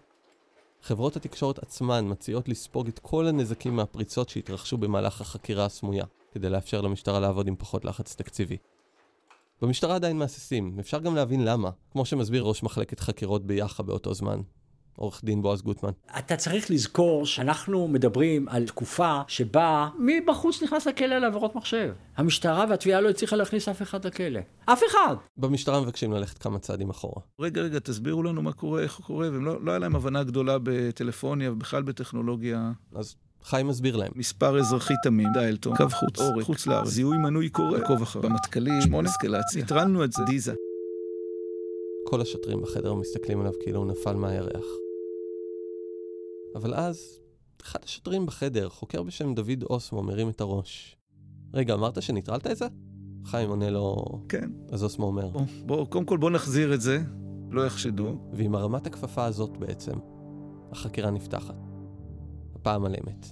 חברות 0.82 1.16
התקשורת 1.16 1.60
עצמן 1.60 2.06
מציעות 2.10 2.50
לספוג 2.50 2.88
את 2.88 3.00
כל 3.00 3.28
הנזקים 3.28 3.76
מהפריצות 3.76 4.30
שהתרחשו 4.30 4.78
במהלך 4.78 5.22
החקירה 5.22 5.66
הסמויה, 5.66 6.06
כדי 6.32 6.50
לאפשר 6.50 6.82
למשטרה 6.82 7.20
לעבוד 7.20 7.48
עם 7.48 7.56
פחות 7.56 7.86
לחץ 7.86 8.16
תקציבי. 8.16 8.58
במשטרה 9.62 9.96
עדיין 9.96 10.18
מהססים, 10.18 10.76
אפשר 10.80 11.00
גם 11.00 11.16
להבין 11.16 11.46
למה, 11.46 11.70
כמו 11.92 12.06
שמסביר 12.06 12.44
ראש 12.44 12.64
מחלקת 12.64 13.00
חקירות 13.00 13.46
ביח"א 13.46 13.84
באותו 13.84 14.14
זמן, 14.14 14.42
עורך 14.98 15.22
דין 15.24 15.42
בועז 15.42 15.62
גוטמן. 15.62 15.92
אתה 16.20 16.36
צריך 16.36 16.72
לזכור 16.72 17.26
שאנחנו 17.26 17.88
מדברים 17.88 18.50
על 18.50 18.68
תקופה 18.68 19.22
שבה 19.28 19.90
מבחוץ 20.00 20.64
נכנס 20.64 20.88
לכלא 20.88 21.16
על 21.16 21.24
עבירות 21.24 21.56
מחשב. 21.56 21.94
המשטרה 22.16 22.66
והתביעה 22.70 23.02
לא 23.02 23.10
הצליחה 23.10 23.36
להכניס 23.36 23.68
אף 23.70 23.82
אחד 23.82 24.06
לכלא. 24.06 24.40
אף 24.66 24.82
אחד! 24.92 25.16
במשטרה 25.38 25.82
מבקשים 25.82 26.14
ללכת 26.14 26.38
כמה 26.38 26.60
צעדים 26.60 26.90
אחורה. 26.90 27.22
רגע, 27.40 27.62
רגע, 27.62 27.80
תסבירו 27.80 28.24
לנו 28.24 28.42
מה 28.42 28.54
קורה, 28.54 28.82
איך 28.82 29.00
קורה, 29.00 29.32
והם 29.32 29.46
לא, 29.46 29.66
לא 29.66 29.72
היה 29.72 29.80
להם 29.80 29.96
הבנה 29.96 30.24
גדולה 30.24 30.58
בטלפוניה 30.64 31.52
ובכלל 31.52 31.84
בטכנולוגיה. 31.84 32.72
אז 32.96 33.16
חיים 33.44 33.68
מסביר 33.68 33.96
להם. 33.96 34.12
מספר 34.16 34.60
אזרחי 34.60 34.94
תמים, 35.04 35.28
דיילטון, 35.34 35.78
קו 35.78 35.90
חוץ, 35.90 36.20
עורק, 36.20 36.44
חוץ 36.44 36.68
לארץ, 36.68 36.88
זיהוי 36.88 37.18
מנוי 37.18 37.50
קורא, 37.50 37.78
עקוב 37.78 38.02
אחר, 38.02 38.22
במטכ"לי, 38.22 38.82
שמונה 38.82 39.10
אסקלציה. 39.10 39.62
ניטרלנו 39.62 40.04
את 40.04 40.12
זה, 40.12 40.24
דיזה. 40.24 40.54
כל 42.08 42.22
השוטרים 42.22 42.62
בחדר 42.62 42.94
מסתכלים 42.94 43.40
עליו 43.40 43.52
כאילו 43.64 43.80
הוא 43.80 43.88
נפל 43.88 44.16
מהירח. 44.16 44.66
אבל 46.56 46.74
אז, 46.74 47.20
אחד 47.62 47.80
השוטרים 47.84 48.26
בחדר, 48.26 48.70
חוקר 48.70 49.04
בשם 49.04 49.34
דוד 49.34 49.64
אוסמו, 49.64 50.04
מרים 50.04 50.30
את 50.30 50.42
הראש. 50.42 50.98
רגע, 51.54 51.74
אמרת 51.74 52.02
שניטרלת 52.02 52.48
את 52.48 52.58
זה? 52.58 52.66
חיים 53.26 53.50
עונה 53.50 53.70
לו... 53.70 54.06
כן. 54.30 54.50
אז 54.72 54.84
אוסמו 54.84 55.06
אומר. 55.06 55.28
בוא, 55.28 55.46
בוא, 55.66 55.86
קודם 55.86 56.06
כל 56.06 56.18
בוא 56.18 56.30
נחזיר 56.30 56.74
את 56.74 56.82
זה, 56.82 57.00
לא 57.52 57.66
יחשדו. 57.66 58.18
ועם 58.34 58.56
הרמת 58.56 58.88
הכפפה 58.88 59.26
הזאת 59.26 59.58
בעצם, 59.58 59.94
החקירה 60.72 61.12
נפתחת. 61.12 61.71
הפעם 62.62 62.86
על 62.86 62.96
אמת. 62.96 63.28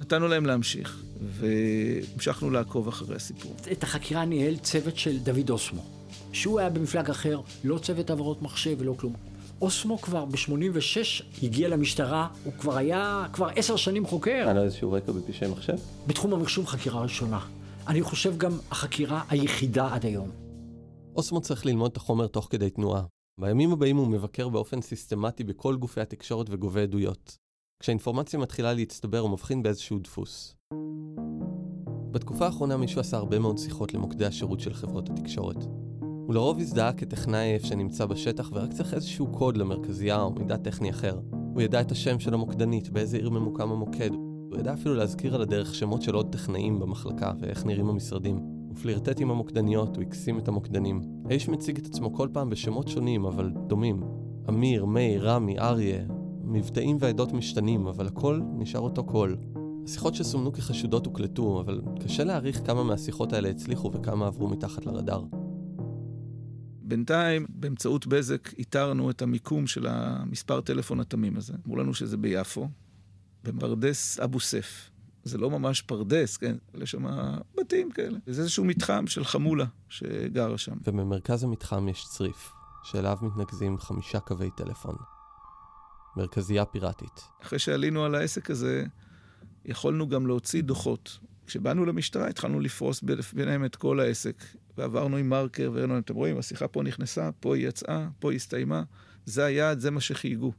נתנו 0.00 0.28
להם 0.28 0.46
להמשיך, 0.46 1.02
והמשכנו 1.20 2.50
לעקוב 2.50 2.88
אחרי 2.88 3.16
הסיפור. 3.16 3.52
את 3.72 3.82
החקירה 3.82 4.24
ניהל 4.24 4.56
צוות 4.56 4.96
של 4.96 5.18
דוד 5.18 5.50
אוסמו, 5.50 5.82
שהוא 6.32 6.60
היה 6.60 6.70
במפלג 6.70 7.10
אחר, 7.10 7.40
לא 7.64 7.78
צוות 7.78 8.10
עבירות 8.10 8.42
מחשב 8.42 8.76
ולא 8.78 8.94
כלום. 8.98 9.12
אוסמו 9.60 9.98
כבר 9.98 10.24
ב-86 10.24 11.24
הגיע 11.42 11.68
למשטרה, 11.68 12.28
הוא 12.44 12.52
כבר 12.52 12.76
היה, 12.76 13.26
כבר 13.32 13.48
עשר 13.56 13.76
שנים 13.76 14.06
חוקר. 14.06 14.30
היה 14.30 14.54
לו 14.54 14.62
איזשהו 14.62 14.92
רקע 14.92 15.12
בפשעי 15.12 15.50
מחשב? 15.50 15.76
בתחום 16.06 16.32
המחשוב 16.34 16.66
חקירה 16.66 17.02
ראשונה. 17.02 17.40
אני 17.88 18.02
חושב 18.02 18.38
גם 18.38 18.58
החקירה 18.70 19.22
היחידה 19.28 19.94
עד 19.94 20.06
היום. 20.06 20.30
אוסמו 21.16 21.40
צריך 21.40 21.66
ללמוד 21.66 21.90
את 21.90 21.96
החומר 21.96 22.26
תוך 22.26 22.48
כדי 22.50 22.70
תנועה. 22.70 23.02
בימים 23.40 23.72
הבאים 23.72 23.96
הוא 23.96 24.06
מבקר 24.06 24.48
באופן 24.48 24.80
סיסטמטי 24.80 25.44
בכל 25.44 25.76
גופי 25.76 26.00
התקשורת 26.00 26.46
וגובה 26.50 26.82
עדויות. 26.82 27.45
כשהאינפורמציה 27.80 28.38
מתחילה 28.38 28.74
להצטבר 28.74 29.18
הוא 29.18 29.30
מבחין 29.30 29.62
באיזשהו 29.62 29.98
דפוס. 29.98 30.56
בתקופה 32.10 32.46
האחרונה 32.46 32.76
מישהו 32.76 33.00
עשה 33.00 33.16
הרבה 33.16 33.38
מאוד 33.38 33.58
שיחות 33.58 33.94
למוקדי 33.94 34.26
השירות 34.26 34.60
של 34.60 34.74
חברות 34.74 35.10
התקשורת. 35.10 35.64
הוא 36.00 36.34
לרוב 36.34 36.58
הזדהה 36.58 36.92
כטכנאי 36.92 37.54
עף 37.54 37.64
שנמצא 37.64 38.06
בשטח 38.06 38.50
ורק 38.52 38.72
צריך 38.72 38.94
איזשהו 38.94 39.26
קוד 39.26 39.56
למרכזייה 39.56 40.22
או 40.22 40.32
מידע 40.32 40.56
טכני 40.56 40.90
אחר. 40.90 41.20
הוא 41.30 41.62
ידע 41.62 41.80
את 41.80 41.92
השם 41.92 42.20
של 42.20 42.34
המוקדנית, 42.34 42.90
באיזה 42.90 43.16
עיר 43.16 43.30
ממוקם 43.30 43.70
המוקד. 43.72 44.10
הוא 44.50 44.58
ידע 44.58 44.72
אפילו 44.72 44.94
להזכיר 44.94 45.34
על 45.34 45.42
הדרך 45.42 45.74
שמות 45.74 46.02
של 46.02 46.14
עוד 46.14 46.32
טכנאים 46.32 46.78
במחלקה 46.78 47.32
ואיך 47.40 47.66
נראים 47.66 47.88
המשרדים. 47.88 48.36
הוא 48.36 48.76
פלירטט 48.82 49.20
עם 49.20 49.30
המוקדניות, 49.30 49.96
הוא 49.96 50.02
הקסים 50.04 50.38
את 50.38 50.48
המוקדנים. 50.48 51.00
האיש 51.30 51.48
מציג 51.48 51.78
את 51.78 51.86
עצמו 51.86 52.14
כל 52.14 52.28
פעם 52.32 52.50
בשמות 52.50 52.88
שונים, 52.88 53.24
אבל 53.24 53.52
דומים. 53.66 54.02
אמיר, 54.48 54.84
מאיר, 54.84 55.30
רמי, 55.30 55.58
אריה. 55.58 56.04
מבטאים 56.46 56.96
ועדות 57.00 57.32
משתנים, 57.32 57.86
אבל 57.86 58.06
הכל 58.06 58.40
נשאר 58.58 58.80
אותו 58.80 59.04
קול. 59.04 59.36
השיחות 59.84 60.14
שסומנו 60.14 60.52
כחשודות 60.52 61.06
הוקלטו, 61.06 61.60
אבל 61.60 61.80
קשה 62.04 62.24
להעריך 62.24 62.60
כמה 62.66 62.84
מהשיחות 62.84 63.32
האלה 63.32 63.50
הצליחו 63.50 63.92
וכמה 63.92 64.26
עברו 64.26 64.48
מתחת 64.48 64.86
לרדאר. 64.86 65.24
בינתיים, 66.82 67.46
באמצעות 67.48 68.06
בזק, 68.06 68.54
איתרנו 68.58 69.10
את 69.10 69.22
המיקום 69.22 69.66
של 69.66 69.86
המספר 69.86 70.60
טלפון 70.60 71.00
התמים 71.00 71.36
הזה. 71.36 71.54
אמרו 71.66 71.76
לנו 71.76 71.94
שזה 71.94 72.16
ביפו, 72.16 72.68
בפרדס 73.44 74.20
אבו 74.20 74.40
סף. 74.40 74.90
זה 75.24 75.38
לא 75.38 75.50
ממש 75.50 75.82
פרדס, 75.82 76.36
כן? 76.36 76.56
יש 76.74 76.90
שם 76.90 77.04
בתים 77.60 77.90
כאלה. 77.90 78.18
זה 78.26 78.40
איזשהו 78.40 78.64
מתחם 78.64 79.06
של 79.06 79.24
חמולה 79.24 79.64
שגרה 79.88 80.58
שם. 80.58 80.76
ובמרכז 80.84 81.44
המתחם 81.44 81.88
יש 81.88 82.04
צריף, 82.08 82.52
שאליו 82.84 83.18
מתנקזים 83.22 83.78
חמישה 83.78 84.20
קווי 84.20 84.50
טלפון. 84.56 84.96
מרכזייה 86.16 86.64
פיראטית. 86.64 87.20
אחרי 87.42 87.58
שעלינו 87.58 88.04
על 88.04 88.14
העסק 88.14 88.50
הזה, 88.50 88.84
יכולנו 89.64 90.08
גם 90.08 90.26
להוציא 90.26 90.62
דוחות. 90.62 91.18
כשבאנו 91.46 91.84
למשטרה 91.84 92.28
התחלנו 92.28 92.60
לפרוס 92.60 93.02
ביניהם 93.32 93.64
את 93.64 93.76
כל 93.76 94.00
העסק, 94.00 94.44
ועברנו 94.78 95.16
עם 95.16 95.28
מרקר 95.28 95.70
והראינו 95.72 95.94
להם, 95.94 96.02
אתם 96.02 96.14
רואים, 96.14 96.38
השיחה 96.38 96.68
פה 96.68 96.82
נכנסה, 96.82 97.30
פה 97.40 97.56
היא 97.56 97.68
יצאה, 97.68 98.08
פה 98.18 98.30
היא 98.30 98.36
הסתיימה, 98.36 98.82
זה 99.26 99.44
היעד, 99.44 99.78
זה 99.78 99.90
מה 99.90 100.00
שחייגו. 100.00 100.52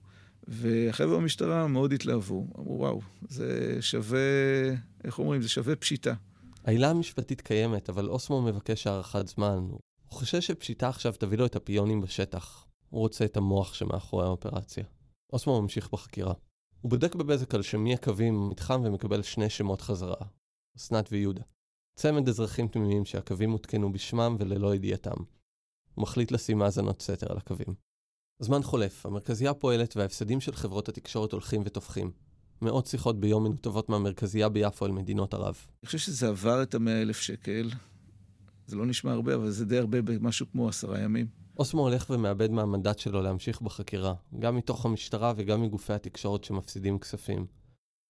והחבר'ה 0.48 1.18
במשטרה 1.18 1.68
מאוד 1.68 1.94
התלהבו, 1.94 2.48
אמרו, 2.60 2.80
וואו, 2.80 3.02
זה 3.30 3.78
שווה, 3.82 4.20
איך 5.04 5.20
אומרים, 5.20 5.42
זה 5.42 5.50
שווה 5.50 5.76
פשיטה. 5.76 6.14
העילה 6.66 6.90
המשפטית 6.90 7.42
קיימת, 7.42 7.90
אבל 7.90 8.10
אוסמו 8.10 8.42
מבקש 8.42 8.88
הארכת 8.88 9.28
זמן. 9.28 9.58
הוא 9.70 9.80
חושב 10.10 10.42
שפשיטה 10.42 10.90
עכשיו 10.90 11.14
תביא 11.20 11.38
לו 11.38 11.46
את 11.46 11.56
הפיונים 11.56 12.02
בשטח. 12.02 12.66
הוא 12.90 13.00
רוצה 13.00 13.26
את 13.26 13.38
המוח 13.38 13.74
שמאחורי 13.74 14.26
האופרציה. 14.26 14.84
אוסמו 15.34 15.62
ממשיך 15.62 15.90
בחקירה. 15.92 16.34
הוא 16.82 16.90
בודק 16.90 17.16
בבזק 17.16 17.56
על 17.56 17.62
שמי 17.62 17.94
הקווים 17.94 18.34
במתחם 18.34 18.82
ומקבל 18.86 19.22
שני 19.22 19.50
שמות 19.50 19.82
חזרה, 19.82 20.26
אסנת 20.78 21.08
ויהודה. 21.12 21.42
צמד 21.96 22.30
אזרחים 22.30 22.68
תמימים 22.68 23.06
שהקווים 23.06 23.52
הותקנו 23.52 23.92
בשמם 23.92 24.36
וללא 24.40 24.76
ידיעתם. 24.76 25.18
הוא 25.96 26.02
מחליט 26.04 26.32
לשים 26.32 26.62
האזנות 26.62 27.02
סתר 27.02 27.32
על 27.32 27.38
הקווים. 27.38 27.76
הזמן 28.42 28.64
חולף, 28.64 29.06
המרכזייה 29.06 29.54
פועלת 29.54 29.98
וההפסדים 29.98 30.42
של 30.42 30.56
חברות 30.56 30.90
התקשורת 30.90 31.32
הולכים 31.32 31.62
ותופחים. 31.66 32.12
מאות 32.62 32.86
שיחות 32.86 33.20
ביום 33.20 33.44
מנותבות 33.44 33.90
מהמרכזייה 33.90 34.50
ביפו 34.50 34.86
אל 34.86 34.92
מדינות 34.92 35.34
ערב. 35.34 35.56
אני 35.84 35.86
חושב 35.86 35.98
שזה 35.98 36.28
עבר 36.28 36.64
את 36.64 36.76
המאה 36.76 37.02
אלף 37.02 37.20
שקל. 37.20 37.70
זה 38.68 38.76
לא 38.76 38.86
נשמע 38.86 39.12
הרבה, 39.12 39.36
אבל 39.36 39.52
זה 39.52 39.66
די 39.66 39.78
הרבה 39.78 40.02
במשהו 40.02 40.46
כמו 40.52 40.70
עשרה 40.70 41.00
ימים. 41.00 41.28
אוסמו 41.60 41.82
הולך 41.82 42.10
ומאבד 42.10 42.52
מהמנדט 42.52 43.00
שלו 43.00 43.22
להמשיך 43.22 43.62
בחקירה, 43.62 44.14
גם 44.40 44.56
מתוך 44.56 44.86
המשטרה 44.86 45.34
וגם 45.36 45.62
מגופי 45.62 45.94
התקשורת 45.94 46.44
שמפסידים 46.44 47.00
כספים. 47.00 47.46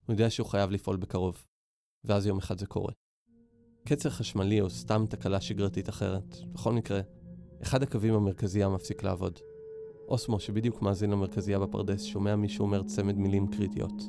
הוא 0.05 0.13
יודע 0.13 0.29
שהוא 0.29 0.47
חייב 0.47 0.71
לפעול 0.71 0.97
בקרוב. 0.97 1.45
ואז 2.03 2.25
יום 2.25 2.37
אחד 2.37 2.57
זה 2.57 2.65
קורה. 2.65 2.91
קצר 3.85 4.09
חשמלי 4.09 4.61
או 4.61 4.69
סתם 4.69 5.05
תקלה 5.09 5.41
שגרתית 5.41 5.89
אחרת, 5.89 6.35
בכל 6.53 6.73
מקרה, 6.73 7.01
אחד 7.63 7.83
הקווים 7.83 8.13
המרכזייה 8.13 8.69
מפסיק 8.69 9.03
לעבוד. 9.03 9.39
אוסמו, 10.07 10.39
שבדיוק 10.39 10.81
מאזין 10.81 11.11
למרכזייה 11.11 11.59
בפרדס, 11.59 12.03
שומע 12.03 12.35
מישהו 12.35 12.65
אומר 12.65 12.83
צמד 12.83 13.17
מילים 13.17 13.47
קריטיות. 13.47 14.03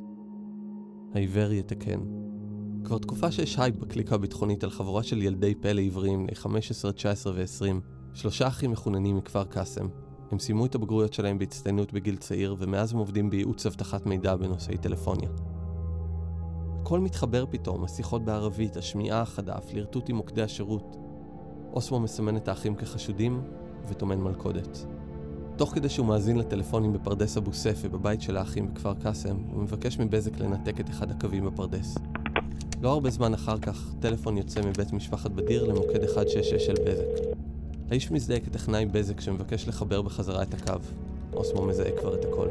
העיוור 1.14 1.53
יתקן. 1.53 2.01
כבר 2.84 2.99
תקופה 2.99 3.32
שיש 3.32 3.59
הייפ 3.59 3.76
בקליקה 3.76 4.14
הביטחונית 4.14 4.64
על 4.64 4.70
חבורה 4.70 5.03
של 5.03 5.22
ילדי 5.22 5.55
פלא 5.55 5.82
בני 5.91 6.34
15, 6.34 6.93
19 6.93 7.32
ו-20, 7.36 7.97
שלושה 8.14 8.46
אחים 8.46 8.70
מחוננים 8.70 9.16
מכפר 9.16 9.44
קאסם. 9.44 9.88
הם 10.30 10.38
סיימו 10.38 10.66
את 10.66 10.74
הבגרויות 10.74 11.12
שלהם 11.12 11.38
בהצטיינות 11.38 11.92
בגיל 11.92 12.16
צעיר, 12.16 12.56
ומאז 12.59 12.92
הם 12.92 12.98
עובדים 12.98 13.30
בייעוץ 13.30 13.66
אבטחת 13.66 14.06
מידע 14.06 14.36
בנושאי 14.36 14.76
טלפוניה. 14.76 15.28
הכל 16.82 17.00
מתחבר 17.00 17.44
פתאום, 17.50 17.84
השיחות 17.84 18.24
בערבית, 18.24 18.76
השמיעה 18.76 19.20
החדה, 19.20 19.54
הפלירטוט 19.54 20.09
עם 20.09 20.16
מוקדי 20.16 20.42
השירות. 20.42 20.96
אוסמו 21.72 22.00
מסמן 22.00 22.36
את 22.36 22.48
האחים 22.48 22.74
כחשודים, 22.74 23.42
וטומן 23.88 24.18
מלכודת. 24.18 24.86
תוך 25.56 25.74
כדי 25.74 25.88
שהוא 25.88 26.06
מאזין 26.06 26.38
לטלפונים 26.38 26.92
בפרדס 26.92 27.36
אבו 27.36 27.52
סף 27.52 27.78
ובבית 27.82 28.22
של 28.22 28.36
האחים 28.36 28.74
בכפר 28.74 28.94
קאסם, 28.94 29.36
הוא 29.52 29.62
מבקש 29.62 29.98
מבזק 29.98 30.38
לנתק 30.38 30.80
את 30.80 30.90
אחד 30.90 31.11
הקווים 31.11 31.46
בפרדס. 31.46 31.98
לא 32.82 32.92
הרבה 32.92 33.11
זמן 33.11 33.34
אחר 33.34 33.59
כך, 33.59 33.94
טלפון 34.00 34.36
יוצא 34.36 34.61
מבית 34.61 34.92
משפחת 34.92 35.30
בדיר 35.30 35.64
למוקד 35.64 36.04
166 36.04 36.66
של 36.66 36.74
בזק. 36.86 37.47
האיש 37.91 38.11
מזדהה 38.11 38.41
כטכנאי 38.41 38.86
בזק 38.86 39.20
שמבקש 39.20 39.68
לחבר 39.68 40.03
בחזרה 40.03 40.43
את 40.43 40.55
הקו. 40.55 40.80
אוסמו 41.32 41.66
מזהה 41.66 41.91
כבר 42.01 42.14
את 42.14 42.24
הכל. 42.24 42.49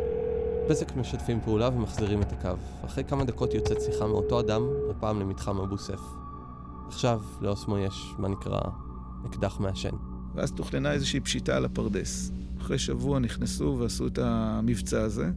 בזק 0.69 0.95
משתפים 0.95 1.41
פעולה 1.41 1.69
ומחזירים 1.69 2.21
את 2.21 2.31
הקו. 2.31 2.49
אחרי 2.85 3.03
כמה 3.03 3.23
דקות 3.23 3.53
יוצאת 3.53 3.81
שיחה 3.81 4.07
מאותו 4.07 4.39
אדם, 4.39 4.61
הפעם 4.91 5.19
למתחם 5.19 5.59
אבו 5.59 5.77
סף. 5.77 5.99
עכשיו, 6.88 7.21
לאוסמו 7.41 7.77
יש, 7.77 8.13
מה 8.17 8.27
נקרא, 8.27 8.61
אקדח 9.25 9.59
מעשן. 9.59 9.95
ואז 10.35 10.51
תוכננה 10.51 10.91
איזושהי 10.91 11.19
פשיטה 11.19 11.57
על 11.57 11.65
הפרדס. 11.65 12.31
אחרי 12.61 12.79
שבוע 12.79 13.19
נכנסו 13.19 13.77
ועשו 13.79 14.07
את 14.07 14.19
המבצע 14.21 15.01
הזה, 15.01 15.31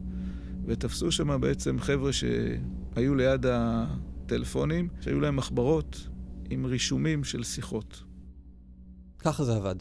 ותפסו 0.65 1.11
שם 1.11 1.41
בעצם 1.41 1.79
חבר'ה 1.79 2.11
שהיו 2.13 3.15
ליד 3.15 3.45
הטלפונים, 3.49 4.87
שהיו 5.01 5.19
להם 5.19 5.35
מחברות 5.35 6.07
עם 6.49 6.65
רישומים 6.65 7.23
של 7.23 7.43
שיחות. 7.43 8.03
ככה 9.23 9.43
זה 9.43 9.55
עבד. 9.55 9.75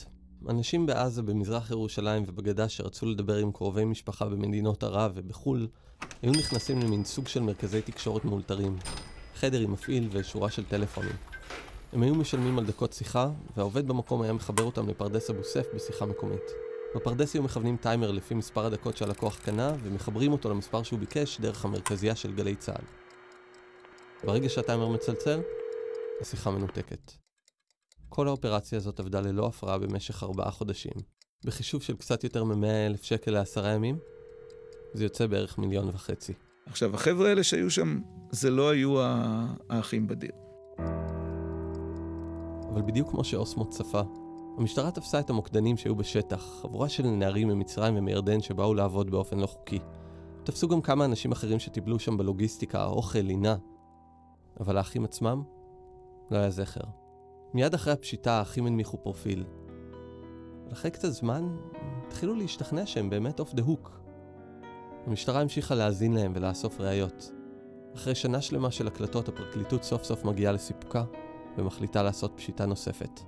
אנשים 0.48 0.86
בעזה, 0.86 1.22
במזרח 1.22 1.70
ירושלים 1.70 2.22
ובגדה 2.26 2.68
שרצו 2.68 3.06
לדבר 3.06 3.36
עם 3.36 3.52
קרובי 3.52 3.84
משפחה 3.84 4.24
במדינות 4.24 4.82
ערב 4.82 5.12
ובחו"ל, 5.14 5.68
היו 6.22 6.32
נכנסים 6.32 6.80
למין 6.80 7.04
סוג 7.04 7.28
של 7.28 7.40
מרכזי 7.40 7.82
תקשורת 7.82 8.24
מאולתרים. 8.24 8.76
חדר 9.34 9.60
עם 9.60 9.72
מפעיל 9.72 10.08
ושורה 10.12 10.50
של 10.50 10.64
טלפונים. 10.64 11.16
הם 11.92 12.02
היו 12.02 12.14
משלמים 12.14 12.58
על 12.58 12.66
דקות 12.66 12.92
שיחה, 12.92 13.30
והעובד 13.56 13.88
במקום 13.88 14.22
היה 14.22 14.32
מחבר 14.32 14.64
אותם 14.64 14.88
לפרדס 14.88 15.30
אבו 15.30 15.44
סף 15.44 15.66
בשיחה 15.74 16.06
מקומית. 16.06 16.50
בפרדס 16.94 17.34
היו 17.34 17.42
מכוונים 17.42 17.76
טיימר 17.76 18.10
לפי 18.10 18.34
מספר 18.34 18.66
הדקות 18.66 18.96
שהלקוח 18.96 19.38
קנה, 19.38 19.74
ומחברים 19.82 20.32
אותו 20.32 20.50
למספר 20.50 20.82
שהוא 20.82 20.98
ביקש 20.98 21.40
דרך 21.40 21.64
המרכזייה 21.64 22.16
של 22.16 22.32
גלי 22.32 22.56
צה"ל. 22.56 22.84
ברגע 24.24 24.48
שהטיימר 24.48 24.88
מצלצל, 24.88 25.40
השיחה 26.20 26.50
מנותקת. 26.50 27.29
כל 28.10 28.28
האופרציה 28.28 28.78
הזאת 28.78 29.00
עבדה 29.00 29.20
ללא 29.20 29.46
הפרעה 29.46 29.78
במשך 29.78 30.22
ארבעה 30.22 30.50
חודשים. 30.50 30.92
בחישוב 31.44 31.82
של 31.82 31.96
קצת 31.96 32.24
יותר 32.24 32.44
מ-100 32.44 32.66
אלף 32.86 33.02
שקל 33.02 33.30
לעשרה 33.30 33.70
ימים, 33.70 33.98
זה 34.92 35.04
יוצא 35.04 35.26
בערך 35.26 35.58
מיליון 35.58 35.88
וחצי. 35.88 36.32
עכשיו, 36.66 36.94
החבר'ה 36.94 37.28
האלה 37.28 37.42
שהיו 37.42 37.70
שם, 37.70 38.00
זה 38.30 38.50
לא 38.50 38.70
היו 38.70 38.94
האחים 39.68 40.06
בדיר. 40.06 40.30
אבל 42.72 42.82
בדיוק 42.82 43.10
כמו 43.10 43.24
שאוסמו 43.24 43.70
צפה, 43.70 44.02
המשטרה 44.58 44.90
תפסה 44.90 45.20
את 45.20 45.30
המוקדנים 45.30 45.76
שהיו 45.76 45.96
בשטח, 45.96 46.58
חבורה 46.62 46.88
של 46.88 47.06
נערים 47.06 47.48
ממצרים 47.48 47.96
ומירדן 47.96 48.40
שבאו 48.40 48.74
לעבוד 48.74 49.10
באופן 49.10 49.38
לא 49.38 49.46
חוקי. 49.46 49.78
תפסו 50.44 50.68
גם 50.68 50.80
כמה 50.80 51.04
אנשים 51.04 51.32
אחרים 51.32 51.58
שטיפלו 51.58 51.98
שם 51.98 52.16
בלוגיסטיקה, 52.16 52.84
אוכל, 52.84 53.18
לינה. 53.18 53.56
אבל 54.60 54.76
האחים 54.76 55.04
עצמם? 55.04 55.42
לא 56.30 56.36
היה 56.36 56.50
זכר. 56.50 56.99
מיד 57.54 57.74
אחרי 57.74 57.92
הפשיטה 57.92 58.32
האחים 58.32 58.66
הנמיכו 58.66 58.98
פרופיל. 58.98 59.44
ואחרי 60.68 60.90
קצת 60.90 61.08
זמן, 61.08 61.56
התחילו 62.06 62.34
להשתכנע 62.34 62.86
שהם 62.86 63.10
באמת 63.10 63.40
off 63.40 63.54
the 63.54 63.62
hook. 63.62 64.00
המשטרה 65.06 65.40
המשיכה 65.40 65.74
להאזין 65.74 66.12
להם 66.12 66.32
ולאסוף 66.34 66.80
ראיות. 66.80 67.32
אחרי 67.94 68.14
שנה 68.14 68.40
שלמה 68.40 68.70
של 68.70 68.86
הקלטות, 68.86 69.28
הפרקליטות 69.28 69.82
סוף 69.82 70.04
סוף 70.04 70.24
מגיעה 70.24 70.52
לסיפוקה, 70.52 71.04
ומחליטה 71.58 72.02
לעשות 72.02 72.32
פשיטה 72.36 72.66
נוספת. 72.66 73.20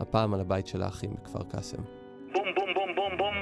הפעם 0.00 0.34
על 0.34 0.40
הבית 0.40 0.66
של 0.66 0.82
האחים 0.82 1.14
בכפר 1.14 1.42
קאסם. 1.42 1.82
בום 2.32 2.44
בום 2.56 2.65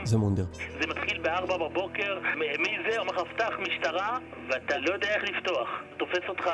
זה 0.05 0.19
מונדר. 0.19 0.45
זה 0.53 0.87
מתחיל 0.87 1.19
בארבע 1.19 1.57
בבוקר, 1.57 2.19
מי 2.37 2.77
זה? 2.91 2.99
אומר 2.99 3.13
לך, 3.13 3.21
פתח 3.35 3.51
משטרה, 3.59 4.19
ואתה 4.49 4.79
לא 4.79 4.93
יודע 4.93 5.09
איך 5.15 5.23
לפתוח. 5.25 5.69
תופס 5.97 6.29
אותך 6.29 6.47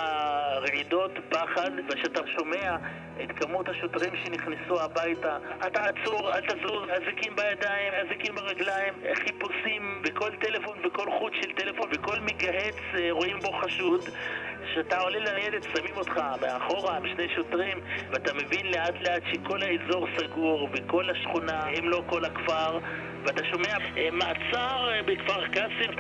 רעידות, 0.69 1.11
פחד, 1.29 1.71
וכשאתה 1.89 2.21
שומע 2.39 2.77
את 3.23 3.29
כמות 3.37 3.69
השוטרים 3.69 4.13
שנכנסו 4.25 4.81
הביתה, 4.81 5.37
אתה 5.67 5.81
עצור, 5.85 6.33
אל 6.35 6.41
תזוז, 6.41 6.89
אזיקים 6.91 7.37
בידיים, 7.37 7.93
אזיקים 8.07 8.35
ברגליים, 8.35 8.95
חיפושים 9.15 10.03
בכל 10.05 10.31
טלפון, 10.41 10.79
בכל 10.85 11.07
חוט 11.19 11.33
של 11.43 11.53
טלפון, 11.53 11.91
בכל 11.91 12.21
מגהץ 12.21 12.77
אה, 12.95 13.09
רואים 13.11 13.39
בו 13.39 13.53
חשוד. 13.53 14.01
כשאתה 14.65 14.99
עולה 14.99 15.19
לניידת 15.19 15.63
שמים 15.63 15.97
אותך 15.97 16.21
מאחורה 16.41 16.97
עם 16.97 17.09
שני 17.15 17.29
שוטרים 17.37 17.79
ואתה 18.11 18.35
מבין 18.35 18.67
לאט 18.67 18.95
לאט 19.01 19.23
שכל 19.33 19.63
האזור 19.63 20.07
סגור 20.19 20.69
וכל 20.73 21.11
השכונה 21.11 21.61
הם 21.77 21.89
לא 21.89 22.03
כל 22.07 22.25
הכפר 22.25 22.79
ואתה 23.27 23.45
שומע 23.45 23.77
אה, 23.97 24.09
מעצר 24.13 24.89
אה, 24.91 25.03
בכפר 25.07 25.47
קאסם 25.47 25.93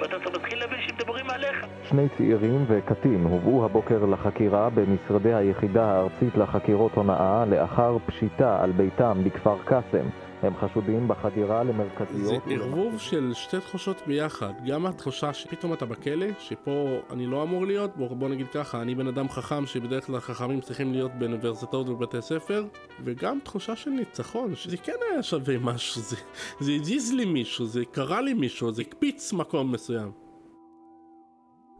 ואתה 0.00 0.30
מתחיל 0.36 0.58
להבין 0.58 0.78
שמדברים 0.88 1.30
עליך 1.30 1.66
שני 1.82 2.08
צעירים 2.16 2.64
וקטין 2.68 3.24
הובאו 3.24 3.64
הבוקר 3.64 4.04
לחקירה 4.04 4.70
במשרדי 4.70 5.34
היחידה 5.34 5.84
הארצית 5.84 6.36
לחקירות 6.36 6.94
הונאה 6.94 7.44
לאחר 7.44 7.96
פשיטה 8.06 8.62
על 8.62 8.72
ביתם 8.72 9.18
בכפר 9.24 9.56
קאסם. 9.64 10.08
הם 10.42 10.56
חשודים 10.56 11.08
בחדירה 11.08 11.64
זה 11.64 11.72
למרכזיות... 11.72 12.42
ערבוב 12.50 12.98
של 12.98 13.32
שתי 13.34 13.60
תחושות 13.60 14.02
ביחד, 14.06 14.52
גם 14.66 14.86
התחושה 14.86 15.32
שפתאום 15.32 15.72
אתה 15.72 15.86
בכלא, 15.86 16.26
שפה 16.38 16.98
אני 17.10 17.26
לא 17.26 17.42
אמור 17.42 17.66
להיות, 17.66 17.96
בוא, 17.96 18.16
בוא 18.16 18.28
נגיד 18.28 18.46
ככה, 18.54 18.82
אני 18.82 18.94
בן 18.94 19.06
אדם 19.06 19.28
חכם 19.28 19.66
שבדרך 19.66 20.06
כלל 20.06 20.20
חכמים 20.20 20.60
צריכים 20.60 20.92
להיות 20.92 21.10
באוניברסיטאות 21.18 21.88
ובבתי 21.88 22.22
ספר, 22.22 22.64
וגם 23.04 23.38
תחושה 23.44 23.76
של 23.76 23.90
ניצחון, 23.90 24.54
שזה 24.54 24.76
כן 24.76 24.92
היה 25.12 25.22
שווה 25.22 25.58
משהו, 25.58 26.02
זה, 26.02 26.16
זה 26.60 26.72
הזיז 26.80 27.12
לי 27.12 27.24
מישהו, 27.24 27.66
זה 27.66 27.84
קרה 27.92 28.20
לי 28.20 28.34
מישהו, 28.34 28.72
זה 28.72 28.82
הקפיץ 28.82 29.32
מקום 29.32 29.72
מסוים. 29.72 30.12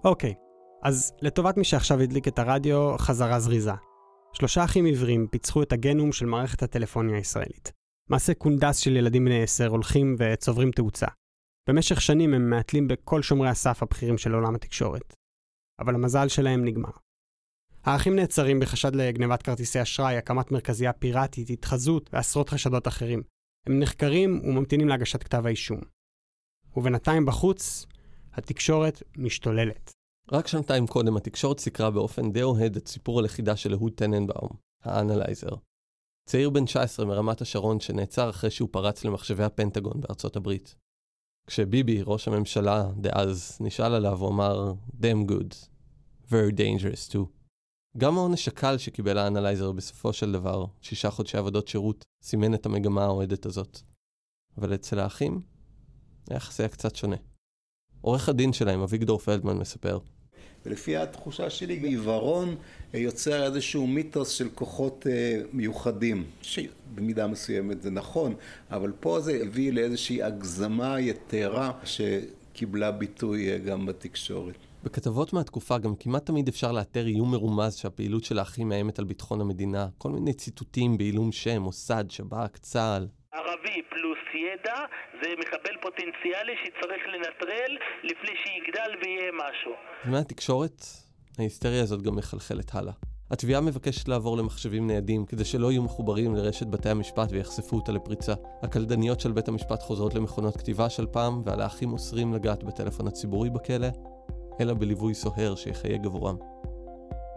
אוקיי, 0.04 0.34
אז 0.82 1.12
לטובת 1.22 1.56
מי 1.56 1.64
שעכשיו 1.64 2.00
הדליק 2.00 2.28
את 2.28 2.38
הרדיו, 2.38 2.94
חזרה 2.98 3.40
זריזה. 3.40 3.72
שלושה 4.32 4.64
אחים 4.64 4.84
עיוורים 4.84 5.26
פיצחו 5.30 5.62
את 5.62 5.72
הגנום 5.72 6.12
של 6.12 6.26
מערכת 6.26 6.62
הטלפוניה 6.62 7.16
הישראלית. 7.16 7.77
מעשה 8.10 8.34
קונדס 8.34 8.78
של 8.78 8.96
ילדים 8.96 9.24
בני 9.24 9.42
עשר 9.42 9.66
הולכים 9.66 10.16
וצוברים 10.18 10.70
תאוצה. 10.70 11.06
במשך 11.68 12.00
שנים 12.00 12.34
הם 12.34 12.50
מעטלים 12.50 12.88
בכל 12.88 13.22
שומרי 13.22 13.48
הסף 13.48 13.82
הבכירים 13.82 14.18
של 14.18 14.34
עולם 14.34 14.54
התקשורת. 14.54 15.14
אבל 15.80 15.94
המזל 15.94 16.28
שלהם 16.28 16.64
נגמר. 16.64 16.90
האחים 17.84 18.16
נעצרים 18.16 18.60
בחשד 18.60 18.94
לגנבת 18.94 19.42
כרטיסי 19.42 19.82
אשראי, 19.82 20.16
הקמת 20.16 20.52
מרכזייה 20.52 20.92
פיראטית, 20.92 21.50
התחזות 21.50 22.10
ועשרות 22.12 22.48
חשדות 22.48 22.88
אחרים. 22.88 23.22
הם 23.66 23.78
נחקרים 23.78 24.40
וממתינים 24.44 24.88
להגשת 24.88 25.22
כתב 25.22 25.46
האישום. 25.46 25.80
ובינתיים 26.76 27.26
בחוץ, 27.26 27.86
התקשורת 28.32 29.02
משתוללת. 29.16 29.92
רק 30.32 30.46
שנתיים 30.46 30.86
קודם 30.86 31.16
התקשורת 31.16 31.60
סיקרה 31.60 31.90
באופן 31.90 32.32
די 32.32 32.42
אוהד 32.42 32.76
את 32.76 32.88
סיפור 32.88 33.20
הלכידה 33.20 33.56
של 33.56 33.72
אהוד 33.72 33.92
טננבאום, 33.92 34.50
האנלייזר. 34.84 35.54
צעיר 36.28 36.50
בן 36.50 36.64
19 36.64 37.06
מרמת 37.06 37.40
השרון 37.40 37.80
שנעצר 37.80 38.30
אחרי 38.30 38.50
שהוא 38.50 38.68
פרץ 38.72 39.04
למחשבי 39.04 39.44
הפנטגון 39.44 40.00
בארצות 40.00 40.36
הברית. 40.36 40.74
כשביבי, 41.46 42.02
ראש 42.02 42.28
הממשלה 42.28 42.90
דאז, 43.00 43.58
נשאל 43.60 43.94
עליו, 43.94 44.18
הוא 44.18 44.28
אמר, 44.28 44.72
damn 45.00 45.30
good, 45.30 45.54
very 46.26 46.52
dangerous 46.56 47.12
too. 47.12 47.18
גם 47.96 48.18
העונש 48.18 48.48
הקל 48.48 48.78
שקיבל 48.78 49.18
האנלייזר 49.18 49.72
בסופו 49.72 50.12
של 50.12 50.32
דבר, 50.32 50.66
שישה 50.80 51.10
חודשי 51.10 51.36
עבודות 51.36 51.68
שירות, 51.68 52.04
סימן 52.22 52.54
את 52.54 52.66
המגמה 52.66 53.04
האוהדת 53.04 53.46
הזאת. 53.46 53.80
אבל 54.58 54.74
אצל 54.74 54.98
האחים, 54.98 55.40
היחס 56.30 56.60
היה 56.60 56.68
קצת 56.68 56.96
שונה. 56.96 57.16
עורך 58.00 58.28
הדין 58.28 58.52
שלהם, 58.52 58.80
אביגדור 58.80 59.18
פלדמן, 59.18 59.58
מספר. 59.58 59.98
ולפי 60.66 60.96
התחושה 60.96 61.50
שלי, 61.50 61.74
עיוורון 61.74 62.56
אה, 62.94 62.98
יוצר 62.98 63.44
איזשהו 63.44 63.86
מיתוס 63.86 64.28
של 64.28 64.48
כוחות 64.54 65.06
אה, 65.10 65.40
מיוחדים, 65.52 66.24
שבמידה 66.42 67.26
מסוימת 67.26 67.82
זה 67.82 67.90
נכון, 67.90 68.34
אבל 68.70 68.92
פה 69.00 69.20
זה 69.20 69.40
הביא 69.42 69.72
לאיזושהי 69.72 70.22
הגזמה 70.22 71.00
יתרה 71.00 71.72
שקיבלה 71.84 72.90
ביטוי 72.90 73.52
אה, 73.52 73.58
גם 73.58 73.86
בתקשורת. 73.86 74.54
בכתבות 74.84 75.32
מהתקופה 75.32 75.78
גם 75.78 75.94
כמעט 75.94 76.26
תמיד 76.26 76.48
אפשר 76.48 76.72
לאתר 76.72 77.06
איום 77.06 77.30
מרומז 77.30 77.74
שהפעילות 77.74 78.24
של 78.24 78.38
האחים 78.38 78.68
מאיימת 78.68 78.98
על 78.98 79.04
ביטחון 79.04 79.40
המדינה. 79.40 79.88
כל 79.98 80.10
מיני 80.10 80.32
ציטוטים 80.32 80.98
בעילום 80.98 81.32
שם, 81.32 81.62
מוסד, 81.62 82.04
שב"כ, 82.08 82.58
צה"ל. 82.58 83.06
ערבי 83.32 83.82
פלוס 83.90 84.18
ידע 84.34 84.84
זה 85.22 85.28
מחבל 85.38 85.76
פוטנציאלי 85.82 86.52
שצריך 86.64 87.02
לנטרל 87.06 87.76
לפני 88.02 88.30
שיגדל 88.44 88.90
ויהיה 89.02 89.32
משהו. 89.32 89.72
ומהתקשורת, 90.06 90.84
ההיסטריה 91.38 91.82
הזאת 91.82 92.02
גם 92.02 92.16
מחלחלת 92.16 92.74
הלאה. 92.74 92.92
התביעה 93.30 93.60
מבקשת 93.60 94.08
לעבור 94.08 94.36
למחשבים 94.36 94.86
ניידים 94.86 95.26
כדי 95.26 95.44
שלא 95.44 95.72
יהיו 95.72 95.82
מחוברים 95.82 96.34
לרשת 96.34 96.66
בתי 96.66 96.88
המשפט 96.88 97.28
ויחשפו 97.32 97.76
אותה 97.76 97.92
לפריצה. 97.92 98.34
הקלדניות 98.62 99.20
של 99.20 99.32
בית 99.32 99.48
המשפט 99.48 99.82
חוזרות 99.82 100.14
למכונות 100.14 100.56
כתיבה 100.56 100.90
של 100.90 101.06
פעם, 101.06 101.40
ועל 101.44 101.60
האחים 101.60 101.92
אוסרים 101.92 102.34
לגעת 102.34 102.64
בטלפון 102.64 103.06
הציבורי 103.08 103.50
בכלא, 103.50 103.88
אלא 104.60 104.74
בליווי 104.74 105.14
סוהר 105.14 105.54
שיחייג 105.54 106.06
עבורם. 106.06 106.36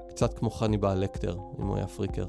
קצת 0.10 0.39
כמו 0.39 0.50
חניבעל 0.50 1.04
לקטר, 1.04 1.34
אם 1.60 1.66
הוא 1.66 1.78
היה 1.78 1.88
פריקר. 1.88 2.26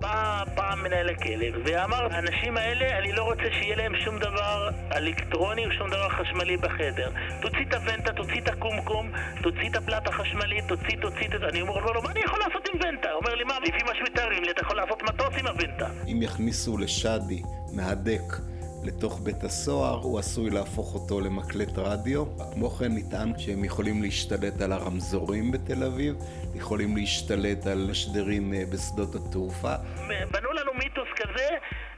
בא 0.00 0.44
פעם 0.54 0.82
מנהל 0.82 1.08
הכלא 1.08 1.46
ואמר, 1.64 2.08
האנשים 2.10 2.56
האלה, 2.56 2.98
אני 2.98 3.12
לא 3.12 3.22
רוצה 3.22 3.42
שיהיה 3.52 3.76
להם 3.76 3.92
שום 4.04 4.18
דבר 4.18 4.70
אלקטרוני 4.96 5.66
או 5.66 5.72
שום 5.72 5.90
דבר 5.90 6.08
חשמלי 6.08 6.56
בחדר. 6.56 7.10
תוציא 7.42 7.64
את 7.68 7.74
הוונטה, 7.74 8.12
תוציא 8.12 8.40
את 8.40 8.48
הקומקום, 8.48 9.10
תוציא 9.42 9.70
את 9.70 9.76
הפלט 9.76 10.08
החשמלי, 10.08 10.62
תוציא, 10.68 10.96
תוציא 11.00 11.26
את... 11.26 11.42
אני 11.52 11.60
אומר 11.60 11.92
לו, 11.92 12.02
מה 12.02 12.10
אני 12.10 12.20
יכול 12.20 12.38
לעשות 12.38 12.68
עם 12.74 12.80
ונטה? 12.80 13.08
הוא 13.10 13.20
אומר 13.20 13.34
לי, 13.34 13.44
מה, 13.44 13.54
לפי 13.62 13.82
מה 13.86 13.92
שמתארים 13.94 14.42
לי, 14.44 14.50
אתה 14.50 14.60
יכול 14.60 14.76
לעשות 14.76 15.02
מטוס 15.02 15.34
עם 15.38 15.46
הוונטה. 15.46 15.88
אם 16.08 16.22
יכניסו 16.22 16.78
לשאדי 16.78 17.42
מהדק 17.72 18.22
לתוך 18.82 19.20
בית 19.22 19.44
הסוהר, 19.44 19.98
הוא 20.02 20.18
עשוי 20.18 20.50
להפוך 20.50 20.94
אותו 20.94 21.20
למקלט 21.20 21.78
רדיו. 21.78 22.24
כמו 22.52 22.70
כן 22.70 22.92
נטען 22.92 23.32
שהם 23.38 23.64
יכולים 23.64 24.02
להשתלט 24.02 24.60
על 24.60 24.72
הרמזורים 24.72 25.50
בתל 25.50 25.84
אביב, 25.84 26.14
יכולים 26.60 26.96
להשתלט 26.96 27.66
על 27.66 27.86
משדרים 27.90 28.54
אה, 28.54 28.62
בשדות 28.72 29.14
התעופה. 29.14 29.74
בנו 30.32 30.52
לנו 30.52 30.72
מיתוס 30.74 31.08
כזה, 31.16 31.48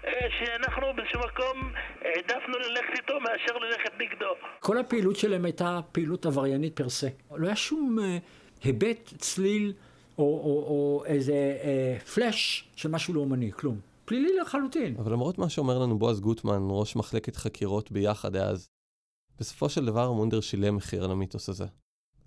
אה, 0.06 0.12
שאנחנו 0.38 0.86
באיזשהו 0.96 1.20
מקום 1.20 1.72
העדפנו 2.04 2.58
ללכת 2.58 2.92
איתו 3.02 3.20
מאשר 3.20 3.58
ללכת 3.58 3.92
נגדו. 3.98 4.26
כל 4.60 4.78
הפעילות 4.78 5.16
שלהם 5.16 5.44
הייתה 5.44 5.80
פעילות 5.92 6.26
עבריינית 6.26 6.76
פר 6.76 6.88
סה. 6.88 7.08
לא 7.30 7.46
היה 7.46 7.56
שום 7.56 7.98
אה, 8.02 8.18
היבט, 8.62 9.12
צליל 9.18 9.72
או, 10.18 10.24
או, 10.24 10.64
או 10.68 11.04
איזה 11.06 11.56
אה, 11.64 11.98
פלאש 12.14 12.68
של 12.76 12.88
משהו 12.88 13.14
לאומני, 13.14 13.52
כלום. 13.52 13.80
פלילי 14.04 14.36
לחלוטין. 14.40 14.96
אבל 14.98 15.12
למרות 15.12 15.38
מה 15.38 15.48
שאומר 15.48 15.78
לנו 15.78 15.98
בועז 15.98 16.20
גוטמן, 16.20 16.60
ראש 16.70 16.96
מחלקת 16.96 17.36
חקירות 17.36 17.92
ביחד 17.92 18.36
אז, 18.36 18.68
בסופו 19.38 19.68
של 19.68 19.86
דבר 19.86 20.12
מונדר 20.12 20.40
שילם 20.40 20.76
מחיר 20.76 21.04
על 21.04 21.10
המיתוס 21.10 21.48
הזה. 21.48 21.81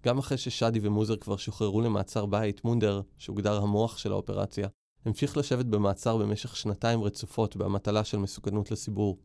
גם 0.05 0.17
אחרי 0.17 0.37
ששאדי 0.37 0.79
ומוזר 0.81 1.15
כבר 1.15 1.37
שוחררו 1.37 1.81
למעצר 1.81 2.25
בית, 2.25 2.63
מונדר, 2.63 3.01
שהוגדר 3.17 3.61
המוח 3.61 3.97
של 3.97 4.11
האופרציה, 4.11 4.67
המשיך 5.05 5.37
לשבת 5.37 5.65
במעצר 5.65 6.17
במשך 6.17 6.55
שנתיים 6.55 7.03
רצופות 7.03 7.55
באמתלה 7.55 8.03
של 8.03 8.17
מסוכנות 8.17 8.71
לציבור. 8.71 9.19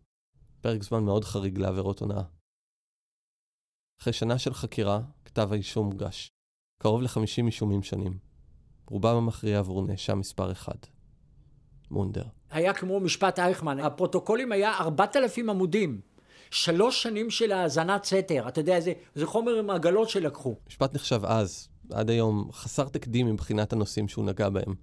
פרק 0.60 0.82
זמן 0.82 1.04
מאוד 1.04 1.24
חריג 1.24 1.58
לעבירות 1.58 2.00
הונאה. 2.00 2.22
אחרי 4.00 4.12
שנה 4.12 4.38
של 4.38 4.54
חקירה, 4.54 5.00
כתב 5.24 5.48
האישום 5.52 5.86
הוגש. 5.86 6.32
קרוב 6.82 7.02
ל-50 7.02 7.46
אישומים 7.46 7.82
שונים. 7.82 8.18
רובם 8.86 9.16
המכריע 9.16 9.58
עבור 9.58 9.82
נאשם 9.82 10.18
מספר 10.18 10.52
1. 10.52 10.86
מונדר. 11.90 12.24
היה 12.50 12.74
כמו 12.74 13.00
משפט 13.00 13.38
אייכמן, 13.38 13.78
הפרוטוקולים 13.78 14.52
היה 14.52 14.78
4,000 14.78 15.50
עמודים. 15.50 16.00
שלוש 16.50 17.02
שנים 17.02 17.30
של 17.30 17.52
האזנת 17.52 18.04
סתר, 18.04 18.48
אתה 18.48 18.60
יודע, 18.60 18.80
זה, 18.80 18.92
זה 19.14 19.26
חומר 19.26 19.58
עם 19.58 19.70
עגלות 19.70 20.08
שלקחו. 20.08 20.56
משפט 20.68 20.94
נחשב 20.94 21.20
אז, 21.24 21.68
עד 21.92 22.10
היום, 22.10 22.48
חסר 22.52 22.88
תקדים 22.88 23.26
מבחינת 23.26 23.72
הנושאים 23.72 24.08
שהוא 24.08 24.24
נגע 24.24 24.48
בהם. 24.48 24.74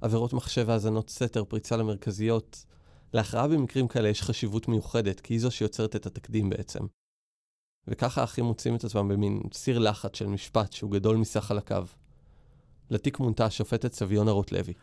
עבירות 0.00 0.32
מחשב 0.32 0.70
האזנות 0.70 1.10
סתר, 1.10 1.44
פריצה 1.44 1.76
למרכזיות. 1.76 2.64
להכרעה 3.12 3.48
במקרים 3.48 3.88
כאלה 3.88 4.08
יש 4.08 4.22
חשיבות 4.22 4.68
מיוחדת, 4.68 5.20
כי 5.20 5.34
היא 5.34 5.40
זו 5.40 5.50
שיוצרת 5.50 5.96
את 5.96 6.06
התקדים 6.06 6.50
בעצם. 6.50 6.80
וככה 7.88 8.20
האחים 8.20 8.44
מוצאים 8.44 8.76
את 8.76 8.84
עצמם 8.84 9.08
במין 9.08 9.40
סיר 9.52 9.78
לחץ 9.78 10.16
של 10.16 10.26
משפט 10.26 10.72
שהוא 10.72 10.90
גדול 10.90 11.16
מסך 11.16 11.50
על 11.50 11.58
הקו. 11.58 11.76
לתיק 12.90 13.18
מונתה 13.18 13.44
השופטת 13.44 13.92
סביונה 13.92 14.30
רוטלוי. 14.30 14.74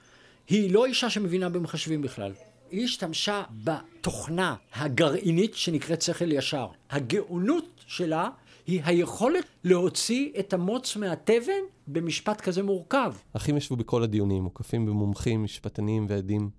היא 0.47 0.73
לא 0.73 0.85
אישה 0.85 1.09
שמבינה 1.09 1.49
במחשבים 1.49 2.01
בכלל. 2.01 2.33
היא 2.73 2.83
השתמשה 2.83 3.43
בתוכנה 3.63 4.55
הגרעינית 4.75 5.55
שנקראת 5.55 6.01
שכל 6.01 6.31
ישר. 6.31 6.67
הגאונות 6.89 7.83
שלה 7.87 8.29
היא 8.67 8.81
היכולת 8.85 9.45
להוציא 9.63 10.31
את 10.39 10.53
המוץ 10.53 10.95
מהתבן 10.95 11.61
במשפט 11.87 12.41
כזה 12.41 12.63
מורכב. 12.63 13.13
אחים 13.35 13.57
ישבו 13.57 13.75
בכל 13.75 14.03
הדיונים, 14.03 14.43
מוקפים 14.43 14.85
במומחים, 14.85 15.43
משפטנים 15.43 16.05
ועדים, 16.09 16.49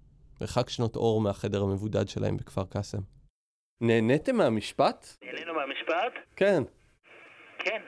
מרחק 0.41 0.69
שנות 0.69 0.97
אור 0.97 1.21
מהחדר 1.21 1.63
המבודד 1.63 2.09
שלהם 2.09 2.37
בכפר 2.37 2.65
קאסם. 2.65 3.01
נהניתם 3.81 4.37
מהמשפט? 4.37 5.17
נהנינו 5.25 5.55
מהמשפט? 5.55 6.13
כן. 6.37 6.63
כן. 7.59 7.81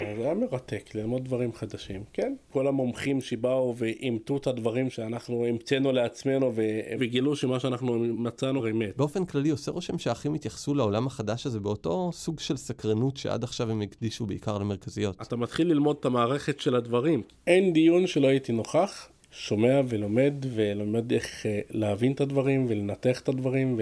זה 0.00 0.24
היה 0.24 0.34
מרתק, 0.34 0.94
ללמוד 0.94 1.24
דברים 1.24 1.52
חדשים, 1.52 2.04
כן. 2.12 2.34
כל 2.52 2.66
המומחים 2.66 3.20
שבאו 3.20 3.74
ואימתו 3.76 4.36
את 4.36 4.46
הדברים 4.46 4.90
שאנחנו 4.90 5.46
המצאנו 5.46 5.92
לעצמנו 5.92 6.52
ו... 6.56 6.62
וגילו 7.00 7.36
שמה 7.36 7.60
שאנחנו 7.60 7.98
מצאנו 7.98 8.70
אמת. 8.70 8.96
באופן 8.96 9.24
כללי 9.24 9.50
עושה 9.50 9.70
רושם 9.70 9.98
שהאחים 9.98 10.34
התייחסו 10.34 10.74
לעולם 10.74 11.06
החדש 11.06 11.46
הזה 11.46 11.60
באותו 11.60 12.10
סוג 12.12 12.40
של 12.40 12.56
סקרנות 12.56 13.16
שעד 13.16 13.44
עכשיו 13.44 13.70
הם 13.70 13.82
הקדישו 13.82 14.26
בעיקר 14.26 14.58
למרכזיות. 14.58 15.22
אתה 15.22 15.36
מתחיל 15.36 15.68
ללמוד 15.68 15.96
את 16.00 16.04
המערכת 16.04 16.60
של 16.60 16.76
הדברים. 16.76 17.22
אין 17.46 17.72
דיון 17.72 18.06
שלא 18.06 18.28
הייתי 18.28 18.52
נוכח. 18.52 19.08
שומע 19.30 19.80
ולומד 19.88 20.34
ולומד 20.54 21.12
איך 21.12 21.46
אה, 21.46 21.60
להבין 21.70 22.12
את 22.12 22.20
הדברים 22.20 22.66
ולנתח 22.68 23.20
את 23.20 23.28
הדברים 23.28 23.80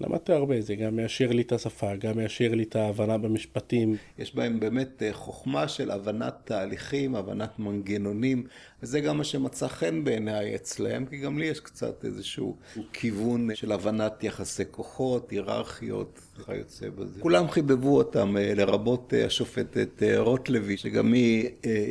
ולמדתי 0.00 0.32
הרבה, 0.32 0.60
זה 0.60 0.74
גם 0.74 0.96
מאשר 0.96 1.30
לי 1.30 1.42
את 1.42 1.52
השפה, 1.52 1.96
גם 1.96 2.16
מאשר 2.16 2.54
לי 2.54 2.62
את 2.62 2.76
ההבנה 2.76 3.18
במשפטים. 3.18 3.96
יש 4.18 4.34
בהם 4.34 4.60
באמת 4.60 5.02
אה, 5.02 5.12
חוכמה 5.12 5.68
של 5.68 5.90
הבנת 5.90 6.34
תהליכים, 6.44 7.14
הבנת 7.14 7.58
מנגנונים, 7.58 8.46
וזה 8.82 9.00
גם 9.00 9.18
מה 9.18 9.24
שמצא 9.24 9.68
חן 9.68 10.04
בעיניי 10.04 10.54
אצלם, 10.54 11.06
כי 11.06 11.16
גם 11.16 11.38
לי 11.38 11.46
יש 11.46 11.60
קצת 11.60 12.04
איזשהו 12.04 12.56
כיוון 12.92 13.54
של 13.54 13.72
הבנת 13.72 14.24
יחסי 14.24 14.64
כוחות, 14.70 15.30
היררכיות, 15.30 16.20
וכיוצא 16.38 16.88
בזה. 16.88 17.20
כולם 17.20 17.48
חיבבו 17.48 17.96
אותם, 17.96 18.36
אה, 18.36 18.54
לרבות 18.54 19.14
אה, 19.14 19.26
השופטת 19.26 20.02
רוטלוי, 20.16 20.76
שגם 20.76 21.12
היא 21.12 21.48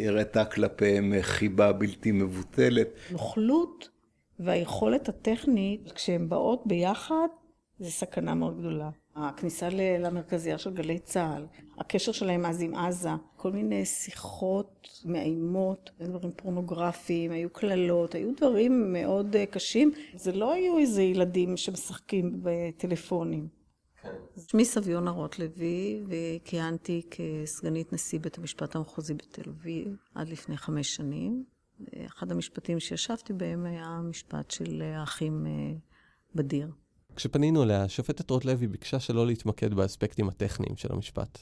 הראתה 0.07 0.45
כלפיהם 0.45 1.13
חיבה 1.21 1.71
בלתי 1.71 2.11
מבוטלת. 2.11 2.87
נוכלות 3.11 3.89
והיכולת 4.39 5.09
הטכנית, 5.09 5.91
כשהן 5.91 6.29
באות 6.29 6.61
ביחד, 6.65 7.27
זה 7.79 7.91
סכנה 7.91 8.33
מאוד 8.33 8.59
גדולה. 8.59 8.89
הכניסה 9.15 9.69
למרכזייה 9.99 10.57
של 10.57 10.73
גלי 10.73 10.99
צה"ל, 10.99 11.45
הקשר 11.77 12.11
שלהם 12.11 12.45
אז 12.45 12.61
עם 12.61 12.75
עזה, 12.75 13.09
כל 13.35 13.51
מיני 13.51 13.85
שיחות 13.85 14.87
מאיימות, 15.05 15.89
דברים 15.99 16.31
פורנוגרפיים, 16.35 17.31
היו 17.31 17.49
קללות, 17.49 18.15
היו 18.15 18.31
דברים 18.37 18.93
מאוד 18.93 19.35
קשים. 19.51 19.91
זה 20.15 20.31
לא 20.31 20.53
היו 20.53 20.77
איזה 20.77 21.03
ילדים 21.03 21.57
שמשחקים 21.57 22.39
בטלפונים. 22.43 23.47
שמי 24.47 24.65
סביונה 24.65 25.11
רוטלוי, 25.11 26.03
וכיהנתי 26.07 27.01
כסגנית 27.11 27.93
נשיא 27.93 28.19
בית 28.19 28.37
המשפט 28.37 28.75
המחוזי 28.75 29.13
בתל 29.13 29.49
אביב 29.49 29.87
עד 30.15 30.29
לפני 30.29 30.57
חמש 30.57 30.95
שנים. 30.95 31.43
אחד 32.05 32.31
המשפטים 32.31 32.79
שישבתי 32.79 33.33
בהם 33.33 33.65
היה 33.65 33.85
המשפט 33.85 34.51
של 34.51 34.81
האחים 34.81 35.45
בדיר. 36.35 36.67
כשפנינו 37.15 37.63
אליה, 37.63 37.83
השופטת 37.83 38.29
רוטלוי 38.29 38.67
ביקשה 38.67 38.99
שלא 38.99 39.27
להתמקד 39.27 39.73
באספקטים 39.73 40.29
הטכניים 40.29 40.77
של 40.77 40.93
המשפט. 40.93 41.39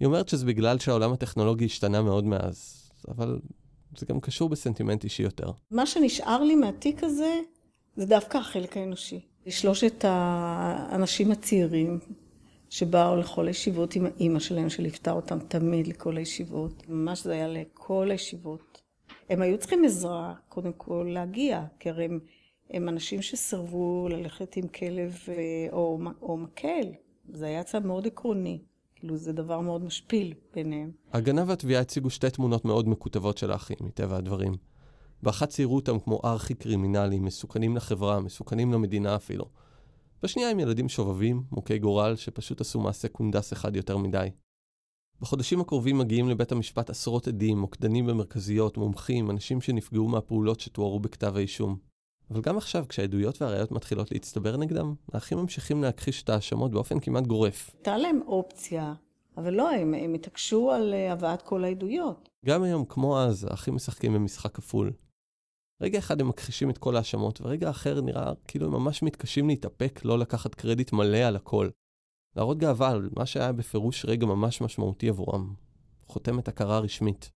היא 0.00 0.06
אומרת 0.06 0.28
שזה 0.28 0.46
בגלל 0.46 0.78
שהעולם 0.78 1.12
הטכנולוגי 1.12 1.64
השתנה 1.64 2.02
מאוד 2.02 2.24
מאז, 2.24 2.90
אבל 3.08 3.40
זה 3.96 4.06
גם 4.06 4.20
קשור 4.20 4.48
בסנטימנט 4.48 5.04
אישי 5.04 5.22
יותר. 5.22 5.50
מה 5.70 5.86
שנשאר 5.86 6.42
לי 6.42 6.54
מהתיק 6.54 7.04
הזה, 7.04 7.40
זה 7.96 8.06
דווקא 8.06 8.38
החלק 8.38 8.76
האנושי. 8.76 9.20
שלושת 9.48 10.04
האנשים 10.08 11.32
הצעירים 11.32 11.98
שבאו 12.70 13.16
לכל 13.16 13.46
הישיבות 13.46 13.94
עם 13.96 14.06
האימא 14.06 14.38
שלהם, 14.38 14.70
שליוותה 14.70 15.12
אותם 15.12 15.38
תמיד 15.38 15.86
לכל 15.86 16.16
הישיבות. 16.16 16.82
ממש 16.88 17.22
זה 17.22 17.32
היה 17.32 17.48
לכל 17.48 18.10
הישיבות. 18.10 18.82
הם 19.30 19.42
היו 19.42 19.58
צריכים 19.58 19.84
עזרה, 19.84 20.34
קודם 20.48 20.72
כל, 20.72 21.10
להגיע, 21.14 21.64
כי 21.80 21.90
הרי 21.90 22.04
הם... 22.04 22.20
הם 22.70 22.88
אנשים 22.88 23.22
שסרבו 23.22 24.08
ללכת 24.10 24.56
עם 24.56 24.68
כלב 24.68 25.18
או, 25.72 25.98
או 26.22 26.36
מקל. 26.36 26.86
זה 27.32 27.46
היה 27.46 27.64
צד 27.64 27.86
מאוד 27.86 28.06
עקרוני. 28.06 28.58
כאילו, 28.94 29.16
זה 29.16 29.32
דבר 29.32 29.60
מאוד 29.60 29.84
משפיל 29.84 30.34
ביניהם. 30.54 30.90
ההגנה 31.12 31.44
והתביעה 31.46 31.80
הציגו 31.80 32.10
שתי 32.10 32.30
תמונות 32.30 32.64
מאוד 32.64 32.88
מקוטבות 32.88 33.38
של 33.38 33.50
האחים, 33.50 33.76
מטבע 33.80 34.16
הדברים. 34.16 34.52
באחת 35.22 35.48
ציירו 35.48 35.76
אותם 35.76 35.98
כמו 35.98 36.20
ארכי 36.24 36.54
קרימינלים, 36.54 37.24
מסוכנים 37.24 37.76
לחברה, 37.76 38.20
מסוכנים 38.20 38.72
למדינה 38.72 39.16
אפילו. 39.16 39.44
בשנייה 40.22 40.50
הם 40.50 40.60
ילדים 40.60 40.88
שובבים, 40.88 41.42
מוכי 41.52 41.78
גורל, 41.78 42.16
שפשוט 42.16 42.60
עשו 42.60 42.80
מעשה 42.80 43.08
קונדס 43.08 43.52
אחד 43.52 43.76
יותר 43.76 43.96
מדי. 43.96 44.28
בחודשים 45.20 45.60
הקרובים 45.60 45.98
מגיעים 45.98 46.28
לבית 46.28 46.52
המשפט 46.52 46.90
עשרות 46.90 47.28
עדים, 47.28 47.58
מוקדנים 47.58 48.06
במרכזיות, 48.06 48.76
מומחים, 48.76 49.30
אנשים 49.30 49.60
שנפגעו 49.60 50.08
מהפעולות 50.08 50.60
שתוארו 50.60 51.00
בכתב 51.00 51.36
האישום. 51.36 51.87
אבל 52.30 52.40
גם 52.40 52.56
עכשיו, 52.56 52.84
כשהעדויות 52.88 53.42
והראיות 53.42 53.72
מתחילות 53.72 54.12
להצטבר 54.12 54.56
נגדם, 54.56 54.94
האחים 55.12 55.38
ממשיכים 55.38 55.82
להכחיש 55.82 56.22
את 56.22 56.28
ההאשמות 56.28 56.70
באופן 56.70 57.00
כמעט 57.00 57.26
גורף. 57.26 57.70
הייתה 57.74 57.96
להם 57.96 58.20
אופציה, 58.26 58.94
אבל 59.36 59.54
לא, 59.54 59.70
הם, 59.70 59.94
הם 59.94 60.14
התעקשו 60.14 60.70
על 60.70 60.94
הבאת 61.10 61.42
כל 61.42 61.64
העדויות. 61.64 62.28
גם 62.46 62.62
היום, 62.62 62.84
כמו 62.84 63.20
אז, 63.20 63.44
האחים 63.50 63.74
משחקים 63.74 64.14
במשחק 64.14 64.54
כפול. 64.54 64.92
רגע 65.80 65.98
אחד 65.98 66.20
הם 66.20 66.28
מכחישים 66.28 66.70
את 66.70 66.78
כל 66.78 66.94
ההאשמות, 66.94 67.40
ורגע 67.40 67.70
אחר 67.70 68.00
נראה 68.00 68.32
כאילו 68.48 68.66
הם 68.66 68.72
ממש 68.72 69.02
מתקשים 69.02 69.48
להתאפק 69.48 70.00
לא 70.04 70.18
לקחת 70.18 70.54
קרדיט 70.54 70.92
מלא 70.92 71.18
על 71.18 71.36
הכל. 71.36 71.68
להראות 72.36 72.58
גאווה 72.58 72.90
על 72.90 73.10
מה 73.16 73.26
שהיה 73.26 73.52
בפירוש 73.52 74.04
רגע 74.04 74.26
ממש 74.26 74.60
משמעותי 74.60 75.08
עבורם. 75.08 75.54
חותמת 76.06 76.48
הכרה 76.48 76.78
רשמית. 76.78 77.30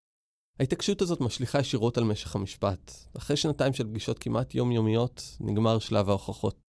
ההתעקשות 0.61 1.03
הזאת 1.03 1.21
משליכה 1.21 1.59
ישירות 1.61 1.99
על 1.99 2.05
משך 2.05 2.37
המשפט. 2.37 2.93
אחרי 3.17 3.37
שנתיים 3.37 3.73
של 3.73 3.85
פגישות 3.85 4.19
כמעט 4.19 4.55
יומיומיות, 4.55 5.37
נגמר 5.41 5.79
שלב 5.79 6.09
ההוכחות. 6.09 6.61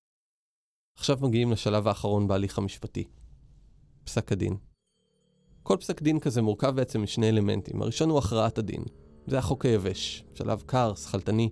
עכשיו 0.98 1.18
מגיעים 1.22 1.52
לשלב 1.52 1.88
האחרון 1.88 2.28
בהליך 2.28 2.58
המשפטי. 2.58 3.04
פסק 4.04 4.32
הדין. 4.32 4.58
כל 5.64 5.78
פסק 5.80 6.02
דין 6.02 6.20
כזה 6.20 6.42
מורכב 6.42 6.76
בעצם 6.76 7.04
משני 7.04 7.30
אלמנטים. 7.30 7.82
הראשון 7.82 8.10
הוא 8.10 8.20
הכרעת 8.20 8.58
הדין. 8.58 8.84
זה 9.28 9.38
החוק 9.38 9.66
היבש, 9.66 10.24
שלב 10.34 10.64
קר, 10.66 10.96
שכלתני. 10.96 11.50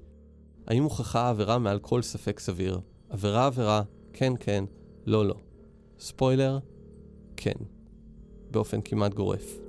האם 0.68 0.84
הוכחה 0.84 1.22
העבירה 1.22 1.58
מעל 1.58 1.80
כל 1.80 2.02
ספק 2.02 2.40
סביר? 2.40 2.80
עבירה 3.10 3.46
עבירה, 3.46 3.82
כן 4.14 4.34
כן, 4.40 4.64
לא 5.06 5.26
לא. 5.26 5.36
ספוילר, 6.00 6.60
כן. 7.38 7.56
באופן 8.52 8.82
כמעט 8.82 9.14
גורף. 9.14 9.60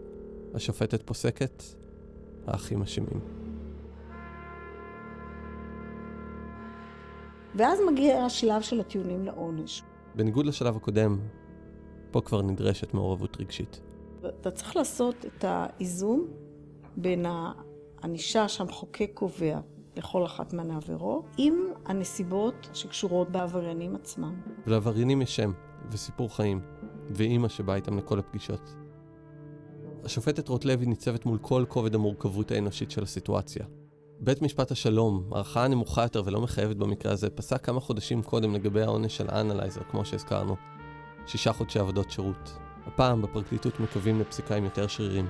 השופטת 0.55 1.03
פוסקת, 1.07 1.63
האחים 2.49 2.83
אשמים. 2.83 3.21
ואז 7.55 7.79
מגיע 7.93 8.25
השלב 8.25 8.63
של 8.63 8.81
הטיעונים 8.81 9.25
לעונש. 9.25 9.83
בניגוד 10.15 10.47
לשלב 10.47 10.77
הקודם, 10.77 11.19
פה 12.11 12.21
כבר 12.21 12.43
נדרשת 12.43 12.95
מעורבות 12.95 13.41
רגשית. 13.41 13.81
אתה 14.41 14.51
צריך 14.51 14.77
לעשות 14.77 15.25
את 15.27 15.45
האיזון 15.45 16.27
בין 16.97 17.27
הענישה 18.03 18.49
שהמחוקק 18.49 19.11
קובע 19.15 19.61
לכל 19.97 20.25
אחת 20.25 20.53
מהעבירות, 20.53 21.25
עם 21.37 21.55
הנסיבות 21.87 22.69
שקשורות 22.73 23.31
בעבריינים 23.31 23.95
עצמם. 23.95 24.35
ולעבריינים 24.67 25.23
יש 25.23 25.37
שם, 25.37 25.53
וסיפור 25.91 26.37
חיים, 26.37 26.61
ואימא 27.11 27.49
שבאה 27.49 27.77
איתם 27.77 27.99
לכל 27.99 28.19
הפגישות. 28.19 28.75
השופטת 30.05 30.49
רוטלוי 30.49 30.87
ניצבת 30.87 31.27
מול 31.27 31.39
כל 31.39 31.65
כובד 31.69 31.95
המורכבות 31.95 32.51
האנושית 32.51 32.91
של 32.91 33.03
הסיטואציה. 33.03 33.65
בית 34.21 34.43
משפט 34.43 34.71
השלום, 34.71 35.29
הערכה 35.33 35.65
הנמוכה 35.65 36.03
יותר 36.03 36.23
ולא 36.25 36.41
מחייבת 36.41 36.77
במקרה 36.77 37.13
הזה, 37.13 37.31
פסק 37.31 37.65
כמה 37.65 37.81
חודשים 37.81 38.23
קודם 38.23 38.55
לגבי 38.55 38.83
העונש 38.83 39.17
של 39.17 39.27
האנלייזר, 39.29 39.81
כמו 39.91 40.05
שהזכרנו. 40.05 40.57
שישה 41.27 41.53
חודשי 41.53 41.79
עבודות 41.79 42.11
שירות. 42.11 42.59
הפעם 42.87 43.23
בפרקליטות 43.23 43.81
מקווים 43.81 44.21
לפסיקה 44.21 44.57
עם 44.57 44.65
יותר 44.65 44.87
שרירים, 44.87 45.27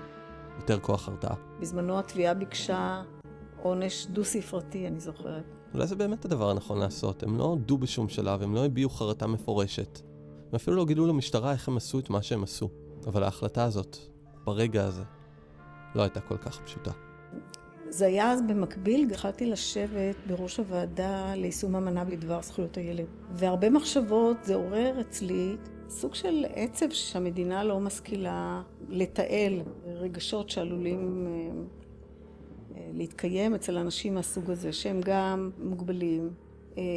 יותר 0.56 0.80
כוח 0.80 1.08
הרתעה. 1.08 1.36
בזמנו 1.60 1.98
התביעה 1.98 2.34
ביקשה 2.34 3.02
עונש 3.62 4.06
דו-ספרתי, 4.06 4.86
אני 4.86 5.00
זוכרת. 5.00 5.44
אולי 5.74 5.86
זה 5.86 5.96
באמת 5.96 6.24
הדבר 6.24 6.50
הנכון 6.50 6.78
לעשות. 6.78 7.22
הם 7.22 7.38
לא 7.38 7.44
הודו 7.44 7.78
בשום 7.78 8.08
שלב, 8.08 8.42
הם 8.42 8.54
לא 8.54 8.64
הביעו 8.64 8.90
חרטה 8.90 9.26
מפורשת. 9.26 10.00
הם 10.48 10.54
אפילו 10.54 10.76
לא 10.76 10.86
גילו 10.86 11.06
למשטרה 11.06 11.52
איך 11.52 11.68
הם 11.68 11.76
עשו 11.76 11.98
את 11.98 12.10
מה 12.10 12.22
שהם 12.22 12.42
עשו. 12.42 12.68
אבל 13.06 13.22
ההחלטה 13.22 13.64
הזאת, 13.64 13.96
ברגע 14.48 14.84
הזה, 14.84 15.02
לא 15.94 16.02
הייתה 16.02 16.20
כל 16.20 16.36
כך 16.36 16.60
פשוטה. 16.60 16.90
זה 17.88 18.06
היה 18.06 18.32
אז 18.32 18.42
במקביל, 18.42 19.10
התחלתי 19.10 19.46
לשבת 19.46 20.16
בראש 20.26 20.56
הוועדה 20.56 21.34
ליישום 21.34 21.76
אמנה 21.76 22.04
בדבר 22.04 22.42
זכויות 22.42 22.76
הילד. 22.76 23.06
והרבה 23.32 23.70
מחשבות, 23.70 24.36
זה 24.44 24.54
עורר 24.54 25.00
אצלי 25.00 25.56
סוג 25.88 26.14
של 26.14 26.44
עצב 26.54 26.90
שהמדינה 26.90 27.64
לא 27.64 27.80
משכילה 27.80 28.62
לתעל 28.88 29.60
רגשות 29.86 30.50
שעלולים 30.50 31.26
להתקיים 32.92 33.54
אצל 33.54 33.78
אנשים 33.78 34.14
מהסוג 34.14 34.50
הזה, 34.50 34.72
שהם 34.72 35.00
גם 35.04 35.50
מוגבלים, 35.58 36.30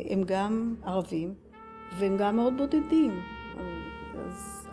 הם 0.09 0.23
גם 0.25 0.75
ערבים, 0.83 1.33
והם 1.99 2.17
גם 2.17 2.35
מאוד 2.35 2.53
בודדים. 2.57 3.19
אז 4.27 4.67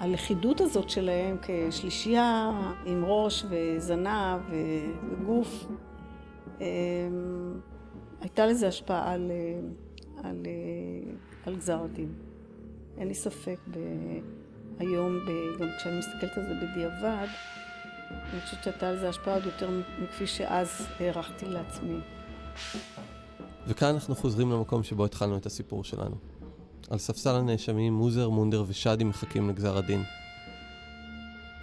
הלכידות 0.00 0.60
הזאת 0.60 0.90
שלהם 0.90 1.36
כשלישייה 1.42 2.50
עם 2.86 3.04
ראש 3.04 3.44
וזנב 3.50 4.40
וגוף, 4.50 5.66
הייתה 8.20 8.46
לזה 8.46 8.68
השפעה 8.68 9.12
על, 9.12 9.30
על, 10.24 10.42
על 11.46 11.56
גזר 11.56 11.82
הדין. 11.82 12.12
אין 12.98 13.08
לי 13.08 13.14
ספק 13.14 13.58
ב... 13.70 13.78
היום, 14.78 15.18
ב... 15.18 15.60
גם 15.62 15.68
כשאני 15.78 15.98
מסתכלת 15.98 16.38
על 16.38 16.44
זה 16.48 16.54
בדיעבד, 16.54 17.26
אני 18.10 18.40
חושבת 18.40 18.64
שהייתה 18.64 18.92
לזה 18.92 19.08
השפעה 19.08 19.34
עוד 19.34 19.44
יותר 19.44 19.70
מכפי 20.02 20.26
שאז 20.26 20.86
הערכתי 21.00 21.46
לעצמי. 21.46 21.98
וכאן 23.66 23.88
אנחנו 23.94 24.14
חוזרים 24.14 24.50
למקום 24.50 24.82
שבו 24.82 25.04
התחלנו 25.04 25.36
את 25.36 25.46
הסיפור 25.46 25.84
שלנו. 25.84 26.16
על 26.90 26.98
ספסל 26.98 27.34
הנאשמים 27.34 27.92
מוזר, 27.92 28.28
מונדר 28.28 28.64
ושאדי 28.68 29.04
מחכים 29.04 29.48
לגזר 29.48 29.78
הדין. 29.78 30.02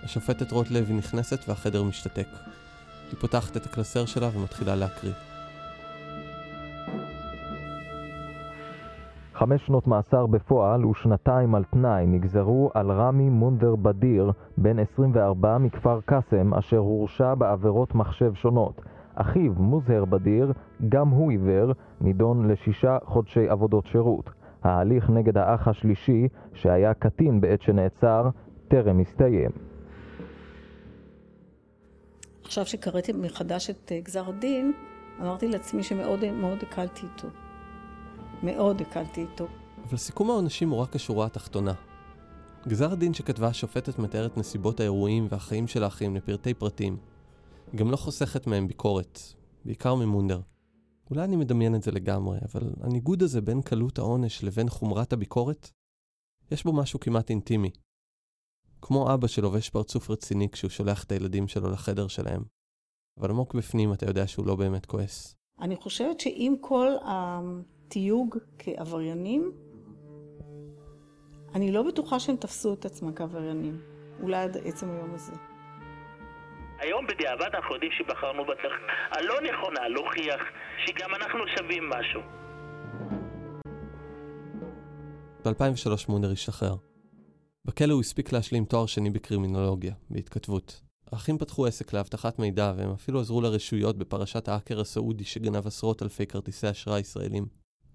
השופטת 0.04 0.52
רוט 0.52 0.72
לוי 0.72 0.94
נכנסת 0.94 1.50
והחדר 1.50 1.84
משתתק. 1.84 2.28
היא 3.12 3.20
פותחת 3.20 3.58
את 3.58 3.66
הקלסר 3.66 4.06
שלה 4.06 4.30
ומתחילה 4.34 4.76
להקריא. 4.76 5.14
חמש 9.34 9.66
שנות 9.66 9.88
מאסר 9.88 10.26
בפועל 10.26 10.86
ושנתיים 10.86 11.56
על 11.56 11.64
תנאי 11.64 12.06
נגזרו 12.08 12.72
על 12.74 12.92
רמי 12.92 13.30
מונדר 13.30 13.76
בדיר, 13.76 14.32
בן 14.58 14.80
24 14.80 15.58
מכפר 15.58 16.00
קאסם, 16.06 16.54
אשר 16.54 16.78
הורשע 16.78 17.36
בעבירות 17.36 17.96
מחשב 17.96 18.34
שונות. 18.34 18.82
אחיו, 19.16 19.54
מוזהר 19.58 20.06
בדיר, 20.06 20.52
גם 20.90 21.10
הוא 21.10 21.32
עיוור, 21.32 21.72
נידון 22.02 22.48
לשישה 22.48 22.98
חודשי 23.06 23.50
עבודות 23.50 23.86
שירות. 23.86 24.30
ההליך 24.68 25.10
נגד 25.10 25.38
האח 25.38 25.68
השלישי, 25.68 26.28
שהיה 26.54 26.94
קטין 26.94 27.42
בעת 27.42 27.62
שנעצר, 27.62 28.30
טרם 28.68 29.00
הסתיים. 29.00 29.52
עכשיו 32.44 32.66
שקראתי 32.66 33.14
מחדש 33.14 33.70
את 33.70 33.92
גזר 34.04 34.30
הדין, 34.30 34.74
אמרתי 35.22 35.48
לעצמי 35.48 35.84
שמאוד 35.84 36.32
מאוד 36.32 36.58
הקלתי 36.62 37.02
איתו. 37.14 37.28
מאוד 38.44 38.82
הקלתי 38.82 39.22
איתו. 39.22 39.48
אבל 39.90 39.98
סיכום 39.98 40.30
העונשים 40.30 40.70
הוא 40.70 40.80
רק 40.80 40.96
השורה 40.96 41.26
התחתונה. 41.26 41.74
גזר 42.68 42.92
הדין 42.92 43.14
שכתבה 43.14 43.48
השופטת 43.48 44.00
מתאר 44.00 44.26
את 44.26 44.38
נסיבות 44.38 44.80
האירועים 44.80 45.28
והחיים 45.30 45.68
של 45.68 45.84
האחים 45.84 46.16
לפרטי 46.16 46.54
פרטים. 46.54 46.98
היא 47.72 47.80
גם 47.80 47.92
לא 47.92 47.96
חוסכת 47.96 48.48
מהם 48.48 48.68
ביקורת, 48.68 49.20
בעיקר 49.66 49.96
ממונדר. 49.96 50.40
אולי 51.10 51.24
אני 51.24 51.36
מדמיין 51.36 51.76
את 51.76 51.84
זה 51.84 51.92
לגמרי, 51.92 52.38
אבל 52.42 52.74
הניגוד 52.82 53.24
הזה 53.24 53.42
בין 53.42 53.62
קלות 53.62 53.98
העונש 53.98 54.44
לבין 54.44 54.70
חומרת 54.70 55.14
הביקורת, 55.14 55.72
יש 56.52 56.64
בו 56.64 56.74
משהו 56.74 57.00
כמעט 57.00 57.30
אינטימי. 57.30 57.72
כמו 58.82 59.14
אבא 59.14 59.28
שלובש 59.28 59.70
פרצוף 59.70 60.10
רציני 60.10 60.50
כשהוא 60.50 60.70
שולח 60.70 61.04
את 61.04 61.12
הילדים 61.12 61.48
שלו 61.48 61.70
לחדר 61.70 62.08
שלהם. 62.08 62.44
אבל 63.20 63.30
עמוק 63.30 63.56
בפנים 63.56 63.94
אתה 63.94 64.06
יודע 64.06 64.28
שהוא 64.28 64.46
לא 64.46 64.56
באמת 64.56 64.86
כועס. 64.86 65.36
אני 65.60 65.76
חושבת 65.76 66.20
שעם 66.20 66.56
כל 66.62 66.92
התיוג 67.04 68.38
כעבריינים, 68.60 69.52
אני 71.56 71.72
לא 71.72 71.84
בטוחה 71.88 72.20
שהם 72.20 72.36
תפסו 72.36 72.74
את 72.74 72.86
עצמם 72.86 73.14
כעבריינים. 73.14 73.82
אולי 74.22 74.38
עד 74.38 74.58
עצם 74.58 74.90
היום 74.90 75.14
הזה. 75.14 75.32
היום 76.80 77.08
בדיעבד 77.08 77.56
אנחנו 77.56 77.74
יודעים 77.74 77.92
שבחרנו 77.92 78.44
בדרך 78.44 78.74
הלא 79.12 79.42
נכונה 79.42 79.88
להוכיח 79.88 80.42
שגם 80.86 81.16
אנחנו 81.16 81.40
שווים 81.58 81.90
משהו. 81.90 82.22
ב-2003 85.46 86.06
מונדר 86.10 86.32
השתחרר. 86.32 86.76
בכלא 87.66 87.94
הוא 87.94 88.02
הספיק 88.02 88.32
להשלים 88.32 88.66
תואר 88.66 88.86
שני 88.86 89.10
בקרימינולוגיה, 89.10 89.94
בהתכתבות. 90.10 90.82
האחים 91.12 91.38
פתחו 91.38 91.66
עסק 91.66 91.94
לאבטחת 91.94 92.40
מידע 92.40 92.74
והם 92.78 92.92
אפילו 92.92 93.20
עזרו 93.20 93.42
לרשויות 93.42 93.98
בפרשת 93.98 94.48
האקר 94.48 94.80
הסעודי 94.80 95.24
שגנב 95.24 95.68
עשרות 95.68 96.04
אלפי 96.04 96.26
כרטיסי 96.26 96.70
אשראי 96.70 97.00
ישראלים. 97.00 97.46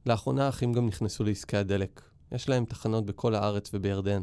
לאחרונה 0.07 0.47
האחים 0.47 0.73
גם 0.73 0.87
נכנסו 0.87 1.25
לעסקי 1.25 1.57
הדלק. 1.57 2.03
יש 2.33 2.49
להם 2.49 2.65
תחנות 2.65 3.07
בכל 3.07 3.35
הארץ 3.35 3.75
ובירדן. 3.75 4.23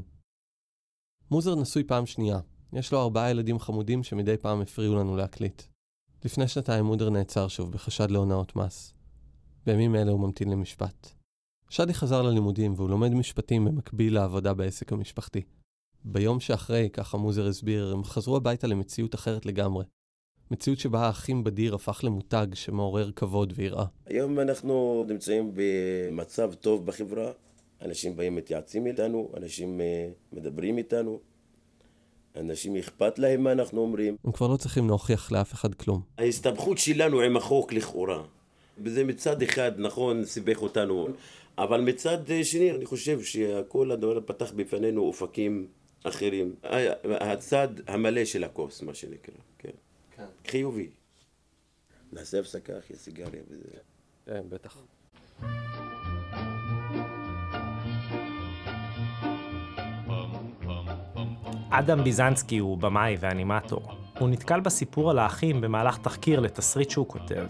מוזר 1.32 1.56
נשוי 1.56 1.84
פעם 1.84 2.06
שנייה, 2.06 2.40
יש 2.74 2.92
לו 2.92 3.02
ארבעה 3.02 3.30
ילדים 3.32 3.60
חמודים 3.60 4.04
שמדי 4.04 4.38
פעם 4.38 4.62
הפריעו 4.62 4.96
לנו 4.96 5.16
להקליט. 5.16 5.62
לפני 6.26 6.48
שנתיים 6.48 6.86
מודר 6.86 7.10
נעצר 7.10 7.48
שוב 7.48 7.72
בחשד 7.72 8.12
להונאות 8.12 8.56
מס. 8.56 8.94
בימים 9.66 9.96
אלה 9.96 10.12
הוא 10.12 10.20
ממתין 10.20 10.50
למשפט. 10.50 11.08
שדי 11.70 11.94
חזר 11.94 12.22
ללימודים 12.22 12.74
והוא 12.74 12.90
לומד 12.90 13.14
משפטים 13.14 13.66
במקביל 13.66 14.14
לעבודה 14.14 14.54
בעסק 14.54 14.94
המשפחתי. 14.94 15.42
ביום 16.04 16.40
שאחרי, 16.40 16.90
ככה 16.94 17.18
מוזר 17.18 17.48
הסביר, 17.48 17.94
הם 17.94 18.04
חזרו 18.04 18.36
הביתה 18.36 18.68
למציאות 18.68 19.16
אחרת 19.16 19.46
לגמרי. 19.46 19.86
מציאות 20.52 20.80
שבה 20.80 21.00
האחים 21.00 21.44
בדיר 21.44 21.76
הפך 21.76 22.02
למותג 22.04 22.48
שמעורר 22.54 23.12
כבוד 23.12 23.54
ויראה. 23.56 23.86
היום 24.06 24.40
אנחנו 24.40 25.06
נמצאים 25.08 25.52
במצב 25.54 26.54
טוב 26.54 26.86
בחברה. 26.86 27.32
אנשים 27.82 28.16
באים 28.16 28.36
מתייעצים 28.36 28.88
איתנו, 28.88 29.32
אנשים 29.38 29.82
מדברים 30.34 30.78
איתנו. 30.78 31.20
אנשים 32.36 32.76
אכפת 32.76 33.20
להם 33.20 33.44
מה 33.44 33.52
אנחנו 33.52 33.82
אומרים. 33.82 34.16
הם 34.24 34.32
כבר 34.32 34.48
לא 34.48 34.58
צריכים 34.58 34.88
להוכיח 34.88 35.32
לאף 35.32 35.54
אחד 35.54 35.76
כלום. 35.76 36.02
ההסתבכות 36.18 36.78
שלנו 36.78 37.22
עם 37.22 37.38
החוק 37.38 37.74
לכאורה. 37.74 38.24
וזה 38.84 39.04
מצד 39.04 39.42
אחד, 39.42 39.72
נכון, 39.78 40.26
סיבך 40.26 40.62
אותנו, 40.62 41.08
אבל 41.58 41.82
מצד 41.82 42.18
שני, 42.44 42.72
אני 42.72 42.86
חושב 42.86 43.22
שכל 43.24 43.92
הדבר 43.92 44.20
פתח 44.26 44.52
בפנינו 44.56 45.02
אופקים 45.02 45.68
אחרים. 46.04 46.56
הצד 47.04 47.68
המלא 47.88 48.26
של 48.26 48.44
הכוס, 48.44 48.82
מה 48.82 48.94
שנקרא, 48.94 49.36
כן. 49.58 49.70
כן. 50.16 50.26
חיובי. 50.48 50.90
נעשה 52.14 52.40
הפסקה, 52.40 52.80
אחי, 52.80 52.96
סיגריה 52.96 53.42
וזה. 53.50 53.64
כן, 54.26 54.42
בטח. 54.50 54.78
אדם 61.70 62.04
ביזנסקי 62.04 62.58
הוא 62.58 62.78
במאי 62.78 63.18
ואנימטור. 63.20 63.82
הוא 64.20 64.30
נתקל 64.30 64.60
בסיפור 64.60 65.12
על 65.12 65.20
האחים 65.20 65.62
במהלך 65.62 65.98
תחקיר 65.98 66.40
לתסריט 66.40 66.90
שהוא 66.90 67.08
כותב. 67.08 67.46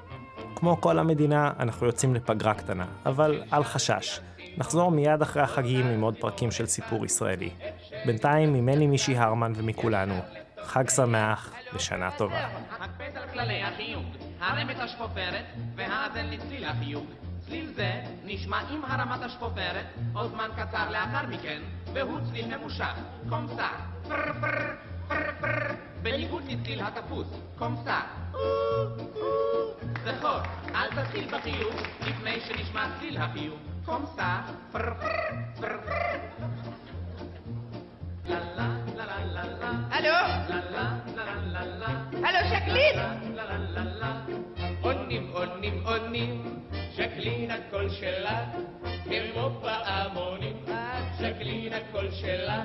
כמו 0.54 0.80
כל 0.80 0.98
המדינה, 0.98 1.50
אנחנו 1.58 1.86
יוצאים 1.86 2.14
לפגרה 2.14 2.54
קטנה, 2.54 2.84
אבל 3.06 3.42
אל 3.52 3.64
חשש. 3.64 4.20
נחזור 4.56 4.90
מיד 4.90 5.22
אחרי 5.22 5.42
החגים 5.42 5.86
עם 5.86 6.00
עוד 6.00 6.16
פרקים 6.20 6.50
של 6.50 6.66
סיפור 6.66 7.04
ישראלי. 7.04 7.50
בינתיים, 8.06 8.52
ממני 8.52 8.86
מישי 8.86 9.16
הרמן 9.16 9.52
ומכולנו, 9.56 10.14
חג 10.62 10.88
שמח 10.88 11.52
ושנה 11.74 12.10
טובה. 12.10 12.48
החיוג. 16.64 17.04
צליל 17.46 17.72
זה 17.76 18.02
נשמע 18.24 18.58
עם 18.70 18.84
הרמת 18.84 19.22
השפופרת, 19.22 19.84
או 20.14 20.28
זמן 20.28 20.48
קצר 20.56 20.90
לאחר 20.90 21.26
מכן, 21.26 21.62
והוא 21.92 22.18
צליל 22.30 22.56
ממושך, 22.56 22.94
כמו 23.28 23.51
זה, 23.51 23.68
פר 24.08 24.32
פר 24.40 24.74
פר 25.08 25.30
פר, 25.40 25.74
בניגוד 26.02 26.42
לצליל 26.48 26.80
התפוס, 26.82 27.26
כמו 27.58 27.82
זה, 27.82 28.00
זכור, 30.04 30.38
אל 30.74 30.90
תתחיל 30.90 31.28
בחיוג, 31.38 31.74
לפני 32.00 32.40
שנשמע 32.40 32.86
צליל 32.98 33.18
החיוג, 33.82 33.98
כמו 33.98 34.22
זה, 34.22 34.40
פר 34.72 34.94
פר 35.00 35.08
פר 35.60 35.76
פר. 35.84 36.02
הלו? 39.90 40.10
הלו 42.24 42.38
שקלית? 42.50 42.96
עונים 44.82 45.82
עונים, 45.84 46.60
ז'קלין 46.96 47.50
הקול 47.50 47.88
שלה, 47.90 48.44
כמו 49.04 49.50
פעמונים, 49.62 50.56
ז'קלין 51.18 51.72
הקול 51.72 52.10
שלה, 52.10 52.64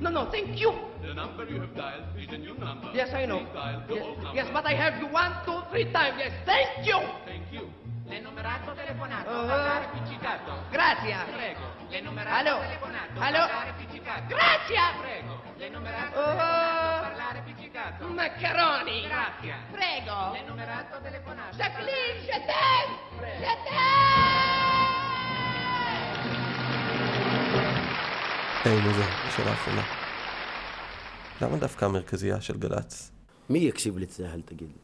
No, 0.00 0.10
no, 0.10 0.30
thank 0.30 0.58
you. 0.58 0.72
The 1.02 1.14
number 1.14 1.44
you 1.44 1.60
have 1.60 1.74
dialed 1.74 2.04
is 2.16 2.28
a 2.30 2.38
new 2.38 2.54
number. 2.54 2.90
Yes, 2.94 3.12
I 3.12 3.26
know. 3.26 3.38
Please 3.38 3.52
dial 3.54 3.82
the 3.88 3.94
Yes, 3.94 4.04
old 4.06 4.16
number. 4.22 4.34
yes, 4.36 4.48
but 4.52 4.64
I 4.66 4.74
have 4.74 4.98
you 5.00 5.08
one, 5.10 5.32
two, 5.44 5.58
three 5.70 5.90
times. 5.92 6.16
Yes, 6.18 6.32
thank 6.44 6.86
you. 6.86 6.98
Thank 7.26 7.50
you. 7.52 7.66
L'enumerato 8.06 8.72
telefonato, 8.74 9.30
Uh-huh. 9.30 9.46
parlare 9.48 9.84
appiccicato. 9.86 10.52
Grazie. 10.70 11.16
Prego. 11.32 11.60
L'enumerato 11.88 12.36
Allô 12.36 12.60
telefonato, 12.60 13.20
Allô 13.20 13.38
parlare 13.46 13.70
appiccicato. 13.70 14.26
Grazie. 14.26 14.80
Prego. 15.00 15.40
L'enumerato 15.56 16.18
Uh-huh. 16.18 16.26
telefonato, 16.26 17.00
parlare 17.00 17.38
appiccicato. 17.38 18.06
Maccheroni. 18.08 19.02
Grazie. 19.08 19.54
Prego. 19.70 20.32
L'enumerato 20.32 21.00
telefonato. 21.00 21.56
Jacqueline, 21.56 22.20
je 22.20 22.38
t'aime. 22.44 22.92
Je 23.40 23.54
היי, 28.64 28.80
מוזה, 28.80 29.04
שאלה 29.36 29.52
אחרונה. 29.52 29.82
למה 31.42 31.56
דווקא 31.56 31.84
המרכזייה 31.84 32.40
של 32.40 32.58
גל"צ? 32.58 33.10
מי 33.50 33.58
יקשיב 33.58 33.98
לצה"ל, 33.98 34.40
תגיד 34.44 34.68
לי? 34.68 34.81